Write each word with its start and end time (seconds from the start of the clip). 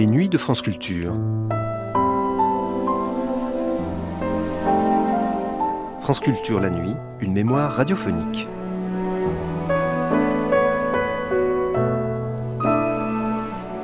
les 0.00 0.06
nuits 0.06 0.30
de 0.30 0.38
France 0.38 0.62
Culture. 0.62 1.12
France 6.00 6.20
Culture 6.20 6.58
la 6.58 6.70
nuit, 6.70 6.94
une 7.20 7.34
mémoire 7.34 7.70
radiophonique. 7.70 8.48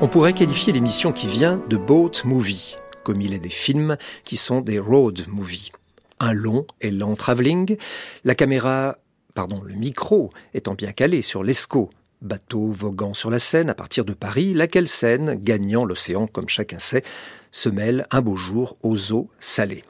On 0.01 0.09
pourrait 0.09 0.33
qualifier 0.33 0.73
l'émission 0.73 1.13
qui 1.13 1.27
vient 1.27 1.63
de 1.69 1.77
boat 1.77 2.13
movie, 2.25 2.77
comme 3.05 3.21
il 3.21 3.35
est 3.35 3.39
des 3.39 3.51
films 3.51 3.99
qui 4.25 4.39
sont 4.39 4.63
des 4.63 4.79
road 4.79 5.27
movies. 5.29 5.71
Un 6.19 6.33
long 6.33 6.67
et 6.81 6.91
lent 6.91 7.15
travelling, 7.15 7.77
la 8.25 8.35
caméra, 8.35 8.97
pardon, 9.35 9.61
le 9.63 9.75
micro 9.75 10.31
étant 10.55 10.73
bien 10.73 10.93
calé 10.93 11.21
sur 11.21 11.45
l'ESCO, 11.45 11.91
bateau 12.23 12.71
voguant 12.71 13.15
sur 13.15 13.31
la 13.31 13.39
Seine 13.39 13.71
à 13.71 13.75
partir 13.75 14.05
de 14.05 14.15
Paris, 14.15 14.55
laquelle 14.55 14.89
Seine, 14.89 15.35
gagnant 15.35 15.85
l'océan 15.85 16.27
comme 16.27 16.49
chacun 16.49 16.79
sait, 16.79 17.03
se 17.51 17.69
mêle 17.69 18.07
un 18.11 18.21
beau 18.21 18.37
jour 18.37 18.77
aux 18.83 19.13
eaux 19.13 19.31
salées. 19.39 19.85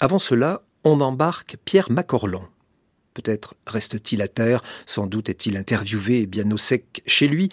Avant 0.00 0.18
cela, 0.18 0.62
on 0.84 1.00
embarque 1.00 1.56
Pierre 1.64 1.90
Macorlan. 1.90 2.48
Peut-être 3.14 3.54
reste-t-il 3.66 4.22
à 4.22 4.28
terre, 4.28 4.62
sans 4.86 5.06
doute 5.06 5.28
est-il 5.28 5.56
interviewé 5.56 6.26
bien 6.26 6.50
au 6.50 6.56
sec 6.56 7.02
chez 7.06 7.28
lui, 7.28 7.50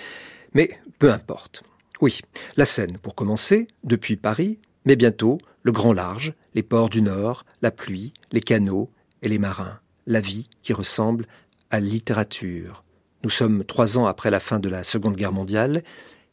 mais 0.54 0.70
peu 1.00 1.12
importe. 1.12 1.64
Oui, 2.00 2.22
la 2.56 2.66
Seine 2.66 2.98
pour 3.00 3.16
commencer, 3.16 3.68
depuis 3.84 4.18
Paris, 4.18 4.60
mais 4.86 4.96
bientôt 4.96 5.40
le 5.64 5.72
grand 5.72 5.94
large, 5.94 6.34
les 6.54 6.64
ports 6.64 6.90
du 6.90 7.02
Nord, 7.02 7.46
la 7.62 7.72
pluie, 7.72 8.14
les 8.32 8.42
canaux 8.42 8.90
et 9.22 9.30
les 9.30 9.40
marins, 9.40 9.80
la 10.06 10.22
vie 10.22 10.48
qui 10.62 10.74
ressemble 10.74 11.28
à 11.72 11.80
littérature, 11.80 12.84
nous 13.28 13.32
sommes 13.32 13.66
trois 13.66 14.00
ans 14.00 14.06
après 14.06 14.32
la 14.32 14.40
fin 14.40 14.58
de 14.58 14.70
la 14.70 14.86
Seconde 14.86 15.18
Guerre 15.18 15.34
mondiale. 15.34 15.84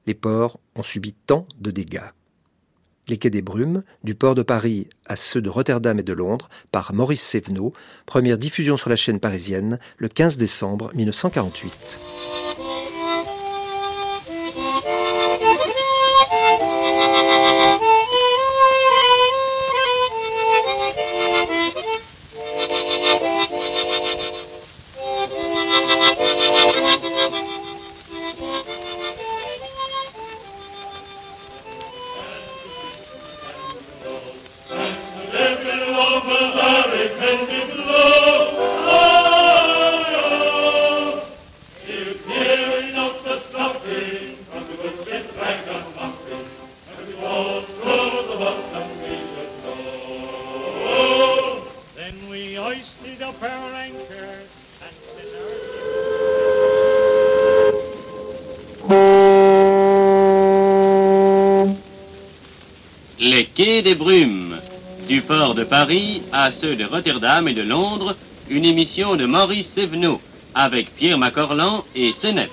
Les 0.06 0.14
ports 0.14 0.60
ont 0.76 0.84
subi 0.84 1.12
tant 1.12 1.44
de 1.58 1.72
dégâts. 1.72 2.12
Les 3.08 3.16
quais 3.16 3.30
des 3.30 3.42
Brumes, 3.42 3.82
du 4.04 4.14
port 4.14 4.36
de 4.36 4.44
Paris 4.44 4.88
à 5.04 5.16
ceux 5.16 5.42
de 5.42 5.50
Rotterdam 5.50 5.98
et 5.98 6.04
de 6.04 6.12
Londres, 6.12 6.48
par 6.70 6.94
Maurice 6.94 7.20
Sévenot, 7.20 7.72
première 8.06 8.38
diffusion 8.38 8.76
sur 8.76 8.90
la 8.90 8.94
chaîne 8.94 9.18
parisienne 9.18 9.80
le 9.98 10.06
15 10.06 10.38
décembre 10.38 10.92
1948. 10.94 12.43
Les 63.20 63.44
quais 63.46 63.82
des 63.82 63.94
brumes, 63.94 64.56
du 65.08 65.20
port 65.20 65.54
de 65.54 65.64
Paris 65.64 66.22
à 66.32 66.50
ceux 66.50 66.76
de 66.76 66.84
Rotterdam 66.84 67.46
et 67.48 67.54
de 67.54 67.62
Londres, 67.62 68.16
une 68.48 68.64
émission 68.64 69.16
de 69.16 69.26
Maurice 69.26 69.68
Sévenot 69.74 70.20
avec 70.54 70.94
Pierre 70.94 71.18
Macorlan 71.18 71.84
et 71.94 72.12
Senet. 72.12 72.48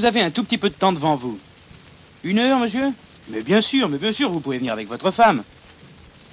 Vous 0.00 0.06
avez 0.06 0.22
un 0.22 0.30
tout 0.30 0.44
petit 0.44 0.56
peu 0.56 0.70
de 0.70 0.74
temps 0.74 0.92
devant 0.92 1.14
vous 1.14 1.38
Une 2.24 2.38
heure, 2.38 2.58
monsieur 2.58 2.90
Mais 3.28 3.42
bien 3.42 3.60
sûr, 3.60 3.86
mais 3.86 3.98
bien 3.98 4.14
sûr, 4.14 4.30
vous 4.30 4.40
pouvez 4.40 4.56
venir 4.56 4.72
avec 4.72 4.88
votre 4.88 5.10
femme. 5.10 5.42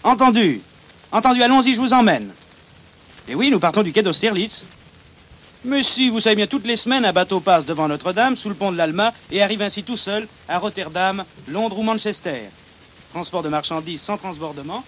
Entendu. 0.03 0.61
Entendu, 1.11 1.43
allons-y, 1.43 1.75
je 1.75 1.81
vous 1.81 1.91
emmène. 1.91 2.31
Et 3.27 3.35
oui, 3.35 3.49
nous 3.49 3.59
partons 3.59 3.83
du 3.83 3.91
quai 3.91 4.03
d'Austerlitz. 4.03 4.65
Mais 5.65 5.83
si, 5.83 6.07
vous 6.07 6.21
savez 6.21 6.37
bien, 6.37 6.47
toutes 6.47 6.65
les 6.65 6.77
semaines, 6.77 7.03
un 7.03 7.11
bateau 7.11 7.41
passe 7.41 7.65
devant 7.65 7.89
Notre-Dame, 7.89 8.37
sous 8.37 8.47
le 8.47 8.55
pont 8.55 8.71
de 8.71 8.77
l'Alma, 8.77 9.13
et 9.31 9.41
arrive 9.41 9.61
ainsi 9.61 9.83
tout 9.83 9.97
seul 9.97 10.29
à 10.47 10.59
Rotterdam, 10.59 11.25
Londres 11.49 11.77
ou 11.77 11.83
Manchester. 11.83 12.43
Transport 13.11 13.43
de 13.43 13.49
marchandises 13.49 13.99
sans 13.99 14.15
transbordement. 14.15 14.85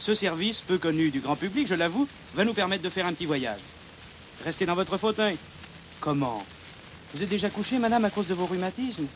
Ce 0.00 0.16
service, 0.16 0.60
peu 0.60 0.78
connu 0.78 1.10
du 1.10 1.20
grand 1.20 1.36
public, 1.36 1.68
je 1.68 1.76
l'avoue, 1.76 2.08
va 2.34 2.44
nous 2.44 2.54
permettre 2.54 2.82
de 2.82 2.88
faire 2.88 3.06
un 3.06 3.12
petit 3.12 3.26
voyage. 3.26 3.60
Restez 4.44 4.66
dans 4.66 4.74
votre 4.74 4.98
fauteuil. 4.98 5.36
Comment? 6.00 6.42
Vous 7.14 7.22
êtes 7.22 7.28
déjà 7.28 7.48
couché, 7.48 7.78
madame, 7.78 8.04
à 8.04 8.10
cause 8.10 8.26
de 8.26 8.34
vos 8.34 8.46
rhumatismes? 8.46 9.06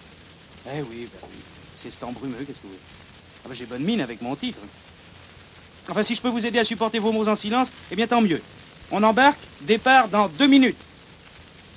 Eh 0.67 0.83
oui, 0.83 1.09
ben 1.13 1.29
oui. 1.31 1.39
C'est 1.77 1.91
cet 1.91 2.05
embrumeux, 2.05 2.45
qu'est-ce 2.47 2.61
que 2.61 2.67
vous... 2.67 2.75
Ah 3.45 3.49
ben, 3.49 3.55
j'ai 3.55 3.67
bonne 3.67 3.83
mine 3.83 4.01
avec 4.01 4.23
mon 4.23 4.37
titre. 4.37 4.59
Enfin, 5.89 6.05
si 6.05 6.15
je 6.15 6.21
peux 6.21 6.29
vous 6.29 6.47
aider 6.47 6.59
à 6.59 6.65
supporter 6.65 6.99
vos 7.01 7.13
mots 7.13 7.29
en 7.29 7.37
silence, 7.37 7.69
eh 7.91 7.97
bien, 7.97 8.07
tant 8.07 8.21
mieux. 8.21 8.41
On 8.91 9.03
embarque, 9.03 9.41
départ 9.63 10.09
dans 10.09 10.29
deux 10.29 10.47
minutes. 10.47 10.77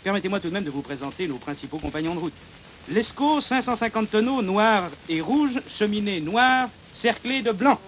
Permettez-moi 0.04 0.40
tout 0.40 0.50
de 0.50 0.54
même 0.54 0.64
de 0.64 0.70
vous 0.70 0.84
présenter 0.84 1.28
nos 1.28 1.38
principaux 1.38 1.80
compagnons 1.80 2.14
de 2.14 2.20
route. 2.20 2.34
L'Esco, 2.90 3.42
550 3.42 4.12
tonneaux, 4.12 4.44
noirs 4.44 4.92
et 5.10 5.22
rouges, 5.22 5.60
cheminée 5.68 6.22
noire, 6.22 6.70
cerclée 6.94 7.42
de 7.42 7.52
blanc. 7.52 7.80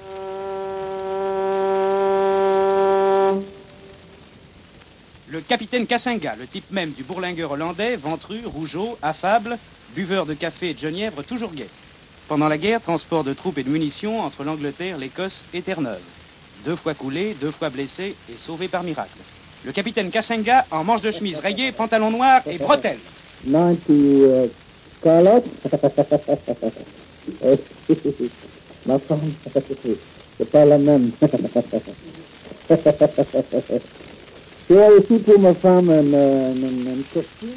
Le 5.30 5.42
capitaine 5.42 5.86
Kassinga, 5.86 6.38
le 6.40 6.48
type 6.48 6.72
même 6.72 6.92
du 6.92 7.04
bourlingueur 7.04 7.52
hollandais, 7.52 7.98
ventru, 7.98 8.40
rougeau, 8.46 8.98
affable, 9.02 9.58
buveur 9.94 10.26
de 10.26 10.34
café 10.34 10.70
et 10.70 10.74
de 10.74 10.80
genièvre, 10.80 11.22
toujours 11.22 11.52
gai. 11.52 11.68
Pendant 12.30 12.48
la 12.48 12.58
guerre, 12.58 12.80
transport 12.82 13.26
de 13.26 13.34
troupes 13.34 13.58
et 13.58 13.64
de 13.64 13.70
munitions 13.70 14.22
entre 14.22 14.46
l'Angleterre, 14.46 14.98
l'Écosse 14.98 15.44
et 15.54 15.62
Terre-Neuve. 15.62 16.00
Deux 16.64 16.78
fois 16.78 16.94
coulé, 16.94 17.36
deux 17.42 17.52
fois 17.52 17.70
blessé 17.70 18.16
et 18.32 18.38
sauvé 18.38 18.70
par 18.70 18.84
miracle. 18.84 19.18
Le 19.66 19.74
capitaine 19.74 20.12
Kassinga 20.12 20.66
en 20.72 20.86
manche 20.86 21.02
de 21.02 21.12
chemise 21.12 21.40
rayée, 21.40 21.74
pantalon 21.74 22.10
noir 22.10 22.42
et 22.46 22.58
bretelles. 22.58 23.00
90 23.44 24.50
Scarlett. 25.00 25.44
Ma 28.86 28.98
femme, 29.00 29.34
c'est 30.38 30.50
pas 30.50 30.64
la 30.64 30.78
même. 30.78 31.12
J'ai 34.70 34.76
aussi 34.90 35.20
pour 35.20 35.40
ma 35.40 35.54
femme 35.54 35.90
un, 35.90 37.14
costume. 37.14 37.50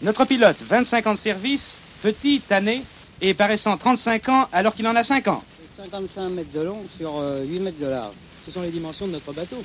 Notre 0.00 0.24
pilote, 0.24 0.56
25 0.62 1.06
ans 1.06 1.12
de 1.12 1.18
service, 1.18 1.78
petit, 2.00 2.40
tanné 2.40 2.84
et 3.20 3.34
paraissant 3.34 3.76
35 3.76 4.28
ans 4.30 4.48
alors 4.50 4.74
qu'il 4.74 4.86
en 4.86 4.96
a 4.96 5.04
50. 5.04 5.42
55 5.76 6.28
mètres 6.30 6.52
de 6.54 6.60
long 6.60 6.84
sur 6.96 7.18
euh, 7.18 7.44
8 7.44 7.60
mètres 7.60 7.78
de 7.78 7.86
large. 7.86 8.14
Ce 8.46 8.52
sont 8.52 8.62
les 8.62 8.70
dimensions 8.70 9.06
de 9.06 9.12
notre 9.12 9.30
bateau. 9.34 9.62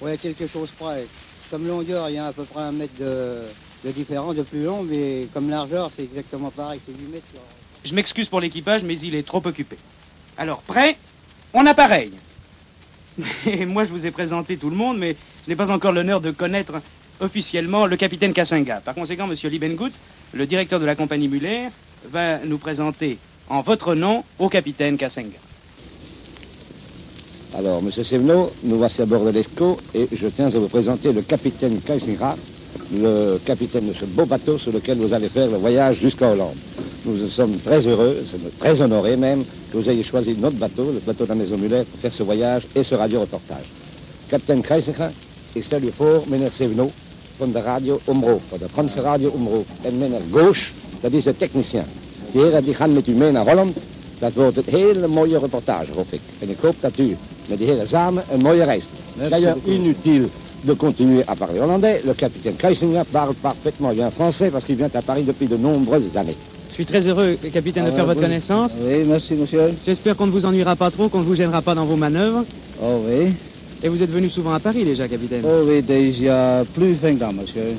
Oui, 0.00 0.16
quelque 0.16 0.46
chose 0.46 0.70
près. 0.78 1.06
Comme 1.50 1.68
longueur, 1.68 2.08
il 2.08 2.14
y 2.14 2.18
a 2.18 2.28
à 2.28 2.32
peu 2.32 2.44
près 2.44 2.62
un 2.62 2.72
mètre 2.72 2.94
de, 2.98 3.42
de 3.84 3.90
différence 3.90 4.36
de 4.36 4.42
plus 4.42 4.64
long, 4.64 4.82
mais 4.82 5.28
comme 5.34 5.50
largeur, 5.50 5.90
c'est 5.94 6.04
exactement 6.04 6.50
pareil, 6.50 6.80
c'est 6.86 6.92
8 6.92 7.12
mètres 7.12 7.26
sur... 7.30 7.42
Je 7.84 7.94
m'excuse 7.94 8.28
pour 8.28 8.40
l'équipage, 8.40 8.82
mais 8.84 8.94
il 8.94 9.14
est 9.14 9.26
trop 9.26 9.42
occupé. 9.44 9.76
Alors, 10.38 10.62
prêt? 10.62 10.96
On 11.52 11.66
appareille. 11.66 12.14
Et 13.46 13.66
moi, 13.66 13.84
je 13.84 13.90
vous 13.90 14.06
ai 14.06 14.10
présenté 14.10 14.56
tout 14.56 14.70
le 14.70 14.76
monde, 14.76 14.98
mais 14.98 15.16
je 15.44 15.50
n'ai 15.50 15.56
pas 15.56 15.70
encore 15.70 15.92
l'honneur 15.92 16.20
de 16.20 16.30
connaître 16.30 16.80
officiellement 17.20 17.86
le 17.86 17.96
capitaine 17.96 18.32
Kassinga. 18.32 18.80
Par 18.84 18.94
conséquent, 18.94 19.26
Monsieur 19.26 19.48
Liebengut, 19.48 19.92
le 20.32 20.46
directeur 20.46 20.80
de 20.80 20.86
la 20.86 20.94
compagnie 20.94 21.28
Muller, 21.28 21.68
va 22.08 22.38
nous 22.44 22.58
présenter 22.58 23.18
en 23.48 23.62
votre 23.62 23.94
nom 23.94 24.24
au 24.38 24.48
capitaine 24.48 24.96
Kassinga. 24.96 25.38
Alors, 27.52 27.82
Monsieur 27.82 28.04
Sevenot, 28.04 28.52
nous 28.62 28.78
voici 28.78 29.02
à 29.02 29.06
bord 29.06 29.24
de 29.24 29.30
l'ESCO 29.30 29.78
et 29.92 30.08
je 30.12 30.28
tiens 30.28 30.46
à 30.46 30.58
vous 30.58 30.68
présenter 30.68 31.12
le 31.12 31.22
capitaine 31.22 31.80
Kassinga, 31.80 32.36
le 32.92 33.38
capitaine 33.44 33.88
de 33.88 33.94
ce 33.98 34.04
beau 34.04 34.26
bateau 34.26 34.58
sur 34.58 34.72
lequel 34.72 34.98
vous 34.98 35.12
allez 35.12 35.28
faire 35.28 35.48
le 35.50 35.56
voyage 35.56 35.98
jusqu'à 36.00 36.30
Hollande. 36.30 36.56
nous 37.04 37.28
sommes 37.28 37.58
très 37.58 37.86
heureux, 37.86 38.24
très 38.58 38.80
honorés 38.80 39.16
même, 39.16 39.44
que 39.70 39.78
vous 39.78 39.88
ayez 39.88 40.04
choisi 40.04 40.34
notre 40.38 40.56
bateau, 40.56 40.90
le 40.92 41.00
bateau 41.00 41.24
de 41.24 41.28
la 41.28 41.34
Maison 41.34 41.56
Muller, 41.56 41.84
pour 41.84 42.00
faire 42.00 42.12
ce 42.12 42.22
voyage 42.22 42.66
et 42.74 42.82
ce 42.82 42.94
radio-reportage. 42.94 43.66
Capitaine 44.28 44.62
Kreisinger, 44.62 45.10
ik 45.52 45.64
stel 45.64 45.82
u 45.82 45.90
voor, 45.96 46.24
meneer 46.26 46.52
Seveno, 46.52 46.90
van 47.36 47.52
de 47.52 47.60
radio 47.60 48.00
Omroep, 48.04 48.42
van 48.48 48.58
de 48.58 48.68
Franse 48.72 49.00
radio 49.00 49.30
Omroep. 49.30 49.66
En 49.82 49.98
meneer 49.98 50.20
Gauche, 50.32 50.70
dat 51.00 51.12
is 51.12 51.24
de 51.24 51.36
technicien. 51.36 51.84
Die 52.32 52.42
heren 52.42 52.64
die 52.64 52.74
gaan 52.74 52.92
met 52.92 53.06
u 53.06 53.12
mee 53.12 53.30
naar 53.30 53.48
Holland. 53.48 53.76
Dat 54.18 54.32
wordt 54.32 54.56
een 54.56 54.64
hele 54.66 55.06
mooie 55.06 55.38
reportage, 55.38 55.92
hoop 55.92 56.12
ik. 56.12 56.20
En 56.38 56.48
ik 56.48 56.56
hoop 56.60 56.74
dat 56.80 56.98
u 56.98 57.16
met 57.46 57.58
die 57.58 57.66
heren 57.66 57.88
samen 57.88 58.24
een 58.30 58.40
mooie 58.40 58.64
reis. 58.64 58.84
D'ailleurs, 59.28 59.58
inutile 59.64 60.28
de 60.64 60.74
continuer 60.74 61.22
à 61.26 61.36
parler 61.36 61.60
hollandais. 61.60 62.02
Le 62.04 62.14
capitaine 62.14 62.56
Kreisinger 62.56 63.02
parle 63.10 63.34
parfaitement 63.34 63.92
bien 63.92 64.10
français 64.10 64.50
parce 64.50 64.64
qu'il 64.64 64.76
vient 64.76 64.90
à 64.92 65.02
Paris 65.02 65.24
depuis 65.24 65.46
de 65.46 65.56
nombreuses 65.56 66.16
années. 66.16 66.36
Je 66.68 66.74
suis 66.74 66.86
très 66.86 67.00
heureux, 67.06 67.36
capitaine, 67.52 67.84
de 67.84 67.90
Ah, 67.90 67.96
faire 67.96 68.06
votre 68.06 68.20
oui. 68.20 68.26
connaissance. 68.26 68.72
Oui, 68.80 68.98
merci, 69.06 69.34
monsieur. 69.34 69.70
J'espère 69.84 70.16
qu'on 70.16 70.26
ne 70.26 70.32
vous 70.32 70.44
ennuiera 70.44 70.76
pas 70.76 70.90
trop, 70.90 71.08
qu'on 71.08 71.18
ne 71.20 71.24
vous 71.24 71.34
gênera 71.34 71.62
pas 71.62 71.74
dans 71.74 71.84
vos 71.84 71.96
manœuvres. 71.96 72.44
Oh 72.82 73.00
oui. 73.06 73.32
Et 73.82 73.88
vous 73.88 74.02
êtes 74.02 74.10
venu 74.10 74.30
souvent 74.30 74.52
à 74.52 74.60
Paris 74.60 74.84
déjà, 74.84 75.08
capitaine. 75.08 75.42
Oh 75.44 75.64
oui, 75.66 75.82
déjà 75.82 76.62
plus 76.74 76.88
de 76.94 76.98
20 77.00 77.22
ans, 77.22 77.32
monsieur. 77.32 77.74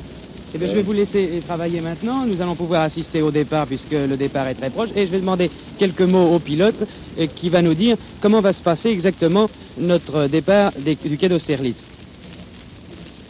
Eh 0.53 0.57
bien, 0.57 0.67
je 0.67 0.73
vais 0.75 0.81
vous 0.81 0.91
laisser 0.91 1.41
travailler 1.47 1.79
maintenant. 1.79 2.25
Nous 2.25 2.41
allons 2.41 2.55
pouvoir 2.55 2.81
assister 2.81 3.21
au 3.21 3.31
départ 3.31 3.65
puisque 3.67 3.91
le 3.91 4.17
départ 4.17 4.47
est 4.49 4.55
très 4.55 4.69
proche. 4.69 4.89
Et 4.97 5.05
je 5.05 5.11
vais 5.11 5.19
demander 5.21 5.49
quelques 5.77 6.01
mots 6.01 6.33
au 6.35 6.39
pilote 6.39 6.75
et 7.17 7.29
qui 7.29 7.47
va 7.47 7.61
nous 7.61 7.73
dire 7.73 7.95
comment 8.19 8.41
va 8.41 8.51
se 8.51 8.61
passer 8.61 8.89
exactement 8.89 9.49
notre 9.77 10.27
départ 10.27 10.73
du 10.77 11.17
quai 11.17 11.29
d'Austerlitz. 11.29 11.77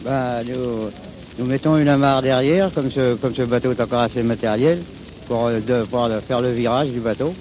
Bah, 0.04 0.42
nous, 0.44 0.90
nous 1.38 1.44
mettons 1.44 1.78
une 1.78 1.86
amarre 1.86 2.22
derrière, 2.22 2.72
comme 2.74 2.90
ce, 2.90 3.14
comme 3.14 3.34
ce 3.36 3.42
bateau 3.42 3.70
est 3.70 3.80
encore 3.80 4.00
assez 4.00 4.24
matériel, 4.24 4.82
pour, 5.28 5.46
euh, 5.46 5.60
de, 5.60 6.20
faire 6.26 6.40
le 6.40 6.50
virage 6.50 6.88
du 6.88 6.98
bateau. 6.98 7.32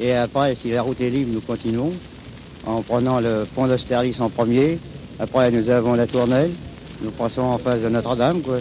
Et 0.00 0.12
après, 0.12 0.56
si 0.56 0.70
la 0.70 0.82
route 0.82 1.00
est 1.00 1.10
libre, 1.10 1.30
nous 1.34 1.40
continuons 1.40 1.92
en 2.66 2.82
prenant 2.82 3.20
le 3.20 3.46
pont 3.54 3.68
d'Austerlitz 3.68 4.20
en 4.20 4.28
premier. 4.28 4.78
Après, 5.20 5.52
nous 5.52 5.68
avons 5.68 5.94
la 5.94 6.08
tournelle. 6.08 6.50
Nous 7.00 7.12
passons 7.12 7.42
en 7.42 7.58
face 7.58 7.80
de 7.80 7.88
Notre-Dame, 7.88 8.40
quoi. 8.40 8.58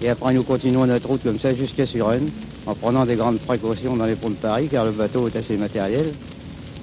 Et 0.00 0.08
après, 0.08 0.32
nous 0.32 0.44
continuons 0.44 0.86
notre 0.86 1.08
route 1.08 1.22
comme 1.22 1.40
ça 1.40 1.52
jusqu'à 1.52 1.86
Suresnes, 1.86 2.30
en 2.66 2.74
prenant 2.74 3.06
des 3.06 3.16
grandes 3.16 3.38
précautions 3.40 3.96
dans 3.96 4.06
les 4.06 4.14
ponts 4.14 4.30
de 4.30 4.34
Paris, 4.34 4.68
car 4.70 4.84
le 4.84 4.92
bateau 4.92 5.26
est 5.26 5.36
assez 5.36 5.56
matériel. 5.56 6.12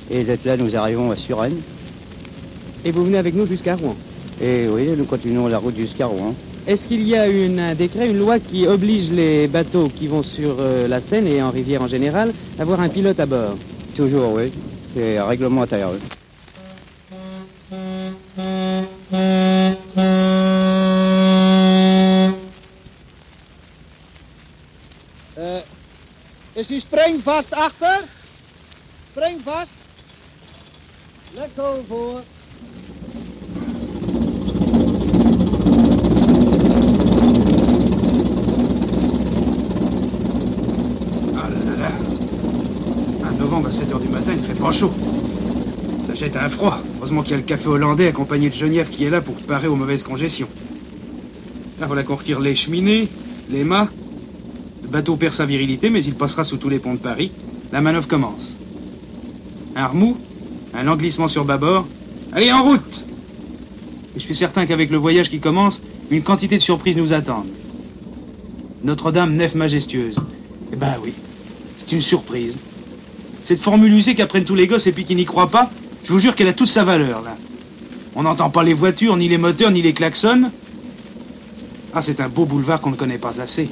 Et 0.10 0.26
d'être 0.26 0.44
là, 0.44 0.58
nous 0.58 0.76
arrivons 0.76 1.10
à 1.12 1.16
Suresnes. 1.16 1.62
Et 2.84 2.92
vous 2.92 3.06
venez 3.06 3.18
avec 3.18 3.34
nous 3.34 3.48
jusqu'à 3.48 3.76
Rouen? 3.76 3.96
Et 4.42 4.68
oui, 4.68 4.90
nous 4.98 5.06
continuons 5.06 5.48
la 5.48 5.60
route 5.60 5.76
jusqu'à 5.78 6.08
Rouen. 6.08 6.34
Est-ce 6.66 6.88
qu'il 6.88 7.08
y 7.08 7.16
a 7.16 7.28
une- 7.28 7.60
un 7.60 7.76
décret, 7.76 8.10
une 8.10 8.18
loi 8.18 8.40
qui 8.40 8.68
oblige 8.68 9.12
les 9.12 9.48
bateaux 9.48 9.90
qui 9.90 10.08
vont 10.08 10.24
sur 10.24 10.58
euh, 10.60 10.88
la 10.88 11.02
Seine 11.02 11.28
et 11.28 11.42
en 11.42 11.50
rivière 11.52 11.82
en 11.82 11.88
général 11.88 12.34
à 12.58 12.62
avoir 12.64 12.80
un 12.80 12.90
pilote 12.90 13.20
à 13.20 13.26
bord? 13.26 13.56
Toujours, 13.96 14.34
oui. 14.34 14.52
C'est 14.94 15.20
réglementaire. 15.22 15.90
oui. 15.94 16.00
Uh, 25.38 25.62
is 26.56 26.68
die 26.68 26.80
spring 26.80 27.20
vast 27.22 27.54
achter? 27.54 28.08
Spring 29.12 29.40
vast. 29.40 29.72
Let 31.36 31.56
go 31.56 31.82
voor. 31.88 32.22
Ah 41.36 41.48
là 41.50 41.76
là 41.78 41.92
1 43.30 43.41
à 43.52 43.70
7h 43.70 44.02
du 44.02 44.08
matin, 44.08 44.32
il 44.34 44.44
fait 44.44 44.58
pas 44.58 44.72
chaud. 44.72 44.92
Ça 46.08 46.16
jette 46.16 46.38
un 46.38 46.48
froid. 46.48 46.80
Heureusement 46.98 47.22
qu'il 47.22 47.32
y 47.32 47.34
a 47.34 47.38
le 47.38 47.44
café 47.44 47.68
hollandais 47.68 48.08
accompagné 48.08 48.50
de 48.50 48.56
Genièvre 48.56 48.90
qui 48.90 49.04
est 49.04 49.10
là 49.10 49.20
pour 49.20 49.36
parer 49.36 49.68
aux 49.68 49.76
mauvaises 49.76 50.04
congestions. 50.04 50.48
Là, 51.82 51.86
voilà 51.86 52.04
qu'on 52.04 52.16
retire 52.16 52.40
les 52.40 52.56
cheminées, 52.56 53.10
les 53.50 53.66
mâts. 53.66 53.90
Le 54.84 54.88
bateau 54.88 55.18
perd 55.18 55.34
sa 55.34 55.46
virilité, 55.46 55.90
mais 55.90 56.02
il 56.02 56.16
passera 56.16 56.46
sous 56.46 56.56
tous 56.56 56.70
les 56.70 56.80
ponts 56.80 56.94
de 56.94 57.00
Paris. 57.00 57.32
La 57.74 57.82
manœuvre 57.82 58.08
commence. 58.08 58.56
Un 59.76 59.88
remous, 59.88 60.16
un 60.74 60.88
englissement 60.88 61.28
sur 61.28 61.44
bâbord. 61.44 61.86
Allez, 62.32 62.54
en 62.54 62.64
route 62.64 63.06
Et 64.16 64.20
je 64.22 64.24
suis 64.24 64.36
certain 64.36 64.66
qu'avec 64.66 64.90
le 64.90 64.98
voyage 64.98 65.30
qui 65.30 65.42
commence, 65.42 65.82
une 66.10 66.24
quantité 66.24 66.56
de 66.56 66.64
surprises 66.64 66.96
nous 66.96 67.12
attendent. 67.12 67.52
Notre-Dame, 68.82 69.36
nef 69.36 69.56
majestueuse. 69.56 70.16
Eh 70.72 70.78
ben 70.78 70.96
oui, 71.04 71.14
c'est 71.76 71.92
une 71.92 72.02
surprise. 72.02 72.58
Cette 73.52 73.64
formule 73.64 73.92
usée 73.92 74.16
qu'apprennent 74.16 74.46
tous 74.46 74.56
les 74.56 74.66
gosses 74.66 74.88
et 74.88 74.94
puis 74.94 75.04
qui 75.04 75.14
n'y 75.14 75.26
croient 75.26 75.50
pas, 75.50 75.70
je 76.06 76.14
vous 76.14 76.20
jure 76.20 76.38
qu'elle 76.38 76.48
a 76.48 76.54
toute 76.54 76.70
sa 76.70 76.86
valeur, 76.86 77.22
là. 77.22 77.36
On 78.16 78.24
n'entend 78.24 78.50
pas 78.50 78.64
les 78.64 78.74
voitures, 78.74 79.18
ni 79.18 79.28
les 79.28 79.38
moteurs, 79.38 79.72
ni 79.72 79.82
les 79.82 79.92
klaxons. 79.92 80.50
Ah, 81.94 82.02
c'est 82.02 82.22
un 82.22 82.30
beau 82.30 82.46
boulevard 82.46 82.80
qu'on 82.80 82.92
ne 82.92 82.96
connaît 82.96 83.18
pas 83.18 83.42
assez. 83.42 83.68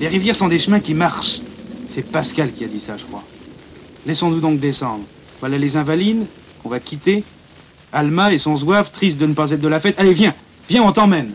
Les 0.00 0.08
rivières 0.08 0.34
sont 0.34 0.48
des 0.48 0.58
chemins 0.58 0.80
qui 0.80 0.94
marchent. 0.94 1.40
C'est 1.90 2.10
Pascal 2.10 2.52
qui 2.52 2.64
a 2.64 2.66
dit 2.66 2.80
ça, 2.80 2.96
je 2.96 3.04
crois. 3.04 3.22
Laissons-nous 4.06 4.40
donc 4.40 4.58
descendre. 4.60 5.04
Voilà 5.40 5.58
les 5.58 5.76
Invalides, 5.76 6.24
qu'on 6.62 6.70
va 6.70 6.80
quitter. 6.80 7.22
Alma 7.92 8.32
et 8.32 8.38
son 8.38 8.56
zouave, 8.56 8.90
triste 8.90 9.18
de 9.18 9.26
ne 9.26 9.34
pas 9.34 9.50
être 9.50 9.60
de 9.60 9.68
la 9.68 9.78
fête. 9.78 9.96
Allez, 9.98 10.14
viens, 10.14 10.32
viens, 10.70 10.84
on 10.84 10.92
t'emmène. 10.92 11.32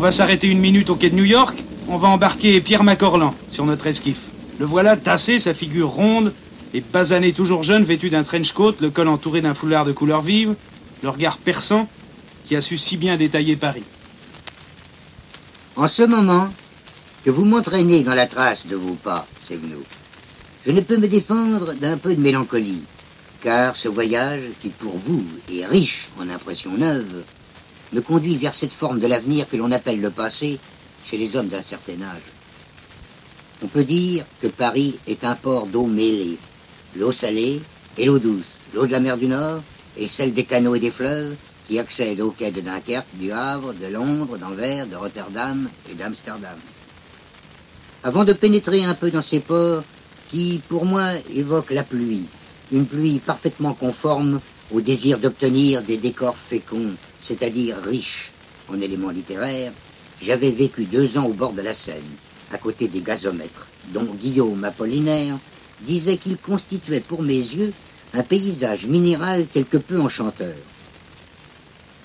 On 0.00 0.02
va 0.02 0.12
s'arrêter 0.12 0.46
une 0.46 0.60
minute 0.60 0.88
au 0.88 0.94
quai 0.94 1.10
de 1.10 1.14
New 1.14 1.26
York. 1.26 1.62
On 1.86 1.98
va 1.98 2.08
embarquer 2.08 2.58
Pierre 2.62 2.84
Macorlan 2.84 3.34
sur 3.50 3.66
notre 3.66 3.86
esquif. 3.86 4.16
Le 4.58 4.64
voilà 4.64 4.96
tassé, 4.96 5.38
sa 5.40 5.52
figure 5.52 5.90
ronde, 5.90 6.32
et 6.72 6.80
basané 6.80 7.34
toujours 7.34 7.64
jeune, 7.64 7.84
vêtu 7.84 8.08
d'un 8.08 8.22
trench 8.22 8.52
coat, 8.52 8.72
le 8.80 8.88
col 8.88 9.08
entouré 9.08 9.42
d'un 9.42 9.52
foulard 9.52 9.84
de 9.84 9.92
couleur 9.92 10.22
vive, 10.22 10.54
le 11.02 11.10
regard 11.10 11.36
perçant 11.36 11.86
qui 12.46 12.56
a 12.56 12.62
su 12.62 12.78
si 12.78 12.96
bien 12.96 13.18
détailler 13.18 13.56
Paris. 13.56 13.82
En 15.76 15.86
ce 15.86 16.04
moment 16.04 16.48
que 17.22 17.30
vous 17.30 17.44
m'entraînez 17.44 18.02
dans 18.02 18.14
la 18.14 18.26
trace 18.26 18.66
de 18.66 18.76
vos 18.76 18.94
pas, 18.94 19.26
Sevno, 19.42 19.82
je 20.64 20.70
ne 20.70 20.80
peux 20.80 20.96
me 20.96 21.08
défendre 21.08 21.74
d'un 21.74 21.98
peu 21.98 22.14
de 22.14 22.22
mélancolie, 22.22 22.84
car 23.42 23.76
ce 23.76 23.88
voyage, 23.88 24.44
qui 24.62 24.70
pour 24.70 24.96
vous 24.96 25.26
est 25.52 25.66
riche 25.66 26.08
en 26.18 26.30
impressions 26.30 26.72
neuves, 26.72 27.22
me 27.92 28.00
conduit 28.00 28.36
vers 28.36 28.54
cette 28.54 28.72
forme 28.72 29.00
de 29.00 29.06
l'avenir 29.06 29.48
que 29.48 29.56
l'on 29.56 29.72
appelle 29.72 30.00
le 30.00 30.10
passé 30.10 30.58
chez 31.06 31.18
les 31.18 31.34
hommes 31.36 31.48
d'un 31.48 31.62
certain 31.62 32.00
âge. 32.02 32.22
On 33.62 33.66
peut 33.66 33.84
dire 33.84 34.24
que 34.40 34.46
Paris 34.46 34.98
est 35.06 35.24
un 35.24 35.34
port 35.34 35.66
d'eau 35.66 35.86
mêlée, 35.86 36.38
l'eau 36.96 37.12
salée 37.12 37.60
et 37.98 38.04
l'eau 38.04 38.18
douce, 38.18 38.44
l'eau 38.74 38.86
de 38.86 38.92
la 38.92 39.00
mer 39.00 39.16
du 39.16 39.26
Nord 39.26 39.60
et 39.96 40.08
celle 40.08 40.32
des 40.32 40.44
canaux 40.44 40.74
et 40.74 40.80
des 40.80 40.90
fleuves 40.90 41.36
qui 41.66 41.78
accèdent 41.78 42.20
aux 42.20 42.30
quais 42.30 42.50
de 42.50 42.60
Dunkerque, 42.60 43.06
du 43.14 43.32
Havre, 43.32 43.74
de 43.74 43.86
Londres, 43.86 44.38
d'Anvers, 44.38 44.86
de 44.86 44.96
Rotterdam 44.96 45.68
et 45.90 45.94
d'Amsterdam. 45.94 46.58
Avant 48.02 48.24
de 48.24 48.32
pénétrer 48.32 48.84
un 48.84 48.94
peu 48.94 49.10
dans 49.10 49.22
ces 49.22 49.40
ports 49.40 49.82
qui, 50.30 50.62
pour 50.68 50.84
moi, 50.84 51.10
évoquent 51.34 51.72
la 51.72 51.82
pluie, 51.82 52.24
une 52.72 52.86
pluie 52.86 53.18
parfaitement 53.18 53.74
conforme 53.74 54.40
au 54.72 54.80
désir 54.80 55.18
d'obtenir 55.18 55.82
des 55.82 55.96
décors 55.96 56.36
féconds, 56.36 56.94
c'est-à-dire 57.22 57.76
riches 57.78 58.32
en 58.68 58.80
éléments 58.80 59.10
littéraires, 59.10 59.72
j'avais 60.22 60.50
vécu 60.50 60.84
deux 60.84 61.16
ans 61.16 61.26
au 61.26 61.32
bord 61.32 61.52
de 61.52 61.62
la 61.62 61.74
Seine, 61.74 62.02
à 62.52 62.58
côté 62.58 62.88
des 62.88 63.00
gazomètres, 63.00 63.66
dont 63.88 64.04
Guillaume 64.04 64.62
Apollinaire 64.64 65.38
disait 65.82 66.16
qu'il 66.18 66.36
constituait 66.36 67.00
pour 67.00 67.22
mes 67.22 67.38
yeux 67.38 67.72
un 68.12 68.22
paysage 68.22 68.86
minéral 68.86 69.46
quelque 69.52 69.78
peu 69.78 70.00
enchanteur. 70.00 70.56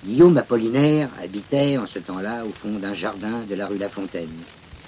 Guillaume 0.05 0.37
Apollinaire 0.37 1.09
habitait 1.21 1.77
en 1.77 1.87
ce 1.87 1.99
temps-là 1.99 2.45
au 2.45 2.51
fond 2.51 2.77
d'un 2.77 2.93
jardin 2.93 3.43
de 3.49 3.55
la 3.55 3.67
rue 3.67 3.79
La 3.79 3.89
Fontaine, 3.89 4.29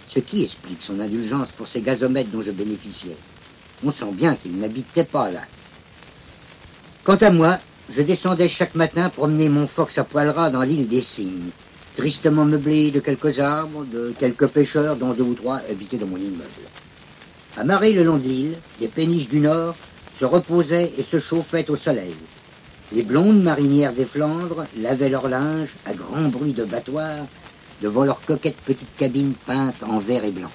ce 0.07 0.19
qui 0.19 0.43
explique 0.43 0.83
son 0.83 0.99
indulgence 0.99 1.49
pour 1.57 1.67
ces 1.67 1.81
gazomètres 1.81 2.29
dont 2.29 2.43
je 2.43 2.51
bénéficiais. 2.51 3.17
On 3.83 3.91
sent 3.91 4.11
bien 4.13 4.35
qu'il 4.35 4.57
n'habitait 4.57 5.03
pas 5.03 5.31
là. 5.31 5.41
Quant 7.03 7.15
à 7.15 7.29
moi, 7.31 7.57
je 7.89 8.01
descendais 8.01 8.49
chaque 8.49 8.75
matin 8.75 9.09
promener 9.09 9.47
mon 9.47 9.67
fox 9.67 9.97
à 9.97 10.03
poil 10.03 10.29
ras 10.29 10.49
dans 10.49 10.61
l'île 10.61 10.87
des 10.87 11.01
Cygnes, 11.01 11.51
tristement 11.95 12.43
meublé 12.43 12.91
de 12.91 12.99
quelques 12.99 13.39
arbres, 13.39 13.85
de 13.85 14.13
quelques 14.19 14.47
pêcheurs 14.47 14.97
dont 14.97 15.13
deux 15.13 15.23
ou 15.23 15.33
trois 15.33 15.61
habitaient 15.69 15.97
dans 15.97 16.07
mon 16.07 16.17
immeuble. 16.17 16.67
Amarrés 17.55 17.93
le 17.93 18.03
long 18.03 18.17
de 18.17 18.27
l'île, 18.27 18.57
les 18.81 18.87
péniches 18.87 19.29
du 19.29 19.39
nord 19.39 19.75
se 20.19 20.25
reposaient 20.25 20.91
et 20.97 21.03
se 21.03 21.19
chauffaient 21.19 21.69
au 21.69 21.75
soleil. 21.75 22.15
Les 22.91 23.03
blondes 23.03 23.41
marinières 23.41 23.93
des 23.93 24.05
Flandres 24.05 24.65
lavaient 24.77 25.09
leur 25.09 25.27
linge 25.27 25.69
à 25.85 25.93
grand 25.93 26.27
bruit 26.29 26.53
de 26.53 26.65
battoir 26.65 27.25
devant 27.81 28.03
leurs 28.03 28.21
coquettes 28.21 28.61
petites 28.65 28.95
cabines 28.97 29.33
peintes 29.45 29.83
en 29.83 29.99
vert 29.99 30.23
et 30.23 30.31
blanc. 30.31 30.51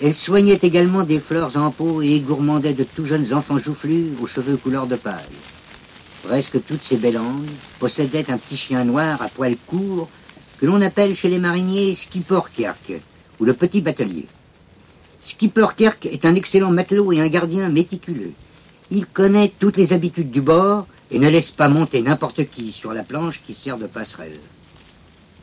Elles 0.00 0.14
soignaient 0.14 0.60
également 0.62 1.04
des 1.04 1.20
fleurs 1.20 1.56
en 1.56 1.70
pot 1.70 2.02
et 2.02 2.20
gourmandaient 2.20 2.72
de 2.72 2.84
tout 2.84 3.06
jeunes 3.06 3.32
enfants 3.32 3.58
joufflus 3.58 4.12
aux 4.20 4.26
cheveux 4.26 4.56
couleur 4.56 4.86
de 4.86 4.96
paille. 4.96 5.24
Presque 6.22 6.64
toutes 6.64 6.82
ces 6.82 6.96
belles 6.96 7.14
langues, 7.14 7.50
possédaient 7.78 8.30
un 8.30 8.38
petit 8.38 8.56
chien 8.56 8.84
noir 8.84 9.20
à 9.22 9.28
poils 9.28 9.56
courts 9.66 10.08
que 10.58 10.66
l'on 10.66 10.80
appelle 10.80 11.16
chez 11.16 11.28
les 11.28 11.38
mariniers 11.38 11.96
Skipperkerk, 11.96 13.00
ou 13.38 13.44
le 13.44 13.54
petit 13.54 13.80
batelier. 13.80 14.26
Skipperkerk 15.20 16.06
est 16.06 16.24
un 16.24 16.34
excellent 16.34 16.70
matelot 16.70 17.12
et 17.12 17.20
un 17.20 17.28
gardien 17.28 17.68
méticuleux. 17.68 18.32
Il 18.90 19.06
connaît 19.06 19.52
toutes 19.58 19.76
les 19.76 19.92
habitudes 19.92 20.30
du 20.30 20.40
bord 20.40 20.86
et 21.10 21.18
ne 21.18 21.28
laisse 21.28 21.50
pas 21.50 21.68
monter 21.68 22.02
n'importe 22.02 22.48
qui 22.50 22.72
sur 22.72 22.92
la 22.92 23.02
planche 23.02 23.40
qui 23.46 23.54
sert 23.54 23.78
de 23.78 23.86
passerelle. 23.86 24.40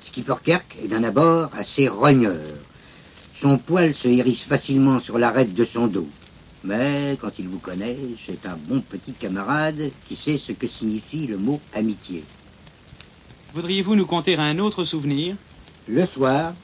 Skipperkerk 0.03 0.77
est 0.83 0.87
d'un 0.87 1.03
abord 1.03 1.49
assez 1.57 1.87
rogneur. 1.87 2.41
Son 3.41 3.57
poil 3.57 3.93
se 3.93 4.07
hérisse 4.07 4.43
facilement 4.43 4.99
sur 4.99 5.17
l'arête 5.17 5.53
de 5.53 5.65
son 5.65 5.87
dos. 5.87 6.07
Mais 6.65 7.15
quand 7.21 7.31
il 7.37 7.47
vous 7.47 7.59
connaît, 7.59 7.95
c'est 8.25 8.45
un 8.47 8.57
bon 8.57 8.81
petit 8.81 9.13
camarade 9.13 9.91
qui 10.07 10.15
sait 10.15 10.39
ce 10.39 10.51
que 10.51 10.67
signifie 10.67 11.27
le 11.27 11.37
mot 11.37 11.61
amitié. 11.73 12.23
Voudriez-vous 13.53 13.95
nous 13.95 14.07
conter 14.07 14.35
un 14.35 14.57
autre 14.57 14.83
souvenir? 14.83 15.35
Le 15.87 16.07
soir, 16.07 16.55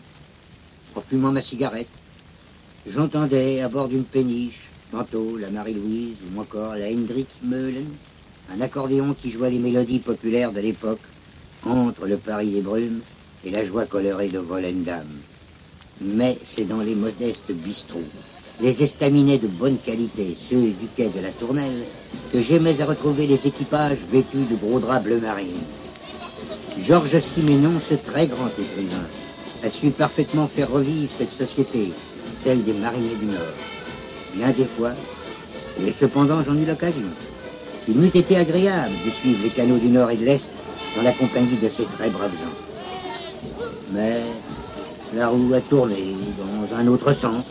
en 0.96 1.01
fumant 1.01 1.31
ma 1.31 1.43
cigarette, 1.43 1.88
j'entendais 2.91 3.62
à 3.62 3.70
bord 3.70 3.89
d'une 3.89 4.03
péniche, 4.03 4.60
tantôt 4.91 5.38
la 5.38 5.51
Marie-Louise 5.51 6.17
ou 6.34 6.39
encore 6.39 6.75
la 6.75 6.88
Hendrik 6.88 7.29
Meulen, 7.43 7.88
un 8.51 8.60
accordéon 8.60 9.13
qui 9.13 9.29
jouait 9.31 9.51
les 9.51 9.60
mélodies 9.60 10.00
populaires 10.00 10.51
de 10.51 10.62
l'époque 10.62 11.03
entre 11.63 12.08
le 12.08 12.17
Paris 12.17 12.50
des 12.50 12.62
brumes 12.62 13.01
et 13.46 13.51
la 13.51 13.63
joie 13.63 13.86
colorée 13.86 14.29
de 14.29 14.39
Volendam. 14.39 15.08
Mais 16.01 16.39
c'est 16.55 16.65
dans 16.65 16.81
les 16.81 16.96
modestes 16.96 17.51
bistrots, 17.51 18.01
les 18.62 18.84
estaminets 18.84 19.39
de 19.39 19.48
bonne 19.48 19.77
qualité, 19.77 20.38
ceux 20.50 20.62
du 20.62 20.88
quai 20.96 21.10
de 21.10 21.20
la 21.20 21.32
Tournelle, 21.32 21.84
que 22.32 22.41
j'aimais 22.44 22.80
à 22.80 22.86
retrouver 22.86 23.25
les 23.25 23.39
équipages 23.44 23.98
vêtus 24.12 24.46
de 24.50 24.56
gros 24.56 24.80
draps 24.80 25.03
bleu 25.03 25.20
marine. 25.20 25.63
Georges 26.88 27.22
Siménon, 27.34 27.82
ce 27.89 27.96
très 27.96 28.27
grand 28.27 28.50
écrivain, 28.60 29.08
a 29.63 29.70
su 29.70 29.89
parfaitement 29.89 30.48
faire 30.48 30.72
revivre 30.72 31.12
cette 31.18 31.32
société, 31.32 31.91
celle 32.44 32.63
des 32.63 32.74
mariniers 32.74 33.15
du 33.15 33.25
Nord. 33.25 33.58
Bien 34.36 34.51
des 34.51 34.65
fois, 34.65 34.91
et 35.84 35.94
cependant 36.00 36.44
j'en 36.44 36.56
eus 36.56 36.65
l'occasion. 36.65 37.10
Il 37.88 37.96
m'eût 37.96 38.12
été 38.13 38.38
agréable 38.38 38.94
de 39.06 39.12
suivre 39.12 39.44
les 39.44 39.50
canaux 39.50 39.77
du 39.77 39.88
Nord 39.88 40.12
et 40.12 40.18
de 40.18 40.25
l'Est 40.25 40.50
dans 40.96 41.01
la 41.01 41.13
compagnie 41.13 41.58
de 41.58 41.70
ces 41.70 41.86
très 41.86 42.10
braves 42.10 42.32
gens. 42.32 43.50
Mais 43.91 44.22
la 45.15 45.30
roue 45.30 45.51
a 45.53 45.62
tourné 45.62 46.15
dans 46.38 46.75
un 46.77 46.88
autre 46.88 47.13
sens. 47.13 47.44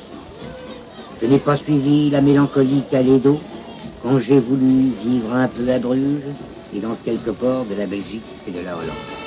Je 1.20 1.26
n'ai 1.26 1.38
pas 1.38 1.56
suivi 1.58 2.08
la 2.10 2.22
mélancolie 2.22 2.82
calée 2.90 3.18
d'eau 3.18 3.38
quand 4.02 4.18
j'ai 4.20 4.40
voulu 4.40 4.88
vivre 5.04 5.32
un 5.32 5.48
peu 5.48 5.68
à 5.70 5.78
Bruges 5.78 6.34
et 6.74 6.80
dans 6.80 6.94
quelques 6.96 7.32
ports 7.32 7.66
de 7.66 7.74
la 7.74 7.86
Belgique 7.86 8.24
et 8.46 8.52
de 8.52 8.60
la 8.60 8.76
Hollande. 8.76 9.19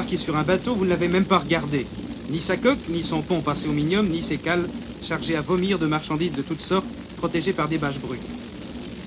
Embarqué 0.00 0.16
sur 0.16 0.34
un 0.34 0.44
bateau, 0.44 0.74
vous 0.74 0.86
ne 0.86 0.88
l'avez 0.88 1.08
même 1.08 1.26
pas 1.26 1.40
regardé. 1.40 1.86
Ni 2.30 2.40
sa 2.40 2.56
coque, 2.56 2.88
ni 2.88 3.02
son 3.02 3.20
pont 3.20 3.42
passé 3.42 3.68
au 3.68 3.72
minium, 3.72 4.08
ni 4.08 4.22
ses 4.22 4.38
cales 4.38 4.66
chargées 5.02 5.36
à 5.36 5.42
vomir 5.42 5.78
de 5.78 5.86
marchandises 5.86 6.32
de 6.32 6.40
toutes 6.40 6.62
sortes, 6.62 6.86
protégées 7.18 7.52
par 7.52 7.68
des 7.68 7.76
bâches 7.76 7.98
brutes. 7.98 8.22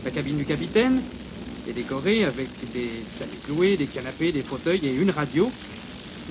La 0.05 0.11
cabine 0.11 0.37
du 0.37 0.45
capitaine 0.45 1.01
est 1.67 1.73
décorée 1.73 2.25
avec 2.25 2.47
des 2.73 2.91
tapis 3.17 3.37
cloués, 3.43 3.75
des 3.75 3.87
canapés, 3.87 4.31
des 4.31 4.43
fauteuils 4.43 4.85
et 4.85 4.93
une 4.93 5.09
radio. 5.09 5.51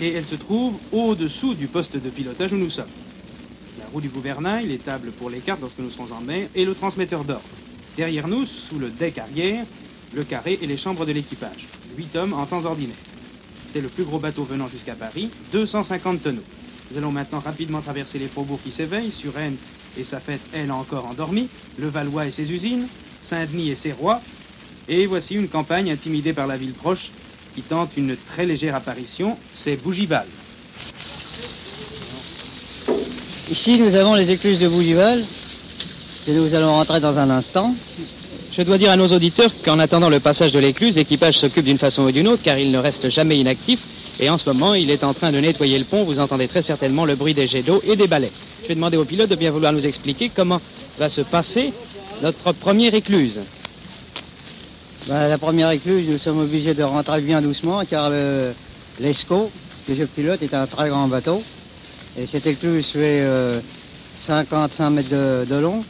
Et 0.00 0.12
elle 0.12 0.25
se 0.25 0.37
trouve 0.37 0.75
au-dessous 0.92 1.54
du 1.54 1.66
poste 1.66 1.97
de 1.97 2.09
pilotage 2.09 2.52
où 2.52 2.57
nous 2.57 2.71
sommes. 2.71 2.85
La 3.81 3.87
roue 3.87 4.00
du 4.00 4.11
gouvernail, 4.11 4.69
les 4.69 4.78
tables 4.78 5.11
pour 5.11 5.28
les 5.28 5.40
cartes 5.40 5.61
lorsque 5.61 5.81
nous 5.81 5.90
serons 5.90 6.12
en 6.12 6.21
mer 6.21 6.47
et 6.54 6.64
le 6.64 6.75
transmetteur 6.75 7.25
d'ordre. 7.25 7.42
Derrière 7.97 8.28
nous, 8.28 8.47
sous 8.47 8.78
le 8.78 8.90
deck 8.90 9.19
arrière, 9.19 9.64
le 10.14 10.23
carré 10.23 10.57
et 10.62 10.69
les 10.69 10.76
chambres 10.76 11.04
de 11.04 11.11
l'équipage. 11.11 11.66
Huit 11.97 12.14
hommes 12.14 12.35
en 12.35 12.47
temps 12.47 12.64
ordinaire. 12.64 12.95
C'est 13.72 13.80
le 13.80 13.88
plus 13.88 14.04
gros 14.04 14.18
bateau 14.18 14.44
venant 14.44 14.68
jusqu'à 14.68 14.94
Paris, 14.94 15.30
250 15.52 16.22
tonneaux. 16.22 16.42
Nous 16.90 16.98
allons 16.98 17.10
maintenant 17.10 17.38
rapidement 17.38 17.80
traverser 17.80 18.18
les 18.18 18.26
faubourgs 18.26 18.60
qui 18.62 18.70
s'éveillent, 18.70 19.10
Suresnes 19.10 19.56
et 19.98 20.04
sa 20.04 20.20
fête, 20.20 20.42
elle, 20.52 20.70
encore 20.70 21.06
endormie, 21.06 21.48
le 21.78 21.88
Valois 21.88 22.26
et 22.26 22.30
ses 22.30 22.50
usines, 22.52 22.86
Saint-Denis 23.22 23.70
et 23.70 23.74
ses 23.74 23.92
rois, 23.92 24.20
et 24.88 25.06
voici 25.06 25.36
une 25.36 25.48
campagne 25.48 25.90
intimidée 25.90 26.34
par 26.34 26.46
la 26.46 26.58
ville 26.58 26.74
proche 26.74 27.10
qui 27.54 27.62
tente 27.62 27.96
une 27.96 28.14
très 28.16 28.44
légère 28.44 28.74
apparition, 28.74 29.38
c'est 29.54 29.76
Bougival. 29.76 30.26
Ici, 33.50 33.78
nous 33.78 33.94
avons 33.94 34.14
les 34.14 34.30
écluses 34.30 34.58
de 34.58 34.68
Bougival, 34.68 35.24
que 36.26 36.30
nous 36.32 36.54
allons 36.54 36.72
rentrer 36.72 37.00
dans 37.00 37.16
un 37.16 37.30
instant. 37.30 37.74
Je 38.52 38.62
dois 38.62 38.76
dire 38.78 38.90
à 38.90 38.97
nos 38.97 39.09
auditeurs 39.09 39.50
qu'en 39.64 39.78
attendant 39.78 40.11
le 40.11 40.21
passage 40.21 40.52
de 40.52 40.59
l'écluse, 40.59 40.94
l'équipage 40.97 41.38
s'occupe 41.38 41.64
d'une 41.64 41.78
façon 41.78 42.02
ou 42.02 42.12
d'une 42.12 42.28
autre 42.28 42.42
car 42.42 42.59
il 42.59 42.71
ne 42.71 42.78
reste 42.78 43.09
jamais 43.09 43.38
inactif 43.38 43.80
et 44.21 44.28
en 44.28 44.37
ce 44.37 44.49
moment 44.49 44.75
il 44.75 44.90
est 44.90 45.04
en 45.04 45.14
train 45.14 45.32
de 45.32 45.38
nettoyer 45.38 45.78
le 45.78 45.85
pont. 45.87 46.04
Vous 46.04 46.18
entendez 46.18 46.49
très 46.49 46.62
certainement 46.62 47.04
le 47.06 47.14
bruit 47.14 47.32
des 47.35 47.47
jets 47.47 47.62
d'eau 47.62 47.82
et 47.87 47.97
des 47.97 48.06
balais. 48.06 48.30
Je 48.62 48.68
vais 48.68 48.75
demander 48.75 48.99
au 48.99 49.04
pilote 49.06 49.30
de 49.30 49.37
bien 49.37 49.50
vouloir 49.50 49.73
nous 49.73 49.87
expliquer 49.87 50.30
comment 50.35 50.61
va 50.99 51.09
se 51.09 51.23
passer 51.23 51.73
notre 52.23 52.52
première 52.52 52.94
écluse. 52.94 53.40
Ben, 55.09 55.28
la 55.28 55.38
première 55.38 55.71
écluse, 55.71 56.06
nous 56.09 56.18
sommes 56.18 56.40
obligés 56.40 56.75
de 56.75 56.82
rentrer 56.82 57.21
bien 57.23 57.40
doucement 57.40 57.82
car 57.88 58.11
le- 58.11 58.52
l'Esco, 59.00 59.50
que 59.88 59.94
je 59.94 60.04
pilote, 60.04 60.42
est 60.42 60.54
un 60.54 60.66
très 60.66 60.90
grand 60.90 61.09
bateau. 61.09 61.42
Et 62.18 62.26
cette 62.30 62.47
écluse 62.47 62.87
fait 62.88 63.21
euh, 63.23 63.61
55 64.26 64.90
mètres 64.90 65.09
de, 65.09 65.47
de 65.49 65.56
long 65.56 65.80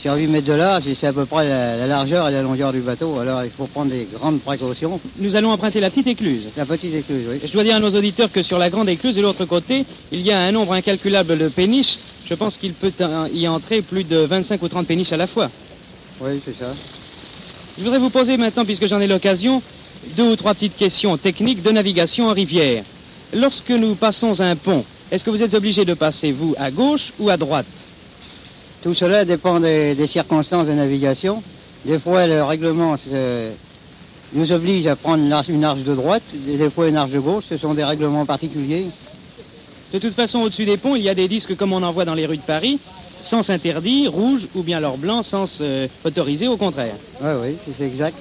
sur 0.00 0.14
8 0.14 0.26
mètres 0.26 0.46
de 0.46 0.52
large 0.52 0.84
c'est 0.98 1.06
à 1.06 1.12
peu 1.12 1.24
près 1.26 1.48
la, 1.48 1.76
la 1.76 1.86
largeur 1.86 2.28
et 2.28 2.32
la 2.32 2.42
longueur 2.42 2.72
du 2.72 2.80
bateau. 2.80 3.18
Alors 3.18 3.44
il 3.44 3.50
faut 3.50 3.66
prendre 3.66 3.90
des 3.90 4.06
grandes 4.12 4.40
précautions. 4.40 5.00
Nous 5.18 5.36
allons 5.36 5.50
emprunter 5.50 5.80
la 5.80 5.90
petite 5.90 6.06
écluse. 6.06 6.48
La 6.56 6.66
petite 6.66 6.94
écluse, 6.94 7.26
oui. 7.30 7.40
Je 7.44 7.52
dois 7.52 7.64
dire 7.64 7.76
à 7.76 7.80
nos 7.80 7.90
auditeurs 7.94 8.30
que 8.30 8.42
sur 8.42 8.58
la 8.58 8.70
grande 8.70 8.88
écluse 8.88 9.14
de 9.14 9.22
l'autre 9.22 9.44
côté, 9.44 9.84
il 10.12 10.20
y 10.20 10.32
a 10.32 10.40
un 10.40 10.52
nombre 10.52 10.72
incalculable 10.72 11.38
de 11.38 11.48
péniches. 11.48 11.98
Je 12.28 12.34
pense 12.34 12.56
qu'il 12.56 12.72
peut 12.72 12.92
y 13.32 13.48
entrer 13.48 13.82
plus 13.82 14.04
de 14.04 14.18
25 14.18 14.62
ou 14.62 14.68
30 14.68 14.86
péniches 14.86 15.12
à 15.12 15.16
la 15.16 15.26
fois. 15.26 15.50
Oui, 16.20 16.40
c'est 16.44 16.58
ça. 16.58 16.72
Je 17.78 17.82
voudrais 17.84 17.98
vous 17.98 18.10
poser 18.10 18.36
maintenant, 18.36 18.64
puisque 18.64 18.86
j'en 18.86 19.00
ai 19.00 19.06
l'occasion, 19.06 19.62
deux 20.16 20.30
ou 20.30 20.36
trois 20.36 20.54
petites 20.54 20.76
questions 20.76 21.16
techniques 21.18 21.62
de 21.62 21.70
navigation 21.70 22.28
en 22.28 22.32
rivière. 22.32 22.84
Lorsque 23.34 23.70
nous 23.70 23.94
passons 23.94 24.40
un 24.40 24.56
pont, 24.56 24.84
est-ce 25.10 25.22
que 25.22 25.30
vous 25.30 25.42
êtes 25.42 25.54
obligé 25.54 25.84
de 25.84 25.94
passer, 25.94 26.32
vous, 26.32 26.54
à 26.58 26.70
gauche 26.70 27.12
ou 27.18 27.28
à 27.28 27.36
droite? 27.36 27.66
Tout 28.82 28.94
cela 28.94 29.24
dépend 29.24 29.60
des, 29.60 29.94
des 29.94 30.06
circonstances 30.06 30.66
de 30.66 30.72
navigation. 30.72 31.42
Des 31.84 31.98
fois, 31.98 32.26
le 32.26 32.42
règlement 32.42 32.96
nous 34.32 34.52
oblige 34.52 34.86
à 34.86 34.96
prendre 34.96 35.22
une 35.22 35.32
arche, 35.32 35.48
une 35.48 35.64
arche 35.64 35.82
de 35.82 35.94
droite, 35.94 36.22
des 36.32 36.70
fois 36.70 36.88
une 36.88 36.96
arche 36.96 37.10
de 37.10 37.20
gauche. 37.20 37.44
Ce 37.48 37.56
sont 37.56 37.74
des 37.74 37.84
règlements 37.84 38.26
particuliers. 38.26 38.86
De 39.92 39.98
toute 39.98 40.14
façon, 40.14 40.40
au-dessus 40.40 40.64
des 40.64 40.76
ponts, 40.76 40.96
il 40.96 41.02
y 41.02 41.08
a 41.08 41.14
des 41.14 41.28
disques 41.28 41.56
comme 41.56 41.72
on 41.72 41.82
en 41.82 41.92
voit 41.92 42.04
dans 42.04 42.14
les 42.14 42.26
rues 42.26 42.36
de 42.36 42.42
Paris, 42.42 42.80
sens 43.22 43.50
interdit, 43.50 44.08
rouge 44.08 44.42
ou 44.54 44.62
bien 44.62 44.78
alors 44.78 44.98
blanc, 44.98 45.22
sens 45.22 45.58
euh, 45.60 45.86
autorisé 46.04 46.48
au 46.48 46.56
contraire. 46.56 46.96
Oui, 47.20 47.30
oui, 47.42 47.72
c'est 47.78 47.86
exact. 47.86 48.16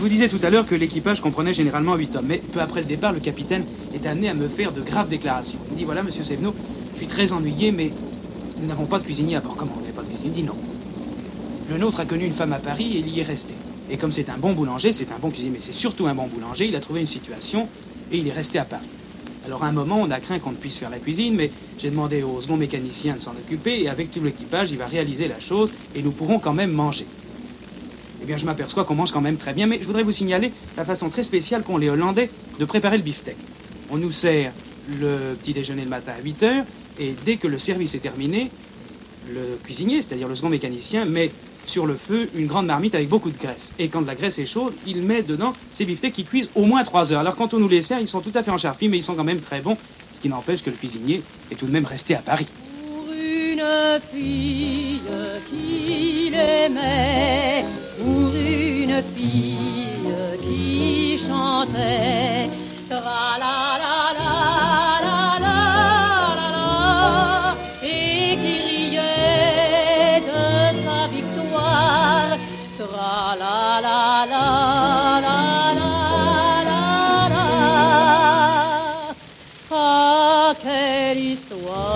Je 0.00 0.04
vous 0.06 0.08
disais 0.08 0.30
tout 0.30 0.40
à 0.42 0.48
l'heure 0.48 0.64
que 0.64 0.74
l'équipage 0.74 1.20
comprenait 1.20 1.52
généralement 1.52 1.94
8 1.94 2.16
hommes, 2.16 2.24
mais 2.26 2.38
peu 2.38 2.60
après 2.60 2.80
le 2.80 2.86
départ, 2.86 3.12
le 3.12 3.20
capitaine 3.20 3.66
est 3.92 4.06
amené 4.06 4.30
à 4.30 4.34
me 4.34 4.48
faire 4.48 4.72
de 4.72 4.80
graves 4.80 5.10
déclarations. 5.10 5.58
Il 5.70 5.76
dit 5.76 5.84
voilà, 5.84 6.02
monsieur 6.02 6.24
Sévenot, 6.24 6.54
je 6.94 7.00
suis 7.00 7.06
très 7.06 7.30
ennuyé, 7.32 7.70
mais 7.70 7.92
nous 8.58 8.66
n'avons 8.66 8.86
pas 8.86 8.98
de 8.98 9.04
cuisinier 9.04 9.36
à 9.36 9.40
bord. 9.40 9.56
Comment 9.58 9.76
on 9.78 9.84
n'a 9.84 9.92
pas 9.92 10.00
de 10.00 10.06
cuisinier? 10.06 10.30
Il 10.30 10.32
dit 10.32 10.42
non. 10.42 10.56
Le 11.68 11.76
nôtre 11.76 12.00
a 12.00 12.06
connu 12.06 12.24
une 12.24 12.32
femme 12.32 12.54
à 12.54 12.58
Paris 12.60 12.96
et 12.96 13.00
il 13.00 13.10
y 13.10 13.20
est 13.20 13.24
resté. 13.24 13.52
Et 13.90 13.98
comme 13.98 14.10
c'est 14.10 14.30
un 14.30 14.38
bon 14.38 14.54
boulanger, 14.54 14.94
c'est 14.94 15.12
un 15.12 15.18
bon 15.20 15.28
cuisinier, 15.28 15.58
mais 15.58 15.62
c'est 15.62 15.78
surtout 15.78 16.06
un 16.06 16.14
bon 16.14 16.28
boulanger, 16.28 16.66
il 16.66 16.76
a 16.76 16.80
trouvé 16.80 17.02
une 17.02 17.06
situation 17.06 17.68
et 18.10 18.16
il 18.16 18.26
est 18.26 18.32
resté 18.32 18.58
à 18.58 18.64
Paris. 18.64 18.88
Alors 19.44 19.64
à 19.64 19.66
un 19.66 19.72
moment, 19.72 20.00
on 20.00 20.10
a 20.10 20.20
craint 20.20 20.38
qu'on 20.38 20.52
ne 20.52 20.56
puisse 20.56 20.78
faire 20.78 20.88
la 20.88 20.98
cuisine, 20.98 21.34
mais 21.34 21.50
j'ai 21.78 21.90
demandé 21.90 22.22
au 22.22 22.40
second 22.40 22.56
mécanicien 22.56 23.16
de 23.16 23.20
s'en 23.20 23.32
occuper, 23.32 23.82
et 23.82 23.90
avec 23.90 24.10
tout 24.10 24.22
l'équipage, 24.24 24.70
il 24.70 24.78
va 24.78 24.86
réaliser 24.86 25.28
la 25.28 25.40
chose, 25.40 25.70
et 25.94 26.02
nous 26.02 26.12
pourrons 26.12 26.38
quand 26.38 26.54
même 26.54 26.72
manger. 26.72 27.04
Eh 28.22 28.26
bien, 28.26 28.36
je 28.36 28.44
m'aperçois 28.44 28.84
qu'on 28.84 28.94
mange 28.94 29.12
quand 29.12 29.20
même 29.20 29.38
très 29.38 29.54
bien, 29.54 29.66
mais 29.66 29.78
je 29.80 29.86
voudrais 29.86 30.02
vous 30.02 30.12
signaler 30.12 30.52
la 30.76 30.84
façon 30.84 31.08
très 31.08 31.22
spéciale 31.22 31.62
qu'ont 31.62 31.78
les 31.78 31.88
Hollandais 31.88 32.30
de 32.58 32.64
préparer 32.64 32.98
le 32.98 33.02
beefsteak. 33.02 33.36
On 33.90 33.96
nous 33.96 34.12
sert 34.12 34.52
le 35.00 35.34
petit 35.34 35.52
déjeuner 35.52 35.84
le 35.84 35.90
matin 35.90 36.12
à 36.18 36.22
8 36.22 36.42
heures, 36.42 36.64
et 36.98 37.14
dès 37.24 37.36
que 37.36 37.48
le 37.48 37.58
service 37.58 37.94
est 37.94 38.00
terminé, 38.00 38.50
le 39.28 39.58
cuisinier, 39.64 40.02
c'est-à-dire 40.02 40.28
le 40.28 40.36
second 40.36 40.50
mécanicien, 40.50 41.04
met 41.04 41.30
sur 41.66 41.86
le 41.86 41.94
feu 41.94 42.28
une 42.34 42.46
grande 42.46 42.66
marmite 42.66 42.94
avec 42.94 43.08
beaucoup 43.08 43.30
de 43.30 43.38
graisse. 43.38 43.72
Et 43.78 43.88
quand 43.88 44.04
la 44.04 44.14
graisse 44.14 44.38
est 44.38 44.46
chaude, 44.46 44.74
il 44.86 45.02
met 45.02 45.22
dedans 45.22 45.52
ces 45.74 45.84
beefsteaks 45.84 46.12
qui 46.12 46.24
cuisent 46.24 46.48
au 46.54 46.64
moins 46.64 46.82
3 46.84 47.12
heures. 47.12 47.20
Alors 47.20 47.36
quand 47.36 47.54
on 47.54 47.58
nous 47.58 47.68
les 47.68 47.82
sert, 47.82 48.00
ils 48.00 48.08
sont 48.08 48.20
tout 48.20 48.32
à 48.34 48.42
fait 48.42 48.50
encharpis, 48.50 48.88
mais 48.88 48.98
ils 48.98 49.04
sont 49.04 49.14
quand 49.14 49.24
même 49.24 49.40
très 49.40 49.60
bons, 49.60 49.76
ce 50.14 50.20
qui 50.20 50.28
n'empêche 50.28 50.62
que 50.62 50.70
le 50.70 50.76
cuisinier 50.76 51.22
est 51.50 51.54
tout 51.54 51.66
de 51.66 51.72
même 51.72 51.86
resté 51.86 52.14
à 52.14 52.20
Paris. 52.20 52.46
Une 53.60 54.00
fille 54.00 55.02
qu'il 55.50 56.34
aimait, 56.34 57.64
pour 57.98 58.32
une 58.34 59.02
fille 59.02 60.14
qui 60.40 61.18
chantait, 61.18 62.48
tra 62.88 63.36
la 63.42 63.58
la 63.82 63.96
la 64.18 64.32
la 65.04 65.20
la 65.44 65.58
la 66.38 66.48
la, 66.54 67.54
et 67.82 68.36
qui 68.42 68.56
riait 68.72 70.20
de 70.30 70.42
sa 70.84 71.00
victoire, 71.16 72.30
tra 72.78 73.14
la 73.42 73.56
la 73.86 74.00
la 74.32 74.40
la 75.24 75.40
quelle 80.62 81.18
histoire 81.18 81.89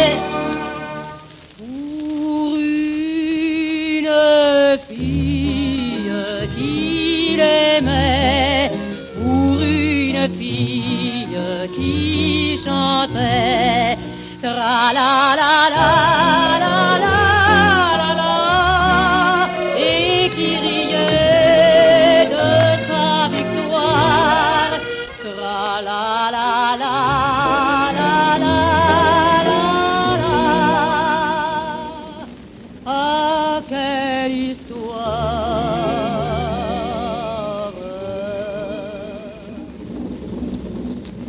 Chantait, 13.19 13.97
tra 14.41 14.93
la 14.93 15.35
la 15.35 15.69
la 15.69 16.59
la 16.59 16.78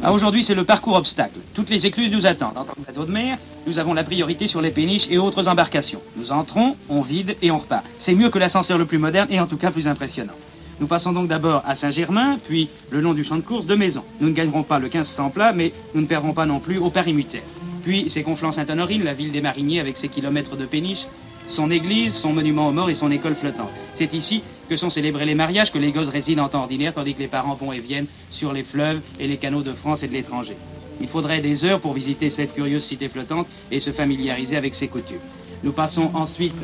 Ah, 0.03 0.15
Aujourd'hui, 0.15 0.45
c'est 0.45 0.55
le 0.55 0.65
parcours 0.65 0.95
obstacle. 0.95 1.41
Toutes 1.53 1.69
les 1.69 1.85
écluses 1.85 2.11
nous 2.11 2.27
attendent. 2.27 2.57
En 2.57 2.65
tant 2.65 2.73
que 2.73 2.87
bateau 2.87 3.05
de 3.05 3.13
mer, 3.13 3.37
nous 3.67 3.79
avons 3.79 3.93
la 3.93 4.03
priorité 4.03 4.47
sur 4.47 4.63
les 4.63 4.71
péniches 4.71 5.07
et 5.11 5.19
autres 5.19 5.47
embarcations. 5.47 6.01
Nous 6.17 6.33
entrons, 6.33 6.75
on 6.89 7.03
vide 7.03 7.37
et 7.43 7.51
on 7.51 7.59
repart. 7.59 7.85
C'est 7.99 8.15
mieux 8.15 8.31
que 8.31 8.39
l'ascenseur 8.39 8.79
le 8.79 8.87
plus 8.87 8.97
moderne 8.97 9.29
et 9.31 9.39
en 9.41 9.47
tout 9.47 9.59
cas 9.59 9.71
plus 9.71 9.87
impressionnant. 9.87 10.33
Nous 10.81 10.87
passons 10.87 11.13
donc 11.13 11.29
d'abord 11.29 11.63
à 11.67 11.77
Saint-Germain, 11.77 12.39
puis 12.49 12.71
le 12.89 13.03
long 13.03 13.13
du 13.13 13.25
champ 13.25 13.37
de 13.37 13.43
course 13.43 13.67
de 13.67 13.75
Maison. 13.75 14.03
Nous 14.23 14.31
ne 14.31 14.35
gagnerons 14.35 14.63
pas 14.63 14.79
le 14.79 14.85
1500 14.89 15.29
plat, 15.29 15.53
mais 15.53 15.75
nous 15.95 16.01
ne 16.01 16.07
perdrons 16.07 16.33
pas 16.33 16.47
non 16.47 16.61
plus 16.61 16.79
au 16.79 16.89
Paris-Mutter. 16.89 17.43
Puis 17.83 18.11
c'est 18.11 18.23
Conflans-Sainte-Honorine, 18.23 19.05
la 19.05 19.13
ville 19.13 19.33
des 19.33 19.43
mariniers 19.43 19.81
avec 19.81 19.99
ses 19.99 20.09
kilomètres 20.09 20.57
de 20.57 20.65
péniches, 20.65 21.07
son 21.49 21.71
église, 21.71 22.15
son 22.15 22.33
monument 22.33 22.69
aux 22.69 22.73
morts 22.73 22.89
et 22.89 22.95
son 22.95 23.11
école 23.11 23.35
flottante. 23.35 23.69
C'est 23.99 24.15
ici 24.15 24.43
que 24.71 24.77
sont 24.77 24.89
célébrés 24.89 25.27
les 25.27 25.35
mariages, 25.35 25.73
que 25.73 25.79
les 25.79 25.91
gosses 25.91 26.09
résident 26.09 26.45
en 26.45 26.49
temps 26.49 26.61
ordinaire, 26.61 26.95
tandis 26.95 27.15
que 27.15 27.19
les 27.19 27.27
parents 27.27 27.57
vont 27.57 27.73
et 27.73 27.81
viennent 27.81 28.07
sur 28.31 28.53
les 28.53 28.63
fleuves 28.63 29.01
et 29.19 29.27
les 29.27 29.37
canaux 29.37 29.63
de 29.63 29.73
France 29.73 30.05
et 30.05 30.07
de 30.07 30.13
l'étranger. 30.13 30.57
Il 31.01 31.09
faudrait 31.09 31.41
des 31.41 31.65
heures 31.65 31.81
pour 31.81 31.93
visiter 31.93 32.31
cette 32.31 32.55
curieuse 32.55 32.85
cité 32.85 33.09
flottante 33.09 33.49
et 33.73 33.81
se 33.81 33.91
familiariser 33.91 34.57
avec 34.57 34.77
ses 34.77 34.87
coutumes. 34.87 35.19
Nous 35.65 35.73
passons 35.73 36.11
ensuite 36.15 36.55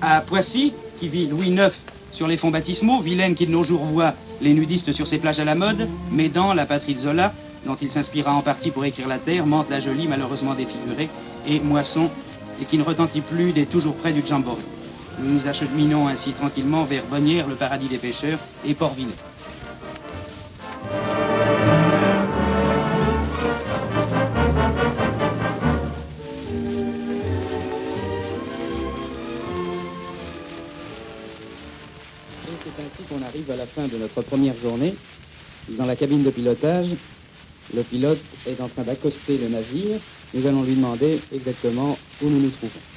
à 0.00 0.20
Poissy, 0.20 0.74
qui 1.00 1.08
vit 1.08 1.26
Louis 1.26 1.48
IX 1.48 1.72
sur 2.12 2.28
les 2.28 2.36
fonds 2.36 2.52
baptismaux, 2.52 3.00
Vilaine 3.00 3.34
qui 3.34 3.46
de 3.46 3.52
nos 3.52 3.64
jours 3.64 3.84
voit 3.84 4.14
les 4.40 4.54
nudistes 4.54 4.92
sur 4.92 5.08
ses 5.08 5.18
plages 5.18 5.40
à 5.40 5.44
la 5.44 5.56
mode, 5.56 5.88
Médan, 6.12 6.54
la 6.54 6.66
patrie 6.66 6.94
de 6.94 7.00
Zola, 7.00 7.32
dont 7.66 7.76
il 7.82 7.90
s'inspira 7.90 8.32
en 8.32 8.42
partie 8.42 8.70
pour 8.70 8.84
écrire 8.84 9.08
La 9.08 9.18
Terre, 9.18 9.44
Mantes 9.44 9.70
la 9.70 9.80
Jolie, 9.80 10.06
malheureusement 10.06 10.54
défigurée, 10.54 11.08
et 11.48 11.58
Moisson, 11.58 12.08
et 12.60 12.64
qui 12.64 12.78
ne 12.78 12.84
retentit 12.84 13.22
plus 13.22 13.50
des 13.52 13.66
toujours 13.66 13.96
près 13.96 14.12
du 14.12 14.22
Jamboree. 14.24 14.62
Nous 15.18 15.34
nous 15.34 15.46
acheminons 15.46 16.08
ainsi 16.08 16.32
tranquillement 16.32 16.84
vers 16.84 17.04
Bonnières, 17.04 17.46
le 17.46 17.54
paradis 17.54 17.88
des 17.88 17.98
pêcheurs, 17.98 18.38
et 18.64 18.74
Port-Vinet. 18.74 19.12
Et 32.44 32.56
c'est 32.64 32.82
ainsi 32.82 33.02
qu'on 33.08 33.22
arrive 33.24 33.50
à 33.50 33.56
la 33.56 33.66
fin 33.66 33.86
de 33.86 33.96
notre 33.98 34.22
première 34.22 34.54
journée. 34.56 34.94
Dans 35.70 35.86
la 35.86 35.94
cabine 35.94 36.22
de 36.22 36.30
pilotage, 36.30 36.88
le 37.74 37.82
pilote 37.82 38.18
est 38.46 38.60
en 38.60 38.68
train 38.68 38.82
d'accoster 38.82 39.38
le 39.38 39.48
navire. 39.48 39.98
Nous 40.34 40.46
allons 40.46 40.62
lui 40.62 40.74
demander 40.74 41.20
exactement 41.32 41.96
où 42.22 42.28
nous 42.28 42.40
nous 42.40 42.50
trouvons. 42.50 42.91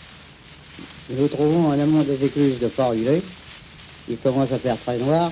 Nous 1.09 1.21
nous 1.21 1.27
trouvons 1.27 1.67
en 1.67 1.79
amont 1.79 2.01
des 2.01 2.25
écluses 2.25 2.59
de 2.59 2.67
Port-Hulay. 2.67 3.21
Il 4.09 4.17
commence 4.17 4.51
à 4.51 4.57
faire 4.57 4.77
très 4.77 4.97
noir. 4.97 5.31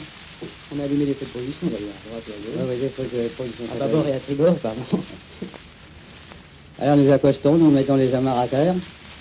On 0.75 0.79
a 0.79 0.83
allumé 0.83 1.05
les 1.05 1.13
feux 1.13 1.25
de 1.25 1.31
position 1.31 1.67
d'ailleurs. 1.67 1.93
Oui, 2.13 2.61
oui, 2.69 2.75
les 2.81 2.89
feux 2.89 3.03
de 3.03 3.27
position. 3.29 3.63
À 3.73 3.79
bâbord 3.79 4.07
et 4.07 4.13
à 4.13 4.19
tribord, 4.19 4.55
pardon. 4.55 4.81
Alors 6.79 6.97
nous 6.97 7.11
accostons, 7.11 7.55
nous 7.55 7.71
mettons 7.71 7.95
les 7.95 8.13
amarres 8.13 8.39
à 8.39 8.47
terre 8.47 8.75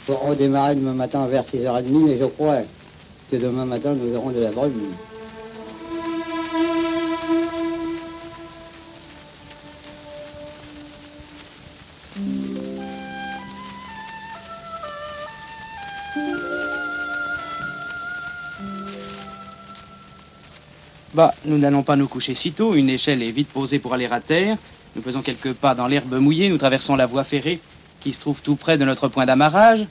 pour 0.06 0.20
redémarrer 0.26 0.74
demain 0.74 0.94
matin 0.94 1.26
vers 1.26 1.44
6h30, 1.44 2.06
mais 2.06 2.18
je 2.18 2.24
crois 2.24 2.58
que 3.30 3.36
demain 3.36 3.64
matin 3.64 3.94
nous 3.94 4.16
aurons 4.16 4.30
de 4.30 4.40
la 4.40 4.50
brume. 4.50 4.90
Bah, 21.14 21.34
nous 21.44 21.58
n'allons 21.58 21.82
pas 21.82 21.96
nous 21.96 22.08
coucher 22.08 22.34
si 22.34 22.52
tôt. 22.52 22.74
Une 22.74 22.88
échelle 22.88 23.22
est 23.22 23.30
vite 23.30 23.48
posée 23.48 23.78
pour 23.78 23.92
aller 23.92 24.08
à 24.10 24.20
terre. 24.20 24.56
Nous 24.96 25.02
faisons 25.02 25.20
quelques 25.20 25.52
pas 25.52 25.74
dans 25.74 25.86
l'herbe 25.86 26.14
mouillée. 26.14 26.48
Nous 26.48 26.56
traversons 26.56 26.96
la 26.96 27.06
voie 27.06 27.24
ferrée 27.24 27.60
qui 28.00 28.12
se 28.12 28.20
trouve 28.20 28.40
tout 28.40 28.56
près 28.56 28.78
de 28.78 28.84
notre 28.84 29.08
point 29.08 29.26
d'amarrage. 29.26 29.86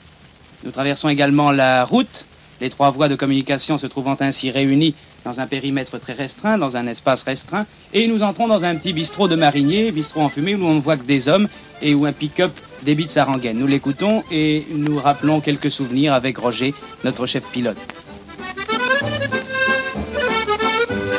Nous 0.64 0.72
traversons 0.72 1.08
également 1.08 1.52
la 1.52 1.84
route. 1.84 2.26
Les 2.60 2.70
trois 2.70 2.90
voies 2.90 3.08
de 3.08 3.14
communication 3.14 3.78
se 3.78 3.86
trouvant 3.86 4.16
ainsi 4.20 4.50
réunies 4.50 4.94
dans 5.24 5.38
un 5.38 5.46
périmètre 5.46 5.98
très 5.98 6.12
restreint, 6.12 6.58
dans 6.58 6.76
un 6.76 6.86
espace 6.88 7.22
restreint. 7.22 7.66
Et 7.92 8.08
nous 8.08 8.22
entrons 8.22 8.48
dans 8.48 8.64
un 8.64 8.74
petit 8.74 8.92
bistrot 8.92 9.28
de 9.28 9.36
mariniers, 9.36 9.92
bistrot 9.92 10.22
enfumé, 10.22 10.56
où 10.56 10.64
on 10.64 10.74
ne 10.74 10.80
voit 10.80 10.96
que 10.96 11.04
des 11.04 11.28
hommes 11.28 11.48
et 11.80 11.94
où 11.94 12.04
un 12.04 12.12
pick-up 12.12 12.52
débite 12.82 13.10
sa 13.10 13.24
rengaine. 13.24 13.58
Nous 13.58 13.66
l'écoutons 13.68 14.24
et 14.32 14.66
nous 14.72 14.98
rappelons 14.98 15.40
quelques 15.40 15.70
souvenirs 15.70 16.14
avec 16.14 16.38
Roger, 16.38 16.74
notre 17.04 17.26
chef 17.26 17.44
pilote. 17.50 17.78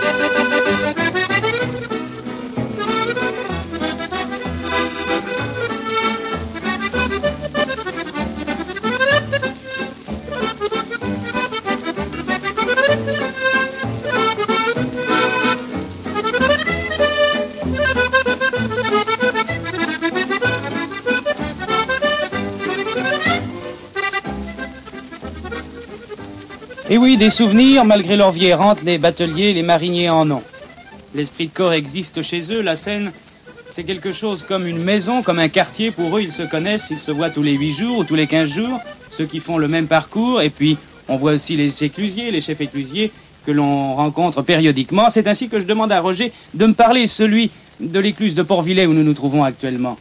Thank 0.03 0.37
you. 0.37 0.42
Et 26.93 26.97
oui, 26.99 27.17
des 27.17 27.31
souvenirs, 27.31 27.85
malgré 27.85 28.15
leur 28.15 28.31
vie 28.31 28.45
errante, 28.45 28.83
les 28.83 28.99
bateliers, 28.99 29.51
les 29.51 29.63
mariniers 29.63 30.11
en 30.11 30.29
ont. 30.29 30.43
L'esprit 31.15 31.47
de 31.47 31.51
corps 31.51 31.73
existe 31.73 32.21
chez 32.21 32.43
eux, 32.51 32.61
la 32.61 32.75
scène, 32.75 33.11
c'est 33.73 33.83
quelque 33.83 34.13
chose 34.13 34.45
comme 34.47 34.67
une 34.67 34.77
maison, 34.77 35.23
comme 35.23 35.39
un 35.39 35.49
quartier. 35.49 35.89
Pour 35.89 36.15
eux, 36.15 36.21
ils 36.21 36.31
se 36.31 36.43
connaissent, 36.43 36.91
ils 36.91 36.99
se 36.99 37.09
voient 37.09 37.31
tous 37.31 37.41
les 37.41 37.53
huit 37.53 37.75
jours 37.75 37.97
ou 37.97 38.03
tous 38.03 38.13
les 38.13 38.27
quinze 38.27 38.51
jours, 38.51 38.79
ceux 39.09 39.25
qui 39.25 39.39
font 39.39 39.57
le 39.57 39.67
même 39.67 39.87
parcours. 39.87 40.43
Et 40.43 40.51
puis, 40.51 40.77
on 41.07 41.17
voit 41.17 41.31
aussi 41.31 41.55
les 41.55 41.83
éclusiers, 41.83 42.29
les 42.29 42.41
chefs 42.41 42.61
éclusiers 42.61 43.11
que 43.43 43.51
l'on 43.51 43.95
rencontre 43.95 44.43
périodiquement. 44.43 45.09
C'est 45.11 45.25
ainsi 45.25 45.49
que 45.49 45.59
je 45.59 45.65
demande 45.65 45.91
à 45.91 45.99
Roger 45.99 46.31
de 46.53 46.67
me 46.67 46.73
parler, 46.73 47.07
celui 47.07 47.49
de 47.79 47.99
l'écluse 47.99 48.35
de 48.35 48.43
Port-Villers 48.43 48.85
où 48.85 48.93
nous 48.93 49.03
nous 49.03 49.15
trouvons 49.15 49.43
actuellement. 49.43 49.97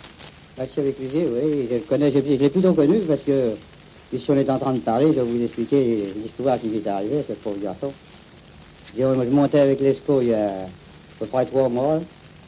Ah, 0.59 0.65
chef 0.67 0.87
éclusier, 0.87 1.27
oui, 1.27 1.69
je 1.71 1.77
le 1.77 1.81
connais, 1.81 2.13
je, 2.13 2.19
l'ai 2.19 2.51
plutôt 2.51 2.75
connu 2.75 2.99
parce 3.09 3.23
puisque 4.13 4.29
on 4.29 4.37
est 4.37 4.51
en 4.51 4.59
train 4.59 4.75
de 4.75 4.81
parler, 4.81 5.07
je 5.07 5.21
vais 5.21 5.23
vous 5.23 5.43
expliquer 5.43 6.13
l'histoire 6.15 6.61
qui 6.61 6.67
m'est 6.67 6.87
arrivée, 6.87 7.25
ce 7.27 7.33
pauvre 7.33 7.57
garçon. 7.63 7.91
Je, 8.95 9.05
montais 9.07 9.61
avec 9.61 9.81
l'ESCO 9.81 10.21
il 10.21 10.29
y 10.29 10.35
a 10.35 10.49
à 10.49 10.67
peu 11.19 11.25
près 11.25 11.47
trois 11.47 11.71
mois, 11.71 11.99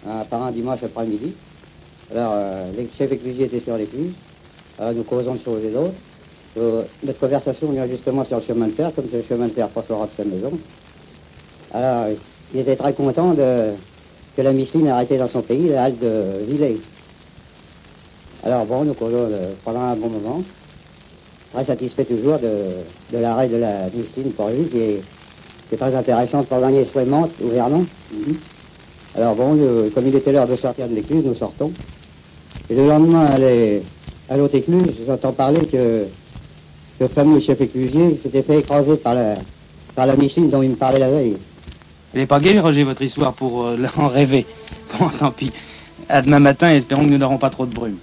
hein, 0.07 0.25
par 0.29 0.43
un 0.43 0.53
dimanche 0.53 0.83
après-midi. 0.83 1.33
Alors, 2.11 2.33
euh, 2.35 2.71
les 2.77 2.87
chefs 2.95 3.11
éclusiers 3.11 3.47
étaient 3.47 3.61
sur 3.61 3.79
l'écluse. 3.79 4.13
Alors, 4.79 4.93
nous 4.93 5.05
causons 5.05 5.37
de 5.37 5.41
choses 5.43 5.65
et 5.65 5.71
d'autres. 5.71 5.95
Euh, 6.59 6.83
notre 7.03 7.19
conversation 7.19 7.73
vient 7.73 7.89
justement 7.89 8.27
sur 8.27 8.37
le 8.37 8.43
chemin 8.43 8.67
de 8.67 8.73
fer, 8.73 8.95
comme 8.95 9.07
c'est 9.11 9.17
le 9.17 9.25
chemin 9.27 9.47
de 9.47 9.53
fer 9.53 9.67
pas 9.71 9.81
de 9.81 9.87
sa 10.15 10.25
maison. 10.25 10.53
Alors, 11.73 12.09
il 12.53 12.61
était 12.61 12.77
très 12.77 12.93
content 12.93 13.35
que 13.35 14.43
la 14.43 14.53
Micheline 14.53 14.89
arrêté 14.89 15.17
dans 15.17 15.29
son 15.29 15.41
pays 15.41 15.71
la 15.71 15.85
halte 15.85 15.99
de 15.99 16.45
Villers. 16.47 16.77
Alors 18.43 18.67
bon, 18.67 18.85
nous 18.85 18.93
causons 18.93 19.31
pendant 19.65 19.81
un 19.81 19.97
bon 19.97 20.11
moment. 20.11 20.43
Très 21.55 21.65
satisfait 21.65 22.05
toujours 22.05 22.39
de, 22.41 23.17
l'arrêt 23.17 23.49
de 23.49 23.59
la 23.59 23.85
Micheline 23.95 24.33
pour 24.33 24.49
lui, 24.49 24.65
qui 24.65 24.79
est, 24.79 25.03
très 25.79 25.95
intéressant 25.95 26.43
pour 26.43 26.61
gagner 26.61 26.85
Soimante 26.85 27.31
ou 27.41 27.49
Vernon. 27.49 27.87
Mhm. 28.13 28.35
Alors 29.17 29.37
bon, 29.37 29.57
comme 29.95 30.09
il 30.09 30.17
était 30.17 30.33
l'heure 30.33 30.49
de 30.49 30.57
sortir 30.57 30.89
de 30.89 30.95
l'écluse, 30.97 31.23
nous 31.25 31.35
sortons. 31.37 31.73
Et 32.69 32.75
le 32.75 32.89
lendemain, 32.89 33.37
à 34.29 34.37
l'autre 34.37 34.57
écluse, 34.57 34.83
j'entends 35.07 35.33
parler 35.33 35.65
que 35.67 36.07
le 36.99 37.07
fameux 37.07 37.39
chef 37.41 37.61
éclusier 37.61 38.19
s'était 38.21 38.43
fait 38.43 38.59
écraser 38.59 38.97
par 38.97 39.15
la, 39.15 39.35
par 39.95 40.07
la 40.07 40.17
Micheline 40.17 40.51
dont 40.51 40.63
il 40.63 40.71
me 40.71 40.77
parlait 40.77 40.99
la 40.99 41.11
veille. 41.11 41.37
Elle 42.15 42.21
n'est 42.21 42.27
pas 42.27 42.41
gaie, 42.41 42.59
Roger, 42.59 42.83
votre 42.83 43.03
histoire, 43.03 43.33
pour 43.33 43.65
euh, 43.65 43.77
en 43.97 44.09
rêver. 44.09 44.45
Bon, 44.99 45.09
tant 45.21 45.31
pis. 45.31 45.53
À 46.09 46.21
demain 46.21 46.41
matin, 46.41 46.73
espérons 46.75 47.05
que 47.05 47.11
nous 47.11 47.19
n'aurons 47.19 47.39
pas 47.39 47.51
trop 47.51 47.67
de 47.67 47.75
brume. 47.75 47.99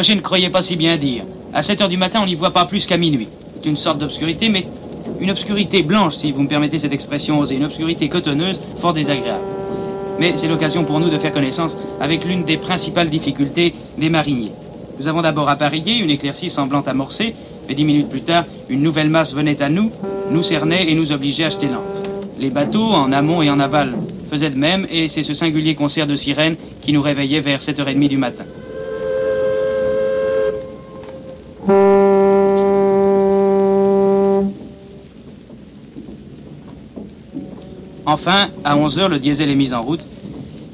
Roger 0.00 0.14
ne 0.14 0.22
croyait 0.22 0.48
pas 0.48 0.62
si 0.62 0.76
bien 0.76 0.96
dire. 0.96 1.24
À 1.52 1.62
7 1.62 1.82
heures 1.82 1.88
du 1.90 1.98
matin, 1.98 2.20
on 2.22 2.26
n'y 2.26 2.34
voit 2.34 2.52
pas 2.52 2.64
plus 2.64 2.86
qu'à 2.86 2.96
minuit. 2.96 3.28
C'est 3.54 3.68
une 3.68 3.76
sorte 3.76 3.98
d'obscurité, 3.98 4.48
mais 4.48 4.64
une 5.20 5.30
obscurité 5.30 5.82
blanche, 5.82 6.14
si 6.14 6.32
vous 6.32 6.40
me 6.40 6.48
permettez 6.48 6.78
cette 6.78 6.94
expression 6.94 7.38
osée, 7.38 7.56
une 7.56 7.66
obscurité 7.66 8.08
cotonneuse, 8.08 8.58
fort 8.80 8.94
désagréable. 8.94 9.44
Mais 10.18 10.36
c'est 10.38 10.48
l'occasion 10.48 10.84
pour 10.84 11.00
nous 11.00 11.10
de 11.10 11.18
faire 11.18 11.34
connaissance 11.34 11.76
avec 12.00 12.24
l'une 12.24 12.44
des 12.44 12.56
principales 12.56 13.10
difficultés 13.10 13.74
des 13.98 14.08
mariniers. 14.08 14.52
Nous 14.98 15.06
avons 15.06 15.20
d'abord 15.20 15.50
appareillé 15.50 15.98
une 15.98 16.08
éclaircie 16.08 16.48
semblant 16.48 16.80
amorcée, 16.80 17.34
mais 17.68 17.74
dix 17.74 17.84
minutes 17.84 18.08
plus 18.08 18.22
tard, 18.22 18.44
une 18.70 18.80
nouvelle 18.80 19.10
masse 19.10 19.34
venait 19.34 19.60
à 19.60 19.68
nous, 19.68 19.90
nous 20.30 20.42
cernait 20.42 20.88
et 20.88 20.94
nous 20.94 21.12
obligeait 21.12 21.44
à 21.44 21.50
jeter 21.50 21.66
l'encre. 21.66 22.08
Les 22.38 22.48
bateaux, 22.48 22.88
en 22.88 23.12
amont 23.12 23.42
et 23.42 23.50
en 23.50 23.60
aval, 23.60 23.92
faisaient 24.30 24.48
de 24.48 24.56
même, 24.56 24.86
et 24.90 25.10
c'est 25.10 25.24
ce 25.24 25.34
singulier 25.34 25.74
concert 25.74 26.06
de 26.06 26.16
sirènes 26.16 26.56
qui 26.80 26.94
nous 26.94 27.02
réveillait 27.02 27.40
vers 27.40 27.60
7h30 27.60 28.08
du 28.08 28.16
matin. 28.16 28.44
Enfin, 38.12 38.48
à 38.64 38.74
11h, 38.76 39.06
le 39.06 39.20
diesel 39.20 39.50
est 39.50 39.54
mis 39.54 39.72
en 39.72 39.82
route 39.82 40.04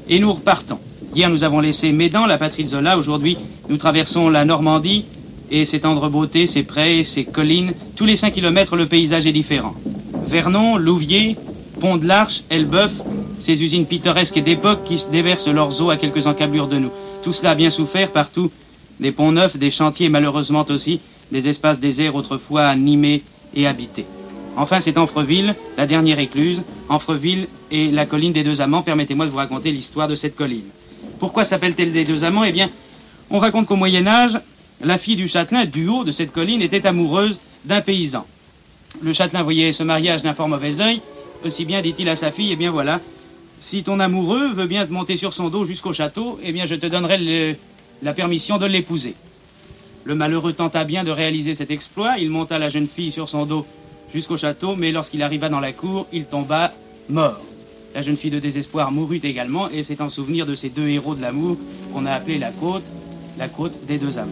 et 0.09 0.17
nous 0.17 0.33
repartons. 0.33 0.79
Hier, 1.13 1.29
nous 1.29 1.43
avons 1.43 1.59
laissé 1.59 1.91
Médan, 1.91 2.25
la 2.25 2.39
patrie 2.39 2.63
de 2.63 2.69
Zola. 2.69 2.97
Aujourd'hui, 2.97 3.37
nous 3.69 3.77
traversons 3.77 4.29
la 4.29 4.43
Normandie 4.43 5.05
et 5.51 5.67
ses 5.67 5.81
tendres 5.81 6.09
beautés, 6.09 6.47
ses 6.47 6.63
prés, 6.63 7.03
ses 7.03 7.25
collines. 7.25 7.73
Tous 7.95 8.05
les 8.05 8.17
5 8.17 8.33
kilomètres, 8.33 8.75
le 8.75 8.87
paysage 8.87 9.27
est 9.27 9.33
différent. 9.33 9.75
Vernon, 10.25 10.77
Louviers, 10.77 11.35
Pont 11.79 11.97
de 11.97 12.07
l'Arche, 12.07 12.41
Elbeuf, 12.49 12.89
ces 13.45 13.61
usines 13.61 13.85
pittoresques 13.85 14.37
et 14.37 14.41
d'époque 14.41 14.83
qui 14.85 14.97
se 14.97 15.05
déversent 15.11 15.47
leurs 15.47 15.79
eaux 15.79 15.91
à 15.91 15.97
quelques 15.97 16.25
encablures 16.25 16.67
de 16.67 16.79
nous. 16.79 16.91
Tout 17.23 17.33
cela 17.33 17.51
a 17.51 17.55
bien 17.55 17.69
souffert 17.69 18.09
partout. 18.09 18.49
Des 18.99 19.11
ponts 19.11 19.31
neufs, 19.31 19.57
des 19.57 19.69
chantiers 19.69 20.09
malheureusement 20.09 20.65
aussi, 20.69 21.01
des 21.31 21.47
espaces 21.47 21.79
déserts 21.79 22.15
autrefois 22.15 22.63
animés 22.63 23.21
et 23.53 23.67
habités. 23.67 24.07
Enfin, 24.57 24.81
c'est 24.83 24.97
Amfreville, 24.97 25.53
la 25.77 25.85
dernière 25.85 26.17
écluse. 26.17 26.61
Amfreville 26.89 27.47
et 27.69 27.91
la 27.91 28.07
colline 28.07 28.33
des 28.33 28.43
deux 28.43 28.59
amants. 28.59 28.81
Permettez-moi 28.81 29.27
de 29.27 29.31
vous 29.31 29.37
raconter 29.37 29.71
l'histoire 29.71 30.07
de 30.07 30.15
cette 30.15 30.35
colline. 30.35 30.65
Pourquoi 31.19 31.45
s'appelle-t-elle 31.45 31.93
des 31.93 32.05
deux 32.05 32.23
amants? 32.23 32.43
Eh 32.43 32.51
bien, 32.51 32.71
on 33.29 33.37
raconte 33.37 33.67
qu'au 33.67 33.75
Moyen 33.75 34.07
Âge, 34.07 34.39
la 34.81 34.97
fille 34.97 35.15
du 35.15 35.27
châtelain, 35.27 35.65
du 35.65 35.87
haut 35.87 36.03
de 36.03 36.11
cette 36.11 36.31
colline, 36.31 36.63
était 36.63 36.87
amoureuse 36.87 37.39
d'un 37.65 37.81
paysan. 37.81 38.25
Le 39.01 39.13
châtelain 39.13 39.43
voyait 39.43 39.73
ce 39.73 39.83
mariage 39.83 40.23
d'un 40.23 40.33
fort 40.33 40.47
mauvais 40.47 40.79
œil, 40.79 41.01
aussi 41.45 41.65
bien 41.65 41.81
dit-il 41.83 42.09
à 42.09 42.15
sa 42.15 42.31
fille, 42.31 42.51
eh 42.51 42.55
bien 42.55 42.71
voilà, 42.71 42.99
si 43.61 43.83
ton 43.83 43.99
amoureux 43.99 44.47
veut 44.53 44.65
bien 44.65 44.87
te 44.87 44.93
monter 44.93 45.17
sur 45.17 45.33
son 45.33 45.49
dos 45.49 45.65
jusqu'au 45.65 45.93
château, 45.93 46.39
eh 46.43 46.51
bien 46.51 46.65
je 46.65 46.73
te 46.75 46.87
donnerai 46.87 47.57
la 48.01 48.13
permission 48.13 48.57
de 48.57 48.65
l'épouser. 48.65 49.13
Le 50.05 50.15
malheureux 50.15 50.53
tenta 50.53 50.83
bien 50.83 51.03
de 51.03 51.11
réaliser 51.11 51.53
cet 51.53 51.69
exploit, 51.69 52.17
il 52.17 52.29
monta 52.29 52.57
la 52.57 52.69
jeune 52.69 52.87
fille 52.87 53.11
sur 53.11 53.29
son 53.29 53.45
dos 53.45 53.67
jusqu'au 54.13 54.37
château, 54.37 54.75
mais 54.75 54.91
lorsqu'il 54.91 55.21
arriva 55.21 55.49
dans 55.49 55.59
la 55.59 55.73
cour, 55.73 56.07
il 56.11 56.25
tomba 56.25 56.71
mort. 57.09 57.41
La 57.95 58.01
jeune 58.01 58.17
fille 58.17 58.31
de 58.31 58.39
désespoir 58.39 58.91
mourut 58.91 59.21
également, 59.23 59.69
et 59.69 59.83
c'est 59.83 60.01
en 60.01 60.09
souvenir 60.09 60.45
de 60.45 60.55
ces 60.55 60.69
deux 60.69 60.87
héros 60.87 61.15
de 61.15 61.21
l'amour 61.21 61.57
qu'on 61.93 62.05
a 62.05 62.11
appelé 62.11 62.37
la 62.37 62.51
côte, 62.51 62.83
la 63.37 63.47
côte 63.47 63.85
des 63.85 63.97
deux 63.97 64.17
amants. 64.17 64.31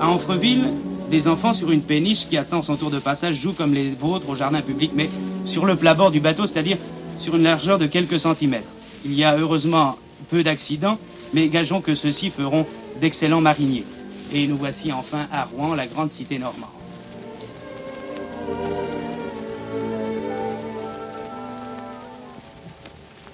À 0.00 0.08
Anfreville, 0.08 0.70
des 1.10 1.28
enfants 1.28 1.54
sur 1.54 1.70
une 1.70 1.82
péniche 1.82 2.26
qui 2.28 2.36
attend 2.36 2.62
son 2.62 2.76
tour 2.76 2.90
de 2.90 2.98
passage 2.98 3.40
jouent 3.40 3.52
comme 3.52 3.74
les 3.74 3.90
vôtres 3.90 4.28
au 4.28 4.36
jardin 4.36 4.60
public, 4.60 4.92
mais 4.94 5.08
sur 5.44 5.66
le 5.66 5.76
plat 5.76 5.94
bord 5.94 6.10
du 6.10 6.20
bateau, 6.20 6.46
c'est-à-dire 6.46 6.78
sur 7.18 7.36
une 7.36 7.42
largeur 7.42 7.78
de 7.78 7.86
quelques 7.86 8.20
centimètres. 8.20 8.68
Il 9.04 9.14
y 9.14 9.24
a 9.24 9.36
heureusement 9.36 9.96
peu 10.30 10.42
d'accidents, 10.42 10.98
mais 11.32 11.48
gageons 11.48 11.80
que 11.80 11.94
ceux-ci 11.94 12.30
feront 12.30 12.66
d'excellents 13.00 13.40
mariniers. 13.40 13.84
Et 14.32 14.46
nous 14.46 14.56
voici 14.56 14.92
enfin 14.92 15.26
à 15.32 15.44
Rouen, 15.44 15.74
la 15.74 15.86
grande 15.86 16.10
cité 16.10 16.38
normande. 16.38 16.70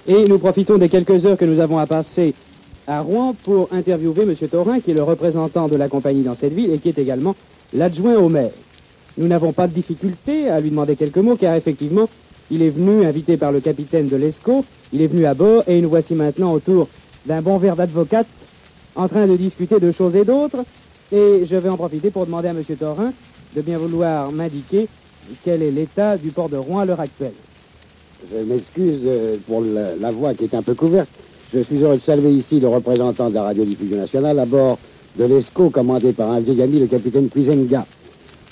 Et 0.07 0.27
nous 0.27 0.39
profitons 0.39 0.77
des 0.77 0.89
quelques 0.89 1.25
heures 1.25 1.37
que 1.37 1.45
nous 1.45 1.59
avons 1.59 1.77
à 1.77 1.85
passer 1.85 2.33
à 2.87 3.01
Rouen 3.01 3.35
pour 3.43 3.69
interviewer 3.71 4.23
M. 4.23 4.35
Thorin, 4.49 4.79
qui 4.79 4.91
est 4.91 4.95
le 4.95 5.03
représentant 5.03 5.67
de 5.67 5.75
la 5.75 5.87
compagnie 5.89 6.23
dans 6.23 6.35
cette 6.35 6.53
ville 6.53 6.71
et 6.71 6.79
qui 6.79 6.89
est 6.89 6.97
également 6.97 7.35
l'adjoint 7.73 8.15
au 8.15 8.27
maire. 8.27 8.51
Nous 9.17 9.27
n'avons 9.27 9.53
pas 9.53 9.67
de 9.67 9.73
difficulté 9.73 10.49
à 10.49 10.59
lui 10.59 10.71
demander 10.71 10.95
quelques 10.95 11.17
mots, 11.17 11.35
car 11.35 11.55
effectivement, 11.55 12.09
il 12.49 12.63
est 12.63 12.69
venu, 12.69 13.05
invité 13.05 13.37
par 13.37 13.51
le 13.51 13.59
capitaine 13.59 14.07
de 14.07 14.15
l'ESCO, 14.15 14.65
il 14.91 15.01
est 15.01 15.07
venu 15.07 15.25
à 15.25 15.33
bord 15.33 15.63
et 15.67 15.79
nous 15.79 15.89
voici 15.89 16.15
maintenant 16.15 16.53
autour 16.53 16.87
d'un 17.25 17.41
bon 17.41 17.57
verre 17.57 17.75
d'advocate 17.75 18.27
en 18.95 19.07
train 19.07 19.27
de 19.27 19.37
discuter 19.37 19.79
de 19.79 19.91
choses 19.91 20.15
et 20.15 20.25
d'autres. 20.25 20.65
Et 21.11 21.45
je 21.49 21.55
vais 21.55 21.69
en 21.69 21.77
profiter 21.77 22.09
pour 22.09 22.25
demander 22.25 22.47
à 22.47 22.51
M. 22.51 22.63
Thorin 22.77 23.13
de 23.55 23.61
bien 23.61 23.77
vouloir 23.77 24.31
m'indiquer 24.31 24.87
quel 25.43 25.61
est 25.61 25.71
l'état 25.71 26.17
du 26.17 26.31
port 26.31 26.49
de 26.49 26.57
Rouen 26.57 26.79
à 26.79 26.85
l'heure 26.85 26.99
actuelle. 26.99 27.33
Je 28.29 28.37
m'excuse 28.43 29.01
euh, 29.05 29.37
pour 29.47 29.61
la, 29.61 30.11
voix 30.11 30.33
qui 30.33 30.43
est 30.43 30.53
un 30.53 30.61
peu 30.61 30.73
couverte. 30.73 31.09
Je 31.53 31.59
suis 31.61 31.81
heureux 31.81 31.95
de 31.95 32.01
saluer 32.01 32.31
ici 32.31 32.59
le 32.59 32.67
représentant 32.67 33.29
de 33.29 33.35
la 33.35 33.43
radiodiffusion 33.43 33.97
nationale 33.97 34.37
à 34.39 34.45
bord 34.45 34.77
de 35.17 35.25
l'ESCO 35.25 35.69
commandé 35.69 36.13
par 36.13 36.29
un 36.31 36.39
vieil 36.39 36.61
ami, 36.61 36.79
le 36.79 36.87
capitaine 36.87 37.29
Cuisenga. 37.29 37.85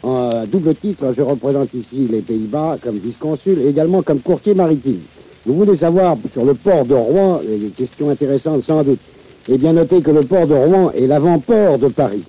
En 0.01 0.45
double 0.45 0.75
titre, 0.75 1.13
je 1.15 1.21
représente 1.21 1.73
ici 1.73 2.07
les 2.09 2.21
Pays-Bas 2.21 2.77
comme 2.81 2.97
vice-consul 2.97 3.59
et 3.59 3.69
également 3.69 4.01
comme 4.01 4.19
courtier 4.19 4.53
maritime. 4.53 5.01
Vous 5.45 5.53
voulez 5.53 5.77
savoir 5.77 6.17
sur 6.33 6.45
le 6.45 6.53
port 6.53 6.85
de 6.85 6.95
Rouen, 6.95 7.39
des 7.45 7.69
questions 7.69 8.09
intéressantes 8.09 8.63
sans 8.65 8.83
doute. 8.83 8.99
Eh 9.47 9.57
bien, 9.57 9.73
notez 9.73 10.01
que 10.01 10.11
le 10.11 10.21
port 10.21 10.47
de 10.47 10.53
Rouen 10.53 10.91
est 10.91 11.07
l'avant-port 11.07 11.77
de 11.77 11.87
Paris 11.87 12.23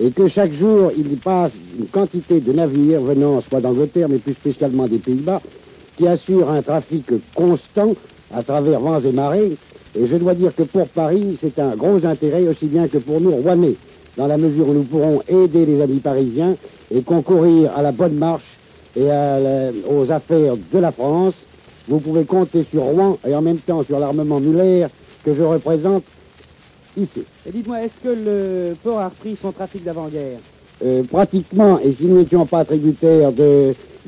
et 0.00 0.10
que 0.10 0.28
chaque 0.28 0.52
jour, 0.52 0.92
il 0.96 1.16
passe 1.18 1.52
une 1.78 1.86
quantité 1.86 2.40
de 2.40 2.52
navires 2.52 3.00
venant 3.00 3.40
soit 3.40 3.60
d'Angleterre, 3.60 4.08
mais 4.08 4.18
plus 4.18 4.34
spécialement 4.34 4.86
des 4.86 4.98
Pays-Bas, 4.98 5.40
qui 5.98 6.06
assurent 6.06 6.50
un 6.50 6.62
trafic 6.62 7.04
constant 7.34 7.92
à 8.32 8.42
travers 8.42 8.78
vents 8.78 9.00
et 9.00 9.10
marées. 9.12 9.56
Et 9.98 10.06
je 10.06 10.16
dois 10.16 10.34
dire 10.34 10.54
que 10.54 10.62
pour 10.62 10.86
Paris, 10.86 11.36
c'est 11.40 11.58
un 11.58 11.74
gros 11.74 12.06
intérêt, 12.06 12.46
aussi 12.46 12.66
bien 12.66 12.86
que 12.86 12.98
pour 12.98 13.20
nous, 13.20 13.32
Rouennais, 13.32 13.74
dans 14.16 14.28
la 14.28 14.36
mesure 14.36 14.68
où 14.68 14.74
nous 14.74 14.84
pourrons 14.84 15.20
aider 15.28 15.66
les 15.66 15.82
amis 15.82 15.98
parisiens 15.98 16.54
et 16.94 17.02
concourir 17.02 17.72
à 17.76 17.82
la 17.82 17.90
bonne 17.90 18.14
marche 18.14 18.56
et 18.96 19.08
aux 19.90 20.10
affaires 20.12 20.54
de 20.72 20.78
la 20.78 20.92
France. 20.92 21.34
Vous 21.88 21.98
pouvez 21.98 22.24
compter 22.24 22.64
sur 22.70 22.82
Rouen 22.82 23.18
et 23.26 23.34
en 23.34 23.42
même 23.42 23.58
temps 23.58 23.82
sur 23.82 23.98
l'armement 23.98 24.40
Muller 24.40 24.86
que 25.24 25.34
je 25.34 25.42
représente 25.42 26.04
ici. 26.96 27.24
Et 27.46 27.50
dites-moi, 27.50 27.82
est-ce 27.82 28.00
que 28.02 28.14
le 28.14 28.74
port 28.84 29.00
a 29.00 29.08
repris 29.08 29.36
son 29.40 29.50
trafic 29.52 29.82
d'avant-guerre? 29.84 30.38
Euh, 30.84 31.02
Pratiquement, 31.10 31.80
et 31.80 31.92
si 31.92 32.04
nous 32.04 32.18
n'étions 32.18 32.46
pas 32.46 32.64
tributaires 32.64 33.32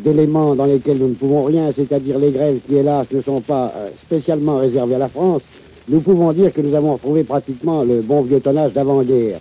d'éléments 0.02 0.54
dans 0.54 0.66
lesquels 0.66 0.98
nous 0.98 1.08
ne 1.08 1.14
pouvons 1.14 1.44
rien, 1.44 1.70
c'est-à-dire 1.72 2.18
les 2.18 2.30
grèves 2.30 2.60
qui, 2.66 2.76
hélas, 2.76 3.06
ne 3.12 3.22
sont 3.22 3.40
pas 3.40 3.72
euh, 3.76 3.88
spécialement 4.02 4.58
réservées 4.58 4.96
à 4.96 4.98
la 4.98 5.08
France, 5.08 5.42
nous 5.88 6.00
pouvons 6.00 6.32
dire 6.32 6.52
que 6.52 6.60
nous 6.60 6.74
avons 6.74 6.94
retrouvé 6.94 7.24
pratiquement 7.24 7.82
le 7.82 8.00
bon 8.00 8.22
vieux 8.22 8.40
tonnage 8.40 8.72
d'avant-guerre. 8.72 9.40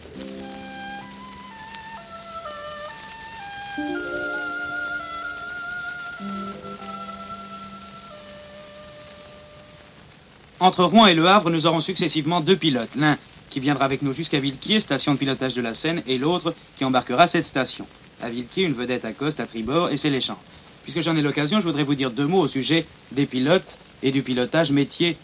Entre 10.59 10.83
Rouen 10.83 11.07
et 11.07 11.13
Le 11.13 11.25
Havre, 11.25 11.49
nous 11.49 11.65
aurons 11.67 11.79
successivement 11.79 12.41
deux 12.41 12.57
pilotes. 12.57 12.89
L'un 12.97 13.17
qui 13.49 13.59
viendra 13.59 13.85
avec 13.85 14.01
nous 14.01 14.13
jusqu'à 14.13 14.39
Villequier, 14.39 14.79
station 14.79 15.13
de 15.13 15.17
pilotage 15.17 15.53
de 15.53 15.61
la 15.61 15.73
Seine, 15.73 16.03
et 16.05 16.17
l'autre 16.17 16.53
qui 16.77 16.83
embarquera 16.83 17.27
cette 17.27 17.45
station. 17.45 17.85
À 18.21 18.29
Villequier, 18.29 18.63
une 18.63 18.73
vedette 18.73 19.05
accoste 19.05 19.39
à 19.39 19.45
tribord 19.45 19.91
et 19.91 19.97
c'est 19.97 20.09
les 20.09 20.19
champs. 20.19 20.39
Puisque 20.83 21.01
j'en 21.01 21.15
ai 21.15 21.21
l'occasion, 21.21 21.61
je 21.61 21.65
voudrais 21.65 21.83
vous 21.83 21.95
dire 21.95 22.11
deux 22.11 22.27
mots 22.27 22.41
au 22.41 22.47
sujet 22.49 22.85
des 23.13 23.25
pilotes 23.25 23.77
et 24.03 24.11
du 24.11 24.23
pilotage 24.23 24.71
métier 24.71 25.15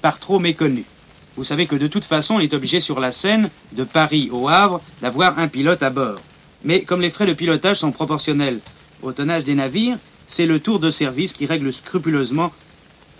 par 0.00 0.20
trop 0.20 0.38
méconnu. 0.38 0.84
Vous 1.36 1.44
savez 1.44 1.66
que 1.66 1.74
de 1.74 1.88
toute 1.88 2.04
façon, 2.04 2.34
on 2.34 2.40
est 2.40 2.54
obligé 2.54 2.80
sur 2.80 3.00
la 3.00 3.10
Seine, 3.10 3.50
de 3.72 3.82
Paris 3.82 4.28
au 4.32 4.48
Havre, 4.48 4.80
d'avoir 5.00 5.38
un 5.38 5.48
pilote 5.48 5.82
à 5.82 5.90
bord. 5.90 6.20
Mais 6.62 6.82
comme 6.82 7.00
les 7.00 7.10
frais 7.10 7.26
de 7.26 7.32
pilotage 7.32 7.78
sont 7.78 7.90
proportionnels 7.90 8.60
au 9.02 9.12
tonnage 9.12 9.44
des 9.44 9.54
navires, 9.54 9.98
c'est 10.28 10.46
le 10.46 10.60
tour 10.60 10.78
de 10.78 10.90
service 10.90 11.32
qui 11.32 11.46
règle 11.46 11.72
scrupuleusement 11.72 12.52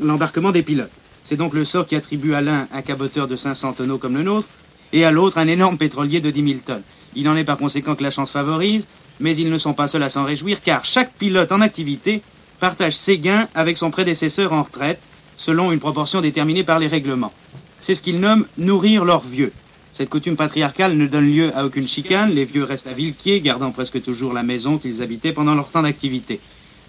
l'embarquement 0.01 0.53
des 0.53 0.63
pilotes. 0.63 0.91
C'est 1.25 1.37
donc 1.37 1.53
le 1.53 1.65
sort 1.65 1.87
qui 1.87 1.97
attribue 1.97 2.35
à 2.35 2.41
l'un 2.41 2.69
un 2.73 2.83
caboteur 2.83 3.27
de 3.27 3.37
500 3.37 3.73
tonneaux 3.75 3.99
comme 3.99 4.15
le 4.15 4.23
nôtre, 4.23 4.49
et 4.93 5.05
à 5.05 5.11
l'autre 5.11 5.39
un 5.39 5.49
énorme 5.49 5.79
pétrolier 5.79 6.21
de 6.21 6.31
10 6.31 6.49
000 6.49 6.61
tonnes. 6.65 6.83
Il 7.17 7.29
en 7.29 7.37
est 7.37 7.45
par 7.45 7.59
conséquent 7.59 7.97
que 7.97 8.05
la 8.05 8.11
chance 8.11 8.31
favorise, 8.31 8.87
mais 9.21 9.37
ils 9.37 9.51
ne 9.51 9.59
sont 9.59 9.75
pas 9.75 9.89
seuls 9.89 10.03
à 10.03 10.11
s'en 10.11 10.25
réjouir, 10.25 10.61
car 10.63 10.85
chaque 10.85 11.13
pilote 11.15 11.53
en 11.53 11.61
activité 11.61 12.23
partage 12.61 12.97
ses 12.97 13.19
gains 13.19 13.49
avec 13.55 13.77
son 13.77 13.91
prédécesseur 13.91 14.53
en 14.53 14.63
retraite, 14.63 15.01
selon 15.37 15.73
une 15.73 15.81
proportion 15.81 16.21
déterminée 16.21 16.65
par 16.65 16.79
les 16.79 16.87
règlements. 16.87 17.33
C'est 17.81 17.95
ce 17.95 18.03
qu'ils 18.03 18.21
nomment 18.21 18.47
nourrir 18.59 19.05
leurs 19.05 19.25
vieux. 19.25 19.53
Cette 19.93 20.11
coutume 20.11 20.37
patriarcale 20.37 20.97
ne 20.97 21.07
donne 21.07 21.31
lieu 21.31 21.51
à 21.57 21.65
aucune 21.65 21.89
chicane, 21.89 22.31
les 22.31 22.45
vieux 22.45 22.65
restent 22.65 22.87
à 22.87 22.93
Villequier, 22.93 23.41
gardant 23.41 23.71
presque 23.71 24.03
toujours 24.03 24.33
la 24.33 24.43
maison 24.43 24.77
qu'ils 24.79 25.03
habitaient 25.03 25.33
pendant 25.33 25.55
leur 25.55 25.71
temps 25.71 25.83
d'activité. 25.83 26.41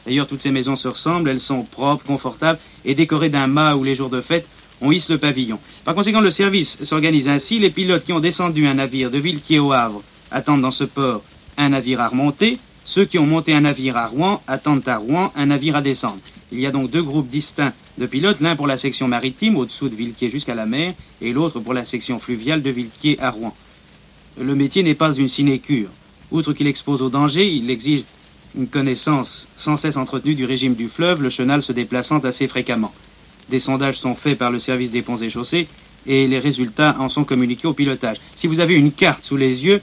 D'ailleurs, 0.06 0.28
toutes 0.28 0.42
ces 0.42 0.52
maisons 0.52 0.78
se 0.78 0.88
ressemblent, 0.88 1.30
elles 1.30 1.40
sont 1.40 1.64
propres, 1.64 2.06
confortables 2.06 2.60
et 2.86 2.96
décorées 2.96 3.30
d'un 3.30 3.48
mât 3.48 3.76
où 3.76 3.84
les 3.84 3.96
jours 3.96 4.10
de 4.10 4.22
fête, 4.22 4.48
on 4.82 4.92
hisse 4.92 5.10
le 5.10 5.18
pavillon. 5.18 5.60
Par 5.86 5.96
conséquent, 5.96 6.22
le 6.22 6.32
service 6.32 6.84
s'organise 6.84 7.28
ainsi. 7.28 7.60
Les 7.60 7.70
pilotes 7.70 8.04
qui 8.04 8.14
ont 8.14 8.20
descendu 8.20 8.68
un 8.68 8.76
navire 8.76 9.10
de 9.10 9.18
Villequier 9.18 9.60
au 9.60 9.72
Havre 9.72 10.02
attendent 10.32 10.62
dans 10.62 10.72
ce 10.72 10.84
port 10.84 11.24
un 11.58 11.70
navire 11.70 12.00
à 12.02 12.10
remonter. 12.10 12.58
Ceux 12.86 13.06
qui 13.06 13.20
ont 13.20 13.26
monté 13.26 13.54
un 13.54 13.62
navire 13.62 13.98
à 13.98 14.08
Rouen 14.08 14.42
attendent 14.48 14.88
à 14.88 14.98
Rouen 14.98 15.32
un 15.36 15.48
navire 15.48 15.76
à 15.76 15.82
descendre. 15.82 16.20
Il 16.52 16.60
y 16.60 16.66
a 16.66 16.72
donc 16.72 16.90
deux 16.90 17.04
groupes 17.04 17.30
distincts 17.30 17.74
de 17.98 18.06
pilotes, 18.06 18.40
l'un 18.40 18.56
pour 18.56 18.68
la 18.68 18.78
section 18.78 19.08
maritime 19.08 19.58
au-dessous 19.58 19.90
de 19.90 19.96
Villequier 19.96 20.30
jusqu'à 20.30 20.56
la 20.56 20.66
mer, 20.66 20.94
et 21.22 21.34
l'autre 21.34 21.60
pour 21.60 21.74
la 21.74 21.86
section 21.86 22.20
fluviale 22.20 22.62
de 22.62 22.70
Villequier 22.70 23.18
à 23.20 23.32
Rouen. 23.32 23.56
Le 24.40 24.56
métier 24.56 24.84
n'est 24.84 24.96
pas 24.96 25.14
une 25.14 25.28
sinécure. 25.28 25.90
Outre 26.32 26.54
qu'il 26.54 26.68
expose 26.68 27.02
au 27.02 27.10
danger, 27.10 27.48
il 27.52 27.70
exige 27.70 28.04
une 28.56 28.68
connaissance 28.68 29.48
sans 29.58 29.78
cesse 29.78 29.98
entretenue 29.98 30.36
du 30.36 30.46
régime 30.46 30.76
du 30.76 30.88
fleuve, 30.88 31.22
le 31.22 31.30
chenal 31.30 31.64
se 31.64 31.74
déplaçant 31.74 32.20
assez 32.20 32.48
fréquemment. 32.48 32.94
Des 33.50 33.60
sondages 33.60 33.98
sont 33.98 34.16
faits 34.16 34.38
par 34.38 34.52
le 34.52 34.60
service 34.60 34.92
des 34.92 35.02
ponts 35.02 35.18
et 35.18 35.30
chaussées 35.30 35.68
et 36.06 36.28
les 36.28 36.40
résultats 36.40 36.96
en 37.00 37.10
sont 37.10 37.24
communiqués 37.24 37.68
au 37.68 37.74
pilotage. 37.74 38.18
Si 38.36 38.48
vous 38.48 38.60
avez 38.60 38.76
une 38.76 38.92
carte 38.92 39.24
sous 39.24 39.38
les 39.38 39.64
yeux, 39.64 39.82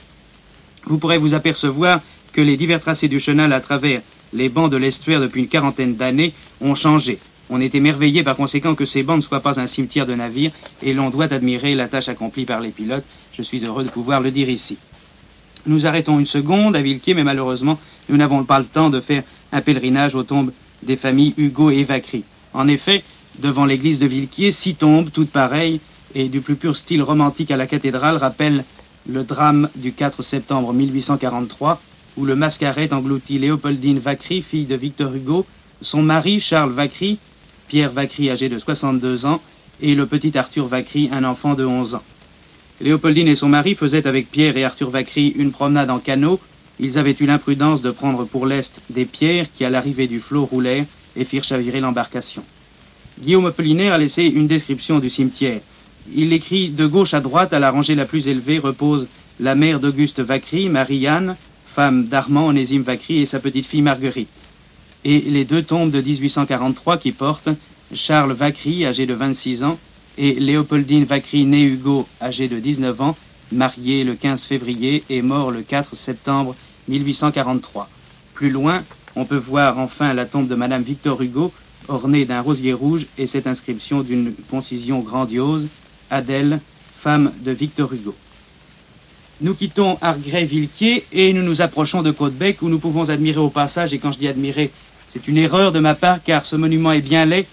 vous 0.85 0.97
pourrez 0.97 1.17
vous 1.17 1.33
apercevoir 1.33 2.01
que 2.33 2.41
les 2.41 2.57
divers 2.57 2.81
tracés 2.81 3.07
du 3.07 3.19
chenal 3.19 3.53
à 3.53 3.59
travers 3.59 4.01
les 4.33 4.49
bancs 4.49 4.69
de 4.69 4.77
l'estuaire 4.77 5.21
depuis 5.21 5.41
une 5.41 5.47
quarantaine 5.47 5.95
d'années 5.95 6.33
ont 6.61 6.75
changé. 6.75 7.19
On 7.49 7.61
est 7.61 7.75
émerveillé 7.75 8.23
par 8.23 8.35
conséquent 8.35 8.75
que 8.75 8.85
ces 8.85 9.03
bancs 9.03 9.17
ne 9.17 9.21
soient 9.21 9.39
pas 9.39 9.59
un 9.59 9.67
cimetière 9.67 10.05
de 10.05 10.15
navires 10.15 10.51
et 10.81 10.93
l'on 10.93 11.09
doit 11.09 11.31
admirer 11.31 11.75
la 11.75 11.87
tâche 11.87 12.09
accomplie 12.09 12.45
par 12.45 12.59
les 12.59 12.69
pilotes. 12.69 13.05
Je 13.37 13.43
suis 13.43 13.63
heureux 13.63 13.83
de 13.83 13.89
pouvoir 13.89 14.19
le 14.21 14.31
dire 14.31 14.49
ici. 14.49 14.77
Nous 15.67 15.85
arrêtons 15.85 16.19
une 16.19 16.27
seconde 16.27 16.75
à 16.75 16.81
Villequier, 16.81 17.13
mais 17.13 17.23
malheureusement, 17.23 17.79
nous 18.09 18.17
n'avons 18.17 18.43
pas 18.43 18.59
le 18.59 18.65
temps 18.65 18.89
de 18.89 18.99
faire 18.99 19.23
un 19.51 19.61
pèlerinage 19.61 20.15
aux 20.15 20.23
tombes 20.23 20.51
des 20.83 20.95
familles 20.95 21.33
Hugo 21.37 21.71
et 21.71 21.83
Vacry. 21.83 22.23
En 22.53 22.67
effet, 22.67 23.03
devant 23.39 23.65
l'église 23.65 23.99
de 23.99 24.05
Villequier, 24.05 24.51
six 24.51 24.75
tombes, 24.75 25.09
toutes 25.11 25.31
pareilles, 25.31 25.79
et 26.13 26.29
du 26.29 26.39
plus 26.41 26.55
pur 26.55 26.77
style 26.77 27.01
romantique 27.01 27.51
à 27.51 27.57
la 27.57 27.67
cathédrale, 27.67 28.17
rappellent 28.17 28.63
le 29.07 29.23
drame 29.23 29.69
du 29.75 29.91
4 29.91 30.23
septembre 30.23 30.73
1843, 30.73 31.81
où 32.17 32.25
le 32.25 32.35
mascaret 32.35 32.93
engloutit 32.93 33.39
Léopoldine 33.39 33.99
Vacry, 33.99 34.41
fille 34.41 34.65
de 34.65 34.75
Victor 34.75 35.13
Hugo, 35.13 35.45
son 35.81 36.01
mari 36.01 36.39
Charles 36.39 36.71
Vacry, 36.71 37.19
Pierre 37.67 37.91
Vacry 37.91 38.29
âgé 38.29 38.49
de 38.49 38.59
62 38.59 39.25
ans, 39.25 39.41
et 39.81 39.95
le 39.95 40.05
petit 40.05 40.37
Arthur 40.37 40.67
Vacry, 40.67 41.09
un 41.11 41.23
enfant 41.23 41.53
de 41.53 41.65
11 41.65 41.95
ans. 41.95 42.03
Léopoldine 42.81 43.27
et 43.27 43.35
son 43.35 43.49
mari 43.49 43.75
faisaient 43.75 44.07
avec 44.07 44.31
Pierre 44.31 44.57
et 44.57 44.63
Arthur 44.63 44.89
Vacry 44.89 45.29
une 45.29 45.51
promenade 45.51 45.89
en 45.89 45.99
canot 45.99 46.39
ils 46.79 46.97
avaient 46.97 47.15
eu 47.19 47.25
l'imprudence 47.25 47.81
de 47.81 47.91
prendre 47.91 48.25
pour 48.25 48.45
l'est 48.45 48.71
des 48.89 49.05
pierres 49.05 49.47
qui, 49.53 49.63
à 49.63 49.69
l'arrivée 49.69 50.07
du 50.07 50.19
flot, 50.19 50.45
roulèrent 50.45 50.85
et 51.15 51.23
firent 51.23 51.43
chavirer 51.43 51.79
l'embarcation. 51.79 52.43
Guillaume 53.19 53.45
Apollinaire 53.45 53.93
a 53.93 53.97
laissé 53.97 54.23
une 54.23 54.47
description 54.47 54.99
du 54.99 55.09
cimetière. 55.09 55.61
Il 56.13 56.33
écrit 56.33 56.69
De 56.69 56.85
gauche 56.85 57.13
à 57.13 57.19
droite, 57.19 57.53
à 57.53 57.59
la 57.59 57.71
rangée 57.71 57.95
la 57.95 58.05
plus 58.05 58.27
élevée, 58.27 58.59
repose 58.59 59.07
la 59.39 59.55
mère 59.55 59.79
d'Auguste 59.79 60.19
Vacry, 60.19 60.69
Marie-Anne, 60.69 61.35
femme 61.73 62.05
d'Armand 62.05 62.47
Onésime 62.47 62.83
Vacry 62.83 63.21
et 63.21 63.25
sa 63.25 63.39
petite-fille 63.39 63.81
Marguerite. 63.81 64.29
Et 65.03 65.19
les 65.21 65.45
deux 65.45 65.63
tombes 65.63 65.91
de 65.91 66.01
1843 66.01 66.97
qui 66.97 67.11
portent 67.11 67.49
Charles 67.93 68.33
Vacry, 68.33 68.85
âgé 68.85 69.05
de 69.05 69.13
26 69.13 69.63
ans, 69.63 69.79
et 70.17 70.33
Léopoldine 70.33 71.05
Vacry, 71.05 71.45
née 71.45 71.63
Hugo, 71.63 72.07
âgé 72.21 72.47
de 72.47 72.59
19 72.59 73.01
ans, 73.01 73.17
marié 73.51 74.03
le 74.03 74.13
15 74.13 74.43
février 74.43 75.03
et 75.09 75.21
mort 75.21 75.51
le 75.51 75.63
4 75.63 75.95
septembre 75.95 76.55
1843. 76.87 77.89
Plus 78.33 78.51
loin, 78.51 78.83
on 79.15 79.25
peut 79.25 79.35
voir 79.35 79.79
enfin 79.79 80.13
la 80.13 80.25
tombe 80.25 80.47
de 80.47 80.55
Madame 80.55 80.83
Victor 80.83 81.21
Hugo, 81.21 81.51
ornée 81.87 82.25
d'un 82.25 82.41
rosier 82.41 82.73
rouge 82.73 83.07
et 83.17 83.27
cette 83.27 83.47
inscription 83.47 84.01
d'une 84.01 84.33
concision 84.49 84.99
grandiose, 84.99 85.67
Adèle, 86.09 86.59
femme 87.01 87.31
de 87.43 87.51
Victor 87.51 87.91
Hugo. 87.93 88.15
Nous 89.41 89.53
quittons 89.53 89.97
Argrès-Villequier 90.01 91.05
et 91.11 91.33
nous 91.33 91.43
nous 91.43 91.61
approchons 91.61 92.01
de 92.01 92.11
Côte-Bec 92.11 92.61
où 92.61 92.69
nous 92.69 92.79
pouvons 92.79 93.09
admirer 93.09 93.39
au 93.39 93.49
passage, 93.49 93.91
et 93.91 93.97
quand 93.97 94.13
je 94.13 94.17
dis 94.17 94.27
admirer, 94.27 94.71
c'est 95.11 95.27
une 95.27 95.37
erreur 95.37 95.71
de 95.71 95.79
ma 95.79 95.95
part 95.95 96.19
car 96.23 96.45
ce 96.45 96.55
monument 96.55 96.91
est 96.91 97.01
bien 97.01 97.25
laid. 97.25 97.45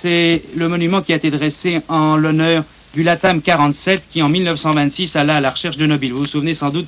C'est 0.00 0.42
le 0.56 0.68
monument 0.68 1.02
qui 1.02 1.12
a 1.12 1.16
été 1.16 1.30
dressé 1.30 1.80
en 1.88 2.16
l'honneur 2.16 2.64
du 2.94 3.02
Latam 3.02 3.42
47 3.42 4.04
qui 4.10 4.22
en 4.22 4.28
1926 4.28 5.16
alla 5.16 5.36
à 5.36 5.40
la 5.40 5.50
recherche 5.50 5.76
de 5.76 5.86
Nobile. 5.86 6.12
Vous 6.12 6.20
vous 6.20 6.26
souvenez 6.26 6.54
sans 6.54 6.70
doute 6.70 6.86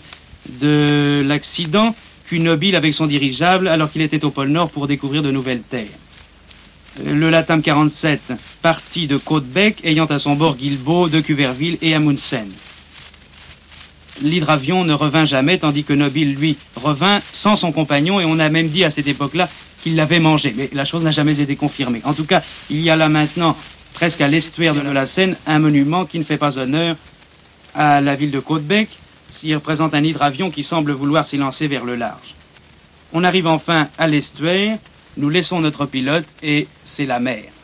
de 0.61 1.23
l'accident 1.27 1.95
qu'eut 2.29 2.41
Nobile 2.41 2.77
avec 2.77 2.95
son 2.95 3.07
dirigeable 3.07 3.69
alors 3.69 3.91
qu'il 3.91 4.03
était 4.03 4.25
au 4.25 4.31
pôle 4.31 4.49
Nord 4.49 4.71
pour 4.71 4.87
découvrir 4.87 5.23
de 5.23 5.31
nouvelles 5.31 5.63
terres. 5.63 5.87
Le 7.05 7.31
Latam 7.31 7.63
47 7.63 8.33
partit 8.61 9.07
de 9.07 9.17
Côte-Bec 9.17 9.81
ayant 9.85 10.07
à 10.07 10.19
son 10.19 10.35
bord 10.35 10.57
Guilbeault, 10.57 11.09
de 11.09 11.21
Cuverville 11.21 11.79
et 11.81 11.95
Amundsen. 11.95 12.49
L'hydravion 14.23 14.85
ne 14.85 14.93
revint 14.93 15.25
jamais 15.25 15.59
tandis 15.59 15.85
que 15.85 15.93
Nobile, 15.93 16.35
lui, 16.35 16.57
revint 16.75 17.21
sans 17.21 17.57
son 17.57 17.71
compagnon 17.71 18.21
et 18.21 18.25
on 18.25 18.39
a 18.41 18.49
même 18.49 18.69
dit 18.69 18.83
à 18.83 18.91
cette 18.91 19.07
époque-là 19.07 19.49
qu'il 19.83 19.95
l'avait 19.95 20.19
mangé. 20.19 20.53
Mais 20.57 20.71
la 20.73 20.85
chose 20.85 21.05
n'a 21.05 21.13
jamais 21.13 21.41
été 21.41 21.55
confirmée. 21.55 22.01
En 22.05 22.15
tout 22.15 22.25
cas, 22.25 22.43
il 22.69 22.81
y 22.81 22.91
a 22.91 22.97
là 22.97 23.09
maintenant 23.09 23.57
presque 23.95 24.21
à 24.21 24.29
l'estuaire 24.29 24.75
de 24.75 24.81
la 24.81 25.07
Seine, 25.07 25.37
un 25.47 25.61
monument 25.61 26.05
qui 26.05 26.19
ne 26.19 26.25
fait 26.25 26.37
pas 26.37 26.59
honneur 26.59 26.97
à 27.75 28.01
la 28.01 28.17
ville 28.17 28.33
de 28.33 28.41
Côte-Bec. 28.41 28.89
s'y 29.31 29.55
représente 29.55 29.95
un 29.95 30.03
hydravion 30.03 30.51
qui 30.51 30.65
semble 30.65 30.93
vouloir 30.93 31.29
s'élancer 31.29 31.69
vers 31.69 31.85
le 31.85 31.95
large. 31.95 32.35
On 33.13 33.23
arrive 33.23 33.47
enfin 33.47 33.89
à 33.99 34.09
l'estuaire, 34.09 34.79
nous 35.17 35.31
laissons 35.31 35.61
notre 35.61 35.87
pilote 35.87 36.25
et 36.43 36.67
c'est 36.99 37.07
la 37.07 37.21
mer. 37.21 37.58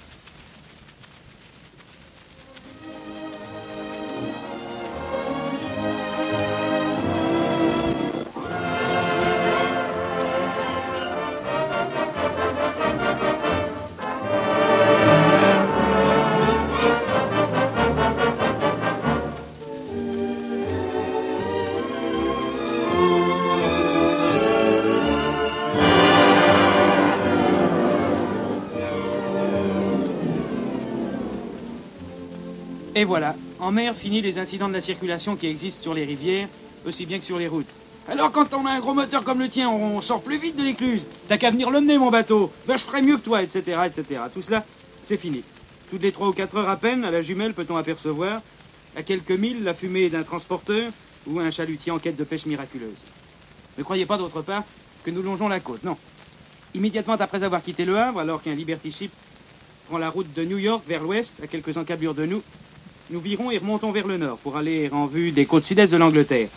En 33.65 33.73
mer, 33.73 33.97
fini 33.97 34.21
les 34.21 34.39
incidents 34.39 34.69
de 34.69 34.75
la 34.75 34.83
circulation 34.83 35.37
qui 35.37 35.47
existent 35.47 35.83
sur 35.83 35.95
les 35.95 36.05
rivières, 36.05 36.49
aussi 36.87 37.07
bien 37.07 37.19
que 37.19 37.25
sur 37.25 37.39
les 37.39 37.49
routes. 37.49 37.71
Alors 38.07 38.31
quand 38.31 38.53
on 38.53 38.67
a 38.67 38.73
un 38.73 38.81
gros 38.81 38.93
moteur 38.93 39.25
comme 39.25 39.41
le 39.41 39.49
tien, 39.49 39.71
on 39.71 40.03
sort 40.03 40.21
plus 40.21 40.37
vite 40.37 40.57
de 40.57 40.63
l'écluse. 40.63 41.07
T'as 41.29 41.39
qu'à 41.39 41.51
venir 41.51 41.71
l'emmener, 41.71 41.97
mon 41.97 42.11
bateau. 42.11 42.53
Ben, 42.67 42.77
je 42.77 42.83
ferai 42.83 43.01
mieux 43.01 43.17
que 43.17 43.23
toi, 43.23 43.43
etc., 43.43 43.79
etc. 43.87 44.21
Tout 44.33 44.43
cela, 44.43 44.67
c'est 45.05 45.17
fini. 45.17 45.43
Toutes 45.91 46.03
les 46.03 46.13
trois 46.13 46.29
ou 46.29 46.33
quatre 46.33 46.55
heures 46.59 46.69
à 46.69 46.77
peine, 46.77 47.05
à 47.07 47.11
la 47.11 47.23
jumelle, 47.23 47.55
peut-on 47.55 47.77
apercevoir, 47.77 48.43
à 48.97 49.03
quelques 49.03 49.31
milles, 49.31 49.65
la 49.65 49.73
fumée 49.73 50.11
d'un 50.11 50.25
transporteur 50.25 50.93
ou 51.27 51.41
un 51.41 51.51
chalutier 51.51 51.91
en 51.91 51.99
quête 51.99 52.17
de 52.17 52.25
pêche 52.25 52.45
miraculeuse. 52.45 53.01
Ne 53.79 53.83
croyez 53.83 54.05
pas 54.05 54.19
d'autre 54.19 54.43
part 54.43 54.65
que 55.05 55.11
nous 55.11 55.23
longeons 55.23 55.49
la 55.49 55.61
côte, 55.61 55.85
non. 55.85 55.97
Immédiatement 56.75 57.15
après 57.15 57.43
avoir 57.43 57.63
quitté 57.63 57.87
le 57.87 57.97
Havre, 57.97 58.21
alors 58.21 58.43
qu'un 58.43 58.55
Liberty 58.55 58.93
Ship 58.93 59.13
prend 59.89 59.97
la 59.97 60.11
route 60.11 60.31
de 60.35 60.45
New 60.45 60.59
York 60.59 60.83
vers 60.87 61.03
l'ouest, 61.03 61.33
à 61.43 61.47
quelques 61.47 61.79
encablures 61.79 62.15
de 62.15 62.27
nous, 62.27 62.43
nous 63.11 63.21
virons 63.21 63.51
et 63.51 63.59
remontons 63.59 63.91
vers 63.91 64.07
le 64.07 64.17
nord 64.17 64.39
pour 64.39 64.57
aller 64.57 64.89
en 64.91 65.07
vue 65.07 65.31
des 65.31 65.45
côtes 65.45 65.67
sud-est 65.67 65.93
de 65.93 65.97
l'Angleterre. 65.99 66.49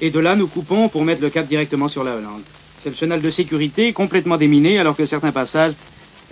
Et 0.00 0.10
de 0.10 0.18
là, 0.18 0.34
nous 0.34 0.48
coupons 0.48 0.88
pour 0.88 1.04
mettre 1.04 1.22
le 1.22 1.30
cap 1.30 1.46
directement 1.46 1.88
sur 1.88 2.02
la 2.02 2.16
Hollande. 2.16 2.42
C'est 2.80 2.88
le 2.88 2.96
chenal 2.96 3.20
de 3.20 3.30
sécurité 3.30 3.92
complètement 3.92 4.36
déminé 4.36 4.78
alors 4.78 4.96
que 4.96 5.06
certains 5.06 5.32
passages 5.32 5.74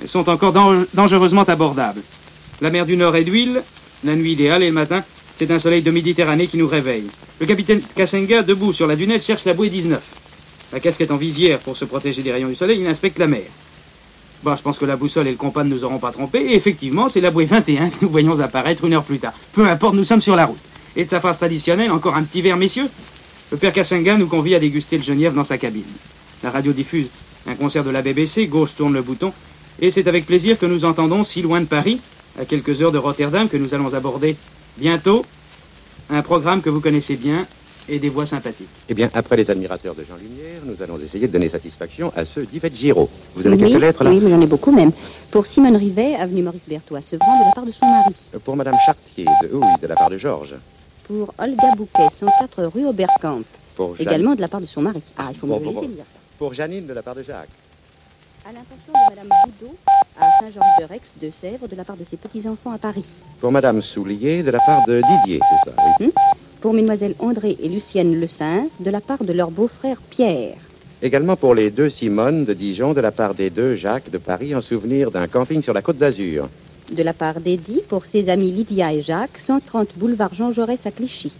sont 0.07 0.29
encore 0.29 0.53
dangereusement 0.94 1.42
abordables. 1.42 2.03
La 2.61 2.70
mer 2.70 2.87
du 2.87 2.96
Nord 2.96 3.14
est 3.14 3.24
d'huile, 3.24 3.62
la 4.03 4.16
nuit 4.16 4.33
idéale 4.33 4.62
et 4.62 4.68
le 4.68 4.72
matin, 4.72 5.05
c'est 5.38 5.51
un 5.51 5.61
soleil 5.61 5.83
de 5.83 5.90
Méditerranée 5.90 6.48
qui 6.48 6.57
nous 6.57 6.66
réveille. 6.66 7.09
Le 7.38 7.46
capitaine 7.46 7.83
Kassenga, 7.94 8.42
debout 8.42 8.72
sur 8.72 8.88
la 8.88 8.96
dunette, 8.96 9.24
cherche 9.24 9.44
la 9.44 9.55
bouée 9.55 9.70
19. 9.70 10.03
La 10.72 10.81
casquette 10.81 11.12
en 11.12 11.16
visière 11.16 11.61
pour 11.61 11.77
se 11.77 11.85
protéger 11.85 12.22
des 12.22 12.33
rayons 12.33 12.48
du 12.48 12.57
soleil, 12.57 12.81
il 12.81 12.87
inspecte 12.87 13.18
la 13.18 13.29
mer. 13.29 13.44
Bon, 14.42 14.57
je 14.57 14.62
pense 14.62 14.79
que 14.79 14.85
la 14.85 14.96
boussole 14.96 15.27
et 15.27 15.33
le 15.33 15.37
compas 15.37 15.64
ne 15.64 15.74
nous 15.74 15.85
auront 15.85 15.98
pas 15.98 16.12
trompés. 16.12 16.38
Et 16.38 16.55
effectivement, 16.55 17.09
c'est 17.09 17.20
la 17.20 17.31
bouée 17.31 17.46
21 17.46 17.90
que 17.90 17.96
nous 18.03 18.09
voyons 18.09 18.38
apparaître 18.40 18.85
une 18.85 18.94
heure 18.94 19.05
plus 19.05 19.18
tard. 19.18 19.33
Peu 19.53 19.66
importe, 19.66 19.94
nous 19.94 20.05
sommes 20.05 20.22
sur 20.22 20.37
la 20.37 20.46
route. 20.46 20.59
Et 20.94 21.05
de 21.05 21.11
sa 21.11 21.20
phrase 21.20 21.38
traditionnelle, 21.38 21.90
encore 21.90 22.14
un 22.14 22.22
petit 22.22 22.42
verre, 22.42 22.57
messieurs 22.57 22.88
Le 23.51 23.57
père 23.57 23.72
Kassenga 23.72 24.16
nous 24.16 24.29
convie 24.29 24.55
à 24.55 24.61
déguster 24.61 24.96
le 24.96 25.03
genièvre 25.03 25.35
dans 25.35 25.44
sa 25.44 25.59
cabine. 25.59 25.85
La 26.42 26.51
radio 26.51 26.72
diffuse 26.72 27.11
un 27.46 27.55
concert 27.55 27.83
de 27.83 27.90
la 27.90 28.03
BBC, 28.03 28.46
Gauche 28.46 28.70
tourne 28.77 28.92
le 28.92 29.03
bouton, 29.03 29.33
et 29.81 29.90
c'est 29.90 30.07
avec 30.07 30.27
plaisir 30.27 30.59
que 30.59 30.66
nous 30.66 30.85
entendons, 30.85 31.24
si 31.24 31.40
loin 31.40 31.61
de 31.61 31.66
Paris, 31.66 32.01
à 32.38 32.44
quelques 32.44 32.83
heures 32.83 32.92
de 32.92 32.98
Rotterdam, 32.98 33.48
que 33.48 33.57
nous 33.57 33.74
allons 33.74 33.94
aborder 33.94 34.37
bientôt 34.77 35.24
un 36.11 36.22
programme 36.22 36.62
que 36.62 36.70
vous 36.70 36.81
connaissez 36.81 37.16
bien, 37.16 37.46
et 37.88 37.98
des 37.98 38.09
voix 38.11 38.27
sympathiques. 38.27 38.68
Eh 38.88 38.94
bien, 38.94 39.11
après 39.14 39.37
les 39.37 39.51
admirateurs 39.51 39.94
de 39.94 40.05
Jean 40.05 40.16
Lumière, 40.16 40.61
nous 40.64 40.81
allons 40.83 40.98
essayer 40.98 41.27
de 41.27 41.33
donner 41.33 41.48
satisfaction 41.48 42.12
à 42.16 42.24
ceux 42.24 42.44
d'Yvette 42.46 42.74
Giraud. 42.77 43.09
Vous 43.35 43.46
avez 43.46 43.57
quelques 43.57 43.81
lettres 43.81 44.05
là? 44.05 44.11
Oui, 44.11 44.20
mais 44.22 44.31
j'en 44.31 44.40
ai 44.40 44.46
beaucoup 44.46 44.72
même. 44.72 44.92
Pour 45.31 45.46
Simone 45.46 45.77
Rivet, 45.77 46.14
avenue 46.16 46.42
Maurice 46.42 46.68
Berthois, 46.68 47.01
Sevran, 47.03 47.38
de 47.40 47.44
la 47.46 47.53
part 47.53 47.66
de 47.66 47.72
son 47.72 47.87
mari. 47.87 48.14
Pour 48.44 48.57
Madame 48.57 48.77
Chartier, 48.85 49.24
de 49.42 49.48
oui, 49.53 49.66
de 49.81 49.87
la 49.87 49.94
part 49.94 50.11
de 50.11 50.18
Georges. 50.18 50.55
Pour 51.05 51.33
Olga 51.38 51.74
Bouquet, 51.77 52.09
104 52.18 52.64
rue 52.66 52.87
Oberkamp. 52.87 53.42
Pour 53.77 53.96
Jeanne- 53.96 54.07
Également 54.09 54.35
de 54.35 54.40
la 54.40 54.48
part 54.48 54.61
de 54.61 54.66
son 54.66 54.83
mari. 54.83 55.03
Ah, 55.16 55.29
il 55.33 55.38
faut 55.38 55.46
Bon, 55.46 55.55
me 55.59 55.64
bon, 55.64 55.70
le 55.70 55.74
laisser 55.77 55.87
bon. 55.88 55.94
dire. 55.94 56.05
Pour 56.38 56.53
Janine, 56.55 56.87
de 56.87 56.92
la 56.92 57.03
part 57.03 57.14
de 57.14 57.22
Jacques. 57.22 57.48
À 58.44 58.53
l'intention 58.53 58.92
de 58.92 59.14
Madame 59.14 59.29
Boudot, 59.44 59.74
à 60.18 60.24
Saint-Georges-de-Rex, 60.40 61.05
de 61.20 61.31
Sèvres, 61.31 61.68
de 61.68 61.77
la 61.77 61.85
part 61.85 61.96
de 61.96 62.05
ses 62.05 62.16
petits-enfants 62.16 62.72
à 62.72 62.79
Paris. 62.79 63.05
Pour 63.40 63.53
Madame 63.53 63.83
Soulier, 63.83 64.42
de 64.42 64.51
la 64.51 64.59
part 64.59 64.85
de 64.87 65.01
Didier, 65.01 65.40
c'est 65.64 65.70
ça, 65.70 65.77
oui. 66.01 66.07
Hmm 66.07 66.11
Pour 66.60 66.74
Mesdemoiselles 66.74 67.14
André 67.20 67.56
et 67.62 67.68
Lucienne 67.68 68.18
Le 68.18 68.26
Sins, 68.26 68.66
de 68.80 68.90
la 68.90 69.00
part 69.00 69.22
de 69.22 69.32
leur 69.32 69.52
beau-frère 69.52 70.02
Pierre. 70.10 70.56
Également 71.00 71.36
pour 71.36 71.54
les 71.54 71.70
deux 71.70 71.88
Simone 71.88 72.44
de 72.44 72.52
Dijon, 72.52 72.94
de 72.94 73.00
la 73.00 73.12
part 73.12 73.34
des 73.34 73.48
deux 73.48 73.76
Jacques 73.76 74.10
de 74.10 74.18
Paris, 74.18 74.56
en 74.56 74.60
souvenir 74.60 75.12
d'un 75.12 75.28
camping 75.28 75.62
sur 75.62 75.72
la 75.72 75.82
côte 75.82 75.98
d'Azur. 75.98 76.48
De 76.90 77.02
la 77.04 77.12
part 77.12 77.40
d'Eddie, 77.40 77.82
pour 77.88 78.06
ses 78.06 78.28
amis 78.28 78.50
Lydia 78.50 78.92
et 78.92 79.02
Jacques, 79.02 79.38
130 79.46 79.96
boulevard 79.96 80.34
Jean 80.34 80.52
Jaurès 80.52 80.80
à 80.84 80.90
Clichy. 80.90 81.30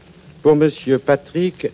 Pour 0.41 0.55
Monsieur 0.55 1.01
Patrick, 1.01 1.69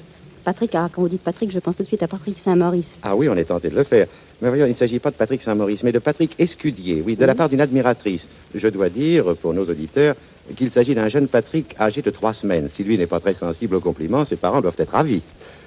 Patrick, 0.45 0.75
ah, 0.75 0.89
quand 0.93 1.03
vous 1.03 1.09
dites 1.09 1.23
Patrick, 1.23 1.51
je 1.53 1.59
pense 1.59 1.77
tout 1.77 1.83
de 1.83 1.89
suite 1.89 2.03
à 2.03 2.09
Patrick 2.09 2.37
Saint-Maurice. 2.45 2.85
ah 3.03 3.17
oui, 3.17 3.29
on 3.29 3.37
est 3.37 3.45
tenté 3.45 3.69
de 3.71 3.75
le 3.75 3.85
faire. 3.85 4.07
Mais 4.43 4.49
voyons, 4.49 4.67
il 4.67 4.71
ne 4.71 4.75
s'agit 4.75 4.99
pas 4.99 5.11
de 5.11 5.17
Patrick 5.17 5.43
Saint-Maurice, 5.43 5.83
mais 5.83 5.93
de 5.93 5.99
Patrick 5.99 6.35
Escudier, 6.39 7.03
oui, 7.05 7.17
de 7.17 7.25
la 7.25 7.35
part 7.35 7.49
d'une 7.49 7.63
admiratrice. 7.63 8.27
Je 8.55 8.69
dois 8.69 8.91
dire, 8.91 9.37
pour 9.37 9.55
nos 9.55 9.65
auditeurs, 9.65 10.17
qu'il 10.57 10.71
s'agit 10.71 10.95
d'un 10.95 11.09
jeune 11.09 11.29
Patrick 11.29 11.75
âgé 11.81 12.03
de 12.03 12.11
trois 12.11 12.35
semaines. 12.35 12.69
Si 12.77 12.85
lui 12.85 12.99
n'est 12.99 13.07
pas 13.07 13.21
très 13.21 13.35
sensible 13.35 13.77
aux 13.77 13.81
compliments, 13.81 14.25
ses 14.25 14.37
parents 14.37 14.61
doivent 14.61 14.75
être 14.79 14.93
ravis. 14.93 15.23